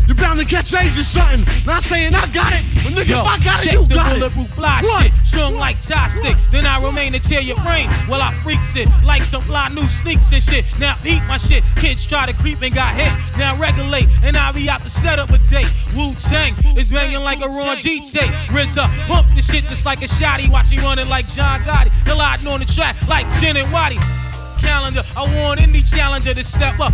You 0.07 0.13
bound 0.13 0.39
to 0.39 0.45
catch 0.45 0.73
age 0.75 0.97
or 0.97 1.03
something. 1.03 1.43
Not 1.65 1.81
saying 1.83 2.13
I 2.13 2.25
got 2.27 2.53
it, 2.53 2.61
but 2.83 2.93
nigga, 2.93 3.09
Yo, 3.09 3.21
if 3.21 3.27
I 3.27 3.37
got 3.43 3.59
it, 3.59 3.63
check 3.65 3.73
you 3.73 3.85
the 3.87 3.95
got 3.95 4.11
it. 4.15 4.19
bulletproof 4.19 4.49
fly 4.49 4.79
What? 4.83 5.03
shit, 5.03 5.11
strung 5.25 5.55
like 5.55 5.81
tie 5.81 6.07
stick. 6.07 6.37
Then 6.51 6.65
I 6.65 6.77
remain 6.83 7.13
to 7.13 7.19
tear 7.19 7.41
your 7.41 7.57
brain 7.65 7.89
while 8.07 8.21
I 8.21 8.31
freaks 8.43 8.75
it 8.75 8.87
like 9.03 9.23
some 9.23 9.41
fly 9.43 9.69
new 9.69 9.87
sneaks 9.87 10.31
and 10.31 10.43
shit. 10.43 10.63
Now 10.79 10.95
eat 11.05 11.21
my 11.27 11.37
shit. 11.37 11.63
Kids 11.77 12.05
try 12.05 12.25
to 12.27 12.33
creep 12.33 12.61
and 12.61 12.73
got 12.73 12.93
hit. 12.93 13.11
Now 13.37 13.57
regulate, 13.57 14.07
and 14.23 14.37
I 14.37 14.51
be 14.51 14.69
out 14.69 14.81
to 14.81 14.89
set 14.89 15.17
up 15.17 15.29
a 15.31 15.39
date. 15.49 15.69
Wu 15.95 16.13
Tang 16.15 16.53
is 16.77 16.91
banging 16.91 17.21
like 17.23 17.41
a 17.41 17.47
Ron 17.49 17.77
G 17.79 17.99
tape. 18.01 18.29
RZA 18.53 18.85
pump 19.07 19.25
the 19.35 19.41
shit 19.41 19.65
just 19.65 19.85
like 19.87 20.01
a 20.03 20.07
shotty. 20.07 20.49
Watch 20.51 20.69
me 20.71 20.77
running 20.79 21.09
like 21.09 21.27
John 21.29 21.61
Gotti. 21.61 21.89
Colliding 22.05 22.47
on 22.47 22.59
the 22.59 22.65
track 22.65 22.95
like 23.07 23.25
Jen 23.41 23.57
and 23.57 23.71
Waddy. 23.73 23.97
Calendar, 24.61 25.03
I 25.17 25.23
want 25.43 25.61
any 25.61 25.81
challenger 25.81 26.33
to 26.33 26.43
step 26.43 26.79
up. 26.79 26.93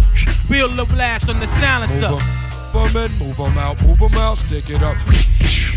Build 0.50 0.80
a 0.80 0.86
blast 0.86 1.30
on 1.30 1.40
the 1.40 1.48
silencer. 1.48 2.10
Move 2.74 2.96
'em 2.96 3.06
in, 3.06 3.18
move 3.20 3.40
'em 3.40 3.58
out, 3.58 3.82
move 3.82 4.02
'em 4.02 4.18
out, 4.18 4.38
stick 4.38 4.70
it 4.70 4.82
up. 4.82 4.96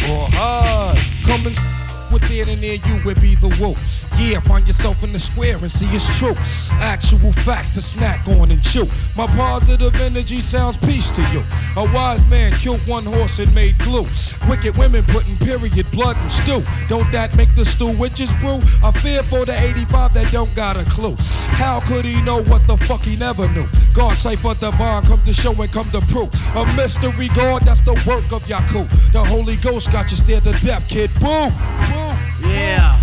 Or 0.09 0.28
high. 0.30 0.97
Come 1.24 1.47
and 1.47 1.84
with 2.13 2.25
it 2.31 2.49
and 2.49 2.61
near 2.61 2.79
you 2.85 2.97
it 3.09 3.21
be 3.21 3.35
the 3.37 3.51
woo. 3.61 3.75
Yeah, 4.19 4.41
find 4.41 4.67
yourself 4.67 5.03
in 5.03 5.13
the 5.13 5.19
square 5.19 5.57
and 5.57 5.71
see 5.71 5.87
it's 5.95 6.19
true. 6.19 6.35
Actual 6.81 7.33
facts 7.45 7.73
to 7.73 7.81
snack 7.81 8.27
on 8.41 8.51
and 8.51 8.63
chew. 8.63 8.87
My 9.17 9.27
positive 9.37 9.95
energy 10.01 10.41
sounds 10.41 10.77
peace 10.79 11.11
to 11.13 11.23
you. 11.33 11.43
A 11.77 11.85
wise 11.93 12.25
man 12.31 12.53
killed 12.59 12.81
one 12.87 13.05
horse 13.05 13.39
and 13.39 13.53
made 13.55 13.79
glue. 13.79 14.07
Wicked 14.49 14.77
women 14.77 15.05
putting 15.11 15.37
period 15.39 15.87
blood 15.91 16.17
and 16.19 16.31
stew. 16.31 16.63
Don't 16.89 17.11
that 17.13 17.37
make 17.37 17.53
the 17.55 17.65
stew 17.65 17.93
witches 17.99 18.35
brew? 18.41 18.61
I 18.83 18.91
fear 19.03 19.23
for 19.25 19.45
the 19.45 19.55
85 19.55 20.15
that 20.15 20.33
don't 20.33 20.53
got 20.55 20.81
a 20.81 20.85
clue. 20.91 21.17
How 21.59 21.81
could 21.81 22.05
he 22.05 22.21
know 22.23 22.43
what 22.45 22.67
the 22.67 22.77
fuck 22.87 23.03
he 23.03 23.17
never 23.17 23.49
knew? 23.53 23.67
God 23.95 24.19
cipher 24.19 24.55
divine, 24.59 25.03
come 25.05 25.23
to 25.23 25.33
show 25.35 25.53
and 25.61 25.71
come 25.71 25.91
to 25.91 26.01
prove. 26.11 26.31
A 26.57 26.65
mystery 26.77 27.29
God, 27.35 27.63
that's 27.63 27.81
the 27.83 27.95
work 28.07 28.27
of 28.33 28.43
Yaku. 28.47 28.87
The 29.13 29.23
Holy 29.23 29.57
Ghost 29.57 29.93
got 29.93 30.11
you 30.11 30.17
scared 30.17 30.45
to 30.45 30.53
death, 30.65 30.89
kid. 30.89 31.11
Boo! 31.21 32.04
Yeah. 32.41 32.97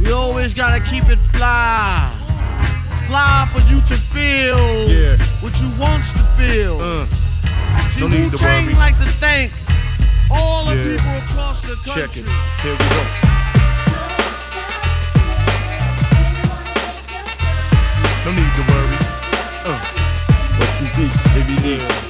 We 0.00 0.12
always 0.12 0.54
gotta 0.54 0.80
keep 0.80 1.08
it 1.08 1.18
fly. 1.36 2.10
Fly 3.06 3.48
for 3.52 3.60
you 3.72 3.80
to 3.90 3.96
feel 4.14 4.58
Yeah. 4.88 5.16
what 5.42 5.58
you 5.60 5.68
wants 5.78 6.12
to 6.12 6.22
feel. 6.38 6.80
Uh, 6.80 7.06
See, 7.94 8.02
Wu 8.04 8.30
Tang 8.30 8.72
like 8.76 8.96
to 8.98 9.04
thank 9.20 9.52
all 10.30 10.64
the 10.64 10.76
Yeah. 10.76 10.96
people 10.96 11.16
across 11.24 11.60
the 11.60 11.76
country. 11.84 12.22
Here 12.62 12.72
we 12.72 12.88
go. 12.94 13.02
No 18.24 18.30
need 18.32 18.52
to 18.58 18.62
worry. 18.70 18.98
Uh. 19.64 19.80
Rest 20.60 20.82
in 20.82 20.88
peace, 20.96 21.24
Heavy 21.24 21.56
D. 21.62 22.09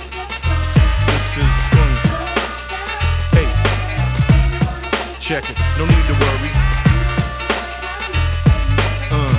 Check 5.30 5.48
it. 5.48 5.56
No 5.78 5.86
need 5.86 6.06
to 6.10 6.14
worry. 6.18 6.50
Uh. 9.14 9.30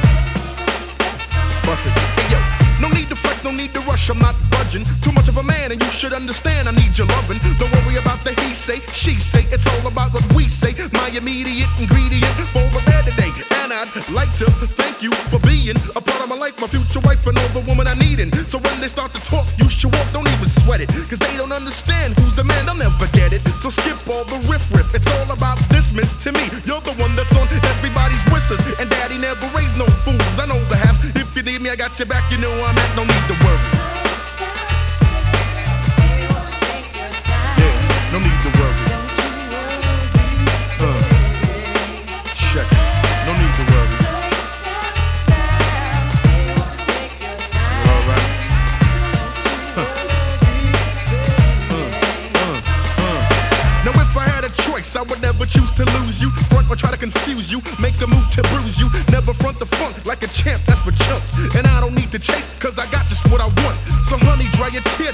Bust 1.68 1.84
it. 1.84 2.32
Yo, 2.32 2.40
no 2.80 2.88
need 2.96 3.10
to 3.10 3.16
flex, 3.18 3.44
no 3.44 3.52
need 3.52 3.74
to 3.74 3.82
rush, 3.82 4.10
I'm 4.10 4.18
not 4.20 4.36
budging. 4.52 4.86
Too 5.02 5.12
much 5.12 5.28
of 5.28 5.36
a 5.36 5.44
man, 5.44 5.74
and 5.74 5.84
you 5.84 5.92
should 5.92 6.14
understand 6.14 6.70
I 6.70 6.72
need 6.72 6.98
your 6.98 7.08
loving. 7.08 7.40
Don't 7.60 7.70
worry 7.84 7.98
about 7.98 8.24
the 8.24 8.32
he 8.40 8.56
say, 8.56 8.80
she 8.94 9.20
say, 9.20 9.44
it's 9.52 9.68
all 9.68 9.86
about 9.86 10.14
what 10.14 10.24
we 10.34 10.48
say. 10.48 10.72
My 10.94 11.10
immediate 11.10 11.68
ingredient 11.78 12.40
for 12.56 12.64
the 12.72 12.82
better 12.86 13.12
day. 13.20 13.32
And 13.60 13.74
I'd 13.74 13.92
like 14.12 14.32
to 14.38 14.46
thank 14.80 15.04
you 15.04 15.12
for 15.28 15.40
being 15.40 15.76
a 15.96 16.00
part 16.00 16.22
of 16.22 16.30
my 16.30 16.38
life, 16.38 16.58
my 16.62 16.68
future 16.68 17.02
wife, 17.02 17.28
and 17.28 17.38
all 17.38 17.50
the 17.50 17.68
woman 17.68 17.88
I 17.88 17.96
need. 17.96 18.22
And 18.22 18.34
so 18.48 18.60
when 18.60 18.80
they 18.80 18.88
start 18.88 19.14
to 19.14 19.20
talk, 19.28 19.46
you 19.58 19.70
should 19.70 19.92
walk, 19.92 20.08
don't 20.14 20.28
even 20.30 20.48
sweat 20.48 20.80
it. 20.80 20.88
Cause 20.88 21.20
they 21.20 21.36
don't 21.36 21.52
understand 21.52 22.18
who's 22.18 22.34
the 22.34 22.46
man, 22.46 22.66
they'll 22.66 22.76
never 22.76 23.08
get 23.08 23.34
it. 23.34 23.42
So 23.60 23.70
skip 23.70 24.00
all 24.08 24.24
the 24.24 24.40
riff 24.48 24.72
riff, 24.72 24.96
it's 24.96 25.08
all 25.20 25.32
about 25.32 25.60
miss. 25.94 26.14
To 26.24 26.32
me, 26.32 26.44
you're 26.66 26.82
the 26.82 26.96
one 27.00 27.16
that's 27.16 27.36
on 27.36 27.48
everybody's 27.48 28.24
wish. 28.32 28.42
And 28.80 28.90
daddy 28.90 29.18
never 29.18 29.48
raised 29.56 29.78
no 29.78 29.86
fools, 30.04 30.20
I 30.38 30.46
know 30.46 30.60
the 30.66 30.76
halves. 30.76 31.00
If 31.16 31.36
you 31.36 31.44
need 31.44 31.62
me, 31.62 31.70
I 31.70 31.76
got 31.76 31.98
your 32.00 32.08
back, 32.08 32.30
you 32.32 32.38
know 32.38 32.52
I'm 32.52 32.78
at, 32.78 32.96
no 32.96 33.04
need 33.04 33.28
to 33.28 33.46
worry. 33.46 33.71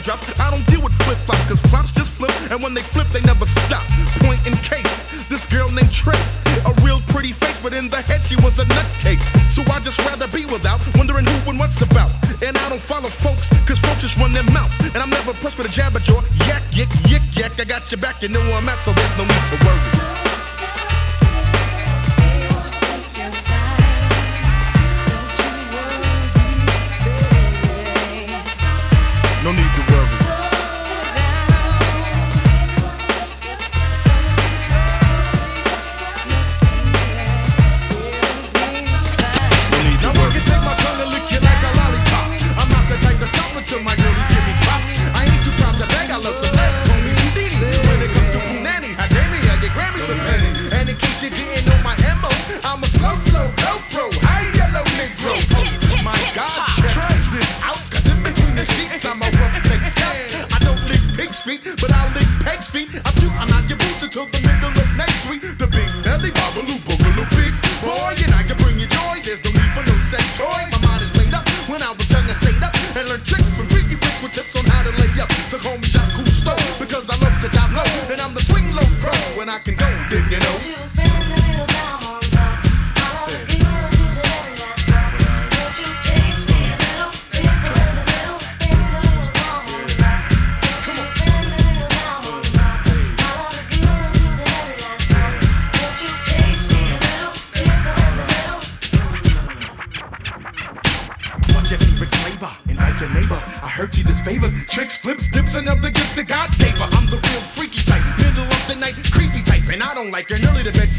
Teardrops. 0.08 0.40
I 0.40 0.52
don't 0.52 0.66
deal 0.68 0.82
with 0.82 0.94
flip 1.04 1.18
flops, 1.26 1.46
cause 1.46 1.60
flops 1.72 1.92
just 1.92 2.12
flip, 2.12 2.32
and 2.52 2.62
when 2.64 2.74
they 2.74 2.82
flip, 2.82 3.08
they 3.08 3.22
never 3.22 3.46
stop. 3.46 3.84
Point 4.24 4.46
in 4.48 4.54
case, 4.64 4.88
this 5.30 5.46
girl 5.46 5.70
named 5.72 5.92
Trace. 5.92 6.40
A 6.66 6.74
real 6.82 7.02
pretty 7.14 7.34
face, 7.34 7.58
but 7.62 7.74
in 7.74 7.90
the 7.90 8.02
head 8.02 8.22
she 8.24 8.36
was 8.38 8.58
a 8.60 8.66
nutcase. 8.66 9.22
So 9.52 9.62
I 9.72 9.80
just 9.80 10.00
rather 10.00 10.28
be 10.28 10.46
without, 10.46 10.80
wondering 10.96 11.26
who 11.26 11.52
and 11.52 11.60
what's 11.60 11.82
about. 11.82 12.12
And 12.42 12.58
I 12.58 12.70
don't 12.70 12.82
follow 12.82 13.10
folks, 13.10 13.50
cause 13.68 13.80
folks 13.80 14.02
just 14.02 14.18
run 14.18 14.34
their 14.34 14.48
mouth. 14.52 14.72
And 14.94 14.98
I'm 14.98 15.10
never 15.10 15.34
pressed 15.34 15.56
for 15.56 15.64
the 15.64 15.70
jabber 15.70 16.00
jaw. 16.00 16.22
Yak, 16.48 16.64
yick, 16.72 16.90
yick, 17.08 17.22
yak. 17.34 17.60
I 17.60 17.66
got 17.66 17.92
your 17.92 18.00
back, 18.00 18.22
you 18.22 18.30
know 18.30 18.42
I'm 18.54 18.68
at, 18.70 18.80
so 18.82 18.92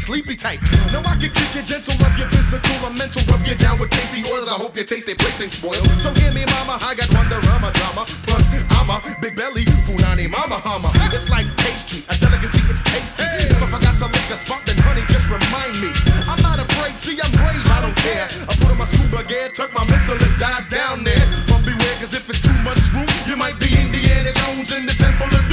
sleepy 0.09 0.35
type. 0.35 0.57
No, 0.89 1.05
I 1.05 1.13
can 1.21 1.29
kiss 1.29 1.53
you 1.53 1.61
gentle, 1.61 1.93
love 2.01 2.17
your 2.17 2.25
physical 2.33 2.73
or 2.81 2.89
mental, 2.89 3.21
rub 3.29 3.45
you 3.45 3.53
down 3.53 3.77
with 3.77 3.93
tasty 3.93 4.25
oils. 4.25 4.49
I 4.49 4.57
hope 4.57 4.73
your 4.73 4.83
taste 4.83 5.05
they 5.05 5.13
place 5.13 5.37
ain't 5.37 5.53
spoiled. 5.53 5.85
So 6.01 6.09
hear 6.17 6.33
me, 6.33 6.49
mama, 6.57 6.81
I 6.81 6.97
got 6.97 7.13
Wonderama 7.13 7.69
drama. 7.77 8.09
Plus, 8.25 8.57
I'm 8.73 8.89
a 8.89 8.97
big 9.21 9.35
belly, 9.37 9.65
punani 9.85 10.25
mama 10.25 10.57
hummer. 10.65 10.89
It's 11.13 11.29
like 11.29 11.45
pastry, 11.61 12.01
a 12.09 12.17
delicacy, 12.17 12.57
it's 12.73 12.81
tasty. 12.81 13.21
If 13.53 13.61
I 13.61 13.69
forgot 13.69 14.01
to 14.01 14.07
lick 14.09 14.29
a 14.33 14.37
spot, 14.37 14.65
then 14.65 14.81
honey, 14.81 15.05
just 15.13 15.29
remind 15.29 15.77
me. 15.77 15.93
I'm 16.25 16.41
not 16.41 16.57
afraid, 16.57 16.97
see, 16.97 17.21
I'm 17.21 17.29
brave, 17.37 17.61
I 17.69 17.77
don't 17.85 17.97
care. 18.01 18.25
I 18.49 18.57
put 18.57 18.65
on 18.65 18.81
my 18.81 18.89
scuba 18.89 19.21
gear, 19.29 19.53
tuck 19.53 19.69
my 19.77 19.85
missile 19.93 20.17
and 20.17 20.35
dive 20.41 20.65
down 20.73 21.03
there. 21.03 21.21
But 21.45 21.61
beware, 21.61 21.95
cause 22.01 22.17
if 22.17 22.25
it's 22.25 22.41
too 22.41 22.57
much 22.65 22.81
room, 22.97 23.05
you 23.29 23.37
might 23.37 23.61
be 23.61 23.69
Indiana 23.77 24.33
Jones 24.33 24.73
in 24.73 24.89
the 24.89 24.95
temple 24.97 25.29
of 25.37 25.49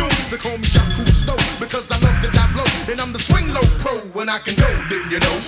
when 4.26 4.34
I 4.34 4.38
can 4.40 4.56
go, 4.56 4.66
didn't 4.88 5.10
you 5.12 5.20
know? 5.20 5.38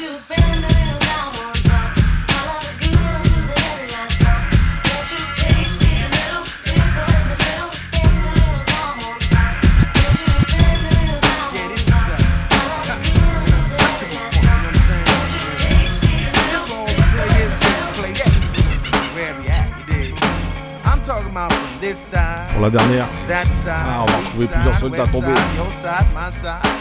La 22.60 22.70
dernière, 22.70 23.08
ah, 23.68 24.02
on 24.02 24.06
va 24.06 24.16
retrouver 24.18 24.46
plusieurs 24.46 24.74
soldats 24.74 25.06
tombés. 25.06 25.32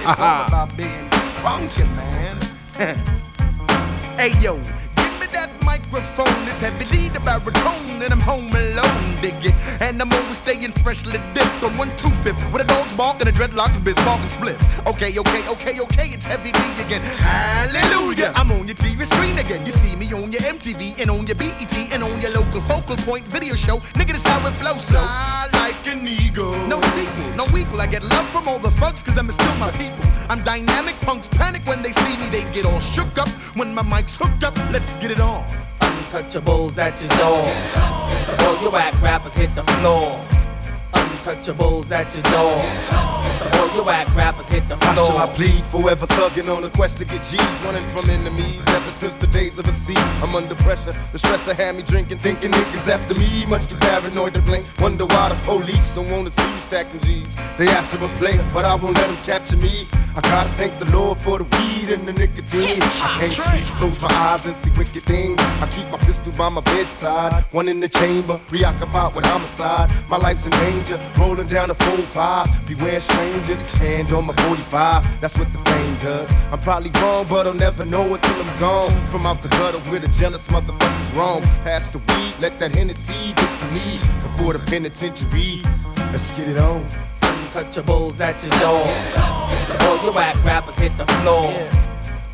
Ah 0.06 0.48
funky, 1.44 1.84
man. 1.96 2.38
hey 4.18 4.32
yo, 4.42 4.60
heavy 6.60 6.86
D 6.86 7.10
the 7.10 7.20
baritone, 7.20 8.02
and 8.02 8.12
I'm 8.12 8.20
home 8.20 8.50
alone, 8.50 9.16
dig 9.22 9.36
it. 9.46 9.56
And 9.82 10.02
I'm 10.02 10.12
always 10.12 10.38
staying 10.38 10.72
freshly 10.72 11.20
dipped 11.34 11.64
on 11.64 11.78
one 11.78 11.90
two 11.98 12.10
fifth 12.24 12.40
with 12.52 12.64
a 12.64 12.68
dog's 12.68 12.94
bark 12.94 13.20
and 13.20 13.30
a 13.30 13.32
dreadlocks, 13.32 13.84
biz 13.84 13.98
and 13.98 14.32
splips. 14.32 14.68
Okay, 14.88 15.18
okay, 15.18 15.44
okay, 15.50 15.80
okay, 15.80 16.08
it's 16.10 16.26
heavy 16.26 16.52
D 16.52 16.60
again. 16.82 17.02
Hallelujah, 17.22 18.32
I'm 18.36 18.52
on 18.52 18.68
your 18.68 18.76
TV 18.76 19.06
screen 19.06 19.38
again. 19.38 19.66
You 19.66 19.72
see 19.72 19.96
me 19.96 20.12
on 20.14 20.32
your 20.32 20.42
MTV 20.42 21.00
and 21.00 21.10
on 21.10 21.28
your 21.28 21.36
BET 21.36 21.76
and 21.92 22.04
on 22.04 22.22
your 22.22 22.32
local 22.32 22.62
focal 22.62 22.98
point 22.98 23.26
video 23.26 23.56
show. 23.56 23.78
Nigga, 23.98 24.14
this 24.14 24.26
how 24.26 24.46
it 24.48 24.52
flows. 24.52 24.84
So 24.84 25.00
I 25.00 25.48
like 25.54 25.88
an 25.88 26.08
eagle. 26.08 26.56
No 26.68 26.80
sequel, 26.96 27.30
no 27.36 27.46
equal. 27.58 27.82
I 27.82 27.88
get 27.88 28.04
love 28.04 28.28
from 28.30 28.48
all 28.48 28.60
the 28.60 28.72
thugs 28.72 29.04
cause 29.04 29.18
I'm 29.18 29.32
still 29.32 29.56
my 29.58 29.72
people. 29.72 30.06
I'm 30.30 30.42
dynamic, 30.44 30.96
punks 31.02 31.28
panic 31.28 31.66
when 31.66 31.82
they 31.82 31.92
see 31.92 32.18
me. 32.18 32.28
They 32.30 32.42
get 32.54 32.66
all 32.66 32.80
shook 32.80 33.18
up 33.18 33.30
when 33.56 33.74
my 33.74 33.84
mic's 33.84 34.16
hooked 34.16 34.44
up. 34.44 34.56
Let's 34.72 34.96
get 34.98 35.12
it 35.12 35.20
on. 35.20 35.46
Untouchables 36.08 36.78
at 36.78 36.96
your 37.02 37.12
door. 37.20 37.44
All 38.48 38.62
your 38.62 38.72
whack 38.72 38.94
rappers 39.02 39.36
hit 39.36 39.54
the 39.56 39.64
floor. 39.64 40.18
Untouchables 40.94 41.92
at 41.92 42.08
your 42.16 42.24
door. 42.32 43.60
All 43.60 43.76
your 43.76 43.84
whack 43.84 44.08
rappers 44.16 44.48
hit 44.48 44.66
the 44.70 44.78
How 44.78 44.96
shall 44.96 45.12
floor. 45.12 45.22
I 45.24 45.36
plead? 45.36 45.66
Forever 45.66 46.08
thugging 46.08 46.48
on 46.48 46.64
a 46.64 46.70
quest 46.70 47.00
to 47.00 47.06
get 47.06 47.20
G's, 47.26 47.42
running 47.66 47.84
from 47.92 48.10
enemies 48.10 48.66
ever 48.70 48.90
since 48.90 49.16
the 49.16 49.28
days 49.28 49.60
of 49.60 49.68
a 49.68 49.74
sea. 49.74 50.00
I'm 50.24 50.34
under 50.34 50.56
pressure. 50.64 50.94
The 51.12 51.18
stressor 51.20 51.54
had 51.54 51.76
me 51.76 51.84
drinking, 51.84 52.20
thinking 52.20 52.52
niggas 52.52 52.88
after 52.88 53.14
me. 53.20 53.46
Much 53.48 53.68
too 53.68 53.76
paranoid 53.76 54.34
to 54.36 54.42
blink. 54.44 54.66
Wonder 54.80 55.06
why 55.08 55.28
the 55.28 55.36
police 55.44 55.94
don't 55.94 56.10
wanna 56.10 56.32
see 56.32 56.48
me 56.54 56.60
stacking 56.60 57.02
G's. 57.02 57.36
They 57.58 57.68
after 57.68 57.98
a 57.98 58.08
player, 58.16 58.42
but 58.54 58.64
I 58.64 58.76
won't 58.76 58.96
let 58.96 59.08
them 59.08 59.18
capture 59.26 59.58
me. 59.58 59.86
I 60.18 60.22
gotta 60.22 60.50
thank 60.58 60.80
the 60.80 60.90
Lord 60.98 61.20
for 61.20 61.38
the 61.38 61.44
weed 61.44 61.94
and 61.94 62.08
the 62.08 62.14
nicotine. 62.14 62.82
I 62.82 63.18
can't 63.20 63.34
sleep, 63.34 63.66
close 63.78 64.02
my 64.02 64.10
eyes 64.10 64.48
and 64.48 64.56
see 64.56 64.72
wicked 64.72 65.04
things. 65.04 65.40
I 65.62 65.68
keep 65.68 65.88
my 65.92 66.00
pistol 66.00 66.34
by 66.34 66.50
my 66.50 66.62
bedside, 66.62 67.44
one 67.52 67.68
in 67.68 67.80
the 67.80 67.88
chamber, 67.88 68.40
preoccupied 68.48 69.14
with 69.16 69.26
homicide. 69.26 69.92
My 70.10 70.18
life's 70.18 70.48
in 70.48 70.54
danger, 70.54 71.00
rolling 71.20 71.46
down 71.46 71.68
the 71.70 71.76
4-5. 71.76 72.68
Beware 72.68 73.00
strangers, 73.00 73.62
hand 73.74 74.12
on 74.12 74.26
my 74.26 74.34
45. 74.34 75.22
That's 75.22 75.38
what 75.38 75.54
the 75.54 75.60
fame 75.60 75.96
does. 76.02 76.32
I'm 76.52 76.60
probably 76.62 76.90
wrong, 77.00 77.28
but 77.30 77.46
I'll 77.46 77.54
never 77.54 77.86
know 77.86 78.12
until 78.12 78.42
I'm 78.42 78.60
gone. 78.60 78.90
From 79.12 79.28
out 79.28 79.38
the 79.44 79.50
gutter 79.50 79.78
where 79.92 80.00
the 80.00 80.08
jealous 80.08 80.48
motherfuckers 80.48 81.16
roam. 81.16 81.44
Pass 81.64 81.90
the 81.90 82.00
weed, 82.00 82.34
let 82.42 82.58
that 82.58 82.72
Hennessy 82.72 83.34
get 83.36 83.58
to 83.60 83.66
me 83.68 84.02
before 84.26 84.54
the 84.54 84.60
penitentiary. 84.66 85.62
Let's 86.12 86.32
get 86.36 86.48
it 86.48 86.58
on. 86.58 86.84
Untouchables 87.58 88.20
at 88.20 88.40
your 88.44 88.52
door. 88.60 88.86
All 89.90 90.04
your 90.04 90.14
whack 90.14 90.36
rappers 90.46 90.78
hit 90.78 90.96
the 90.96 91.08
floor. 91.08 91.50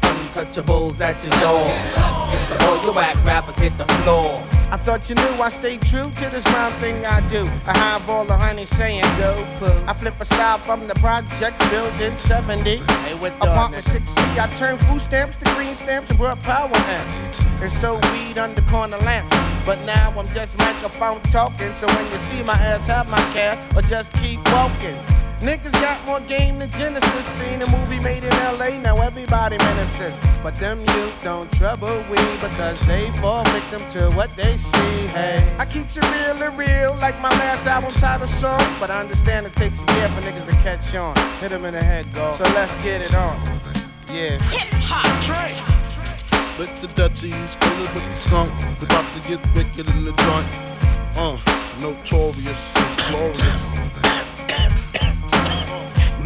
Untouchables 0.02 1.00
at 1.00 1.16
your 1.24 1.32
door. 1.40 2.68
All 2.68 2.84
your 2.84 2.94
whack 2.94 3.16
rappers 3.24 3.58
hit 3.58 3.72
the 3.78 3.86
floor. 3.86 4.44
I 4.74 4.78
thought 4.78 5.08
you 5.08 5.14
knew 5.14 5.38
I 5.38 5.50
stay 5.50 5.78
true 5.78 6.10
to 6.10 6.30
this 6.32 6.44
rhyme 6.48 6.74
thing 6.82 7.06
I 7.06 7.22
do. 7.30 7.46
I 7.68 7.78
have 7.78 8.10
all 8.10 8.26
the 8.26 8.36
honey 8.36 8.66
saying 8.66 9.04
go 9.20 9.36
poo. 9.60 9.70
I 9.86 9.94
flip 9.94 10.16
a 10.20 10.26
style 10.26 10.58
from 10.58 10.88
the 10.88 10.96
projects 10.96 11.62
building 11.70 12.18
70. 12.18 12.78
Hey, 12.78 13.14
with 13.22 13.36
Apartment 13.36 13.86
6C, 13.86 14.18
I 14.40 14.48
turn 14.58 14.78
food 14.90 15.00
stamps 15.00 15.36
to 15.36 15.46
green 15.54 15.76
stamps 15.76 16.10
and 16.10 16.18
brought 16.18 16.42
power 16.42 16.74
amps. 16.74 17.40
And 17.62 17.72
so 17.72 18.00
weed 18.10 18.40
under 18.40 18.64
corner 18.64 18.98
lamps. 19.06 19.30
But 19.64 19.78
now 19.86 20.12
I'm 20.18 20.26
just 20.34 20.58
microphone 20.58 21.22
talking. 21.30 21.72
So 21.74 21.86
when 21.86 22.12
you 22.12 22.18
see 22.18 22.42
my 22.42 22.54
ass, 22.54 22.88
have 22.88 23.08
my 23.12 23.22
cash 23.32 23.60
or 23.78 23.84
just 23.84 24.12
keep 24.14 24.40
walking. 24.52 24.98
Niggas 25.44 25.74
got 25.74 26.00
more 26.06 26.22
game 26.22 26.60
than 26.60 26.72
Genesis. 26.72 27.26
Seen 27.26 27.62
a 27.62 27.70
movie 27.70 28.00
made 28.00 28.24
in 28.24 28.32
LA, 28.58 28.80
now 28.80 28.96
everybody 29.02 29.58
menaces. 29.58 30.18
But 30.42 30.56
them 30.56 30.80
youth 30.80 31.22
don't 31.22 31.52
trouble 31.52 31.94
we 32.10 32.16
because 32.40 32.80
they 32.88 33.12
fall 33.20 33.44
victim 33.52 33.82
to 33.92 34.10
what 34.16 34.34
they 34.38 34.56
see. 34.56 34.96
Hey, 35.12 35.44
I 35.60 35.66
keep 35.66 35.84
it 35.84 36.02
real 36.02 36.42
and 36.48 36.58
real 36.58 36.96
like 37.02 37.20
my 37.22 37.30
last 37.32 37.68
album 37.68 37.92
title 37.92 38.26
song. 38.26 38.64
But 38.80 38.90
I 38.90 39.02
understand 39.02 39.46
it 39.46 39.54
takes 39.54 39.84
a 39.84 39.94
year 39.96 40.08
for 40.16 40.22
niggas 40.22 40.46
to 40.46 40.56
catch 40.64 40.96
on. 40.96 41.14
Hit 41.42 41.52
'em 41.52 41.66
in 41.66 41.74
the 41.74 41.84
head, 41.84 42.06
go. 42.14 42.34
So 42.38 42.46
let's 42.56 42.76
get 42.82 43.02
it 43.02 43.14
on. 43.14 43.36
Yeah. 44.08 44.40
Hip 44.56 44.72
hop 44.80 45.12
Dre. 45.28 45.52
Split 46.40 46.72
the 46.80 46.88
Dutchies, 46.96 47.56
fill 47.56 47.84
it 47.84 47.94
with 47.94 48.08
the 48.08 48.16
skunk. 48.16 48.50
We 48.80 48.86
about 48.86 49.06
to 49.16 49.28
get 49.28 49.40
wicked 49.56 49.92
in 49.94 50.06
the 50.06 50.14
joint. 50.24 50.48
Uh, 51.18 51.36
notorious 51.82 52.78
is 52.78 52.96
glorious. 53.10 53.63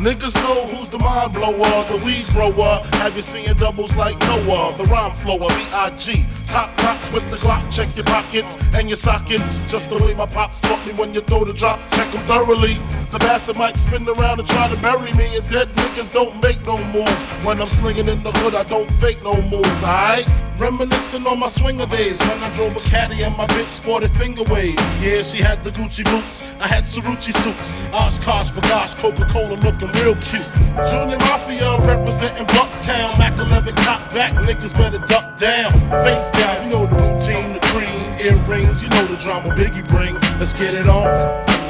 Niggas 0.08 0.36
know 0.36 0.66
who's 0.68 0.88
the 0.88 1.00
mind 1.00 1.34
blower, 1.34 1.84
the 1.92 2.02
weed 2.06 2.26
grower. 2.28 2.80
Have 3.04 3.14
you 3.18 3.22
seen 3.22 3.54
doubles 3.58 3.94
like 3.98 4.18
Noah? 4.20 4.74
The 4.78 4.86
rhyme 4.86 5.12
flower, 5.12 5.50
B.I.G. 5.50 6.24
Top 6.46 6.72
knots 6.78 7.12
with 7.12 7.30
the 7.30 7.36
clock, 7.36 7.62
check 7.74 7.94
your 7.94 8.06
pockets 8.06 8.56
and 8.74 8.88
your 8.88 8.96
sockets. 8.96 9.70
Just 9.70 9.90
the 9.90 9.98
way 9.98 10.14
my 10.14 10.26
pops 10.26 10.62
taught 10.62 10.80
me 10.88 10.94
when 10.94 11.14
you 11.14 11.20
throw 11.20 11.44
the 11.44 11.52
drop, 11.52 11.78
check 11.92 12.10
them 12.14 12.22
thoroughly. 12.24 12.76
The 13.12 13.20
bastard 13.20 13.58
might 13.58 13.76
spin 13.76 14.08
around 14.08 14.40
and 14.40 14.48
try 14.48 14.70
to 14.70 14.78
bury 14.78 15.12
me, 15.12 15.28
and 15.36 15.44
dead 15.50 15.68
niggas 15.76 16.14
don't 16.14 16.42
make 16.42 16.66
no 16.66 16.78
moves. 16.94 17.24
When 17.44 17.60
I'm 17.60 17.68
slinging 17.68 18.08
in 18.08 18.24
the 18.24 18.32
hood, 18.32 18.56
I 18.56 18.64
don't 18.64 18.90
fake 19.04 19.22
no 19.26 19.36
moves, 19.52 19.84
alright? 19.84 20.47
Reminiscing 20.60 21.28
on 21.28 21.40
my 21.40 21.48
swinger 21.50 21.86
days 21.86 22.18
when 22.20 22.42
I 22.42 22.52
drove 22.54 22.76
a 22.76 22.80
caddy 22.90 23.22
and 23.22 23.36
my 23.38 23.46
bitch 23.46 23.70
sported 23.70 24.10
finger 24.12 24.42
waves. 24.50 24.98
Yeah, 24.98 25.22
she 25.22 25.38
had 25.38 25.64
the 25.64 25.70
Gucci 25.70 26.04
boots, 26.04 26.42
I 26.60 26.66
had 26.68 26.84
Cerucci 26.84 27.30
suits. 27.30 27.78
Oshkosh, 27.94 28.50
B'gosh, 28.52 28.98
Coca-Cola 28.98 29.54
looking 29.62 29.92
real 30.02 30.16
cute. 30.18 30.50
Junior 30.90 31.20
Mafia 31.30 31.78
representing 31.86 32.48
Bucktown. 32.48 33.18
Mac 33.20 33.38
11 33.38 33.76
cop 33.86 34.02
back, 34.14 34.34
niggas 34.50 34.74
better 34.74 34.98
duck 35.06 35.38
down. 35.38 35.72
Face 36.02 36.32
down, 36.32 36.66
you 36.66 36.74
know 36.74 36.86
the 36.88 36.96
routine, 37.06 37.54
the 37.54 37.62
green 37.70 38.02
earrings, 38.26 38.82
you 38.82 38.90
know 38.90 39.06
the 39.06 39.18
drama 39.22 39.54
Biggie 39.54 39.88
bring. 39.90 40.16
Let's 40.42 40.54
get 40.54 40.74
it 40.74 40.90
on. 40.90 41.06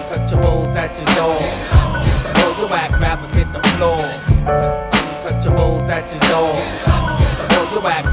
Untouchables 0.07 0.75
at 0.79 0.95
your 0.95 1.11
door. 1.19 1.39
All 2.39 2.55
your 2.55 2.69
whack 2.71 2.91
rappers 3.01 3.33
hit 3.33 3.51
the 3.51 3.59
floor. 3.75 3.99
Untouchables 5.27 5.89
at 5.91 6.07
your 6.07 6.23
door. 6.31 6.55
All 7.51 7.73
your 7.73 7.83
whack 7.83 8.05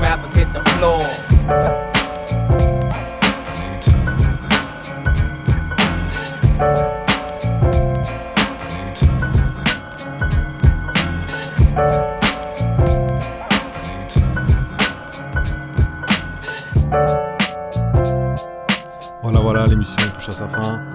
Voilà, 19.23 19.41
voilà, 19.41 19.65
l'émission 19.65 20.03
touche 20.15 20.29
à 20.29 20.33
sa 20.33 20.49
fin. 20.49 20.94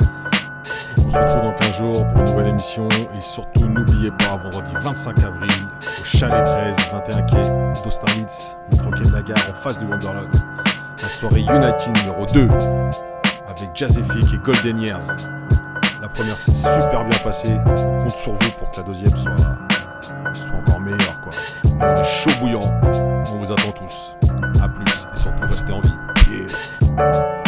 On 1.10 1.12
se 1.12 1.18
retrouve 1.18 1.41
dans 1.41 1.53
15 1.53 1.78
jours 1.78 2.07
pour 2.07 2.20
une 2.20 2.30
nouvelle 2.30 2.47
émission. 2.49 2.88
Et 3.18 3.22
surtout, 3.22 3.66
n'oubliez 3.66 4.12
pas, 4.12 4.38
vendredi 4.43 4.72
25 4.80 5.24
avril, 5.24 5.51
au 5.99 6.03
Chalet 6.03 6.45
13, 6.45 6.76
21 6.91 7.22
quai 7.24 7.82
d'Austerlitz, 7.84 8.55
métro 8.72 8.91
quai 8.91 9.05
de 9.05 9.12
la 9.12 9.22
gare, 9.24 9.49
en 9.49 9.55
face 9.55 9.80
du 9.80 9.86
Wanderlust, 9.86 10.45
la 11.01 11.07
soirée 11.07 11.39
United 11.39 11.97
numéro 11.97 12.28
2, 12.28 12.47
avec 13.47 13.70
Jazzific 13.74 14.34
et 14.36 14.38
Golden 14.38 14.80
Years. 14.80 15.07
La 15.99 16.10
première 16.10 16.38
s'est 16.38 16.51
super 16.51 17.03
bien 17.05 17.18
passée. 17.24 17.57
Compte 17.66 18.16
sur 18.16 18.34
vous 18.34 18.51
pour 18.60 18.70
que 18.70 18.78
la 18.78 18.84
deuxième 18.84 19.16
soit, 19.16 19.32
soit 20.34 20.57
encore 20.60 20.80
meilleure. 20.80 21.20
Quoi. 21.22 21.32
On 21.82 21.99
est 21.99 22.05
chaud 22.05 22.30
bouillant. 22.39 22.82
On 23.34 23.38
vous 23.38 23.51
attend 23.51 23.72
tous. 23.72 24.14
A 24.62 24.70
plus. 24.70 25.07
Et 25.12 25.18
surtout, 25.18 25.41
restez 25.41 25.74
en 25.74 25.82
vie. 25.82 27.39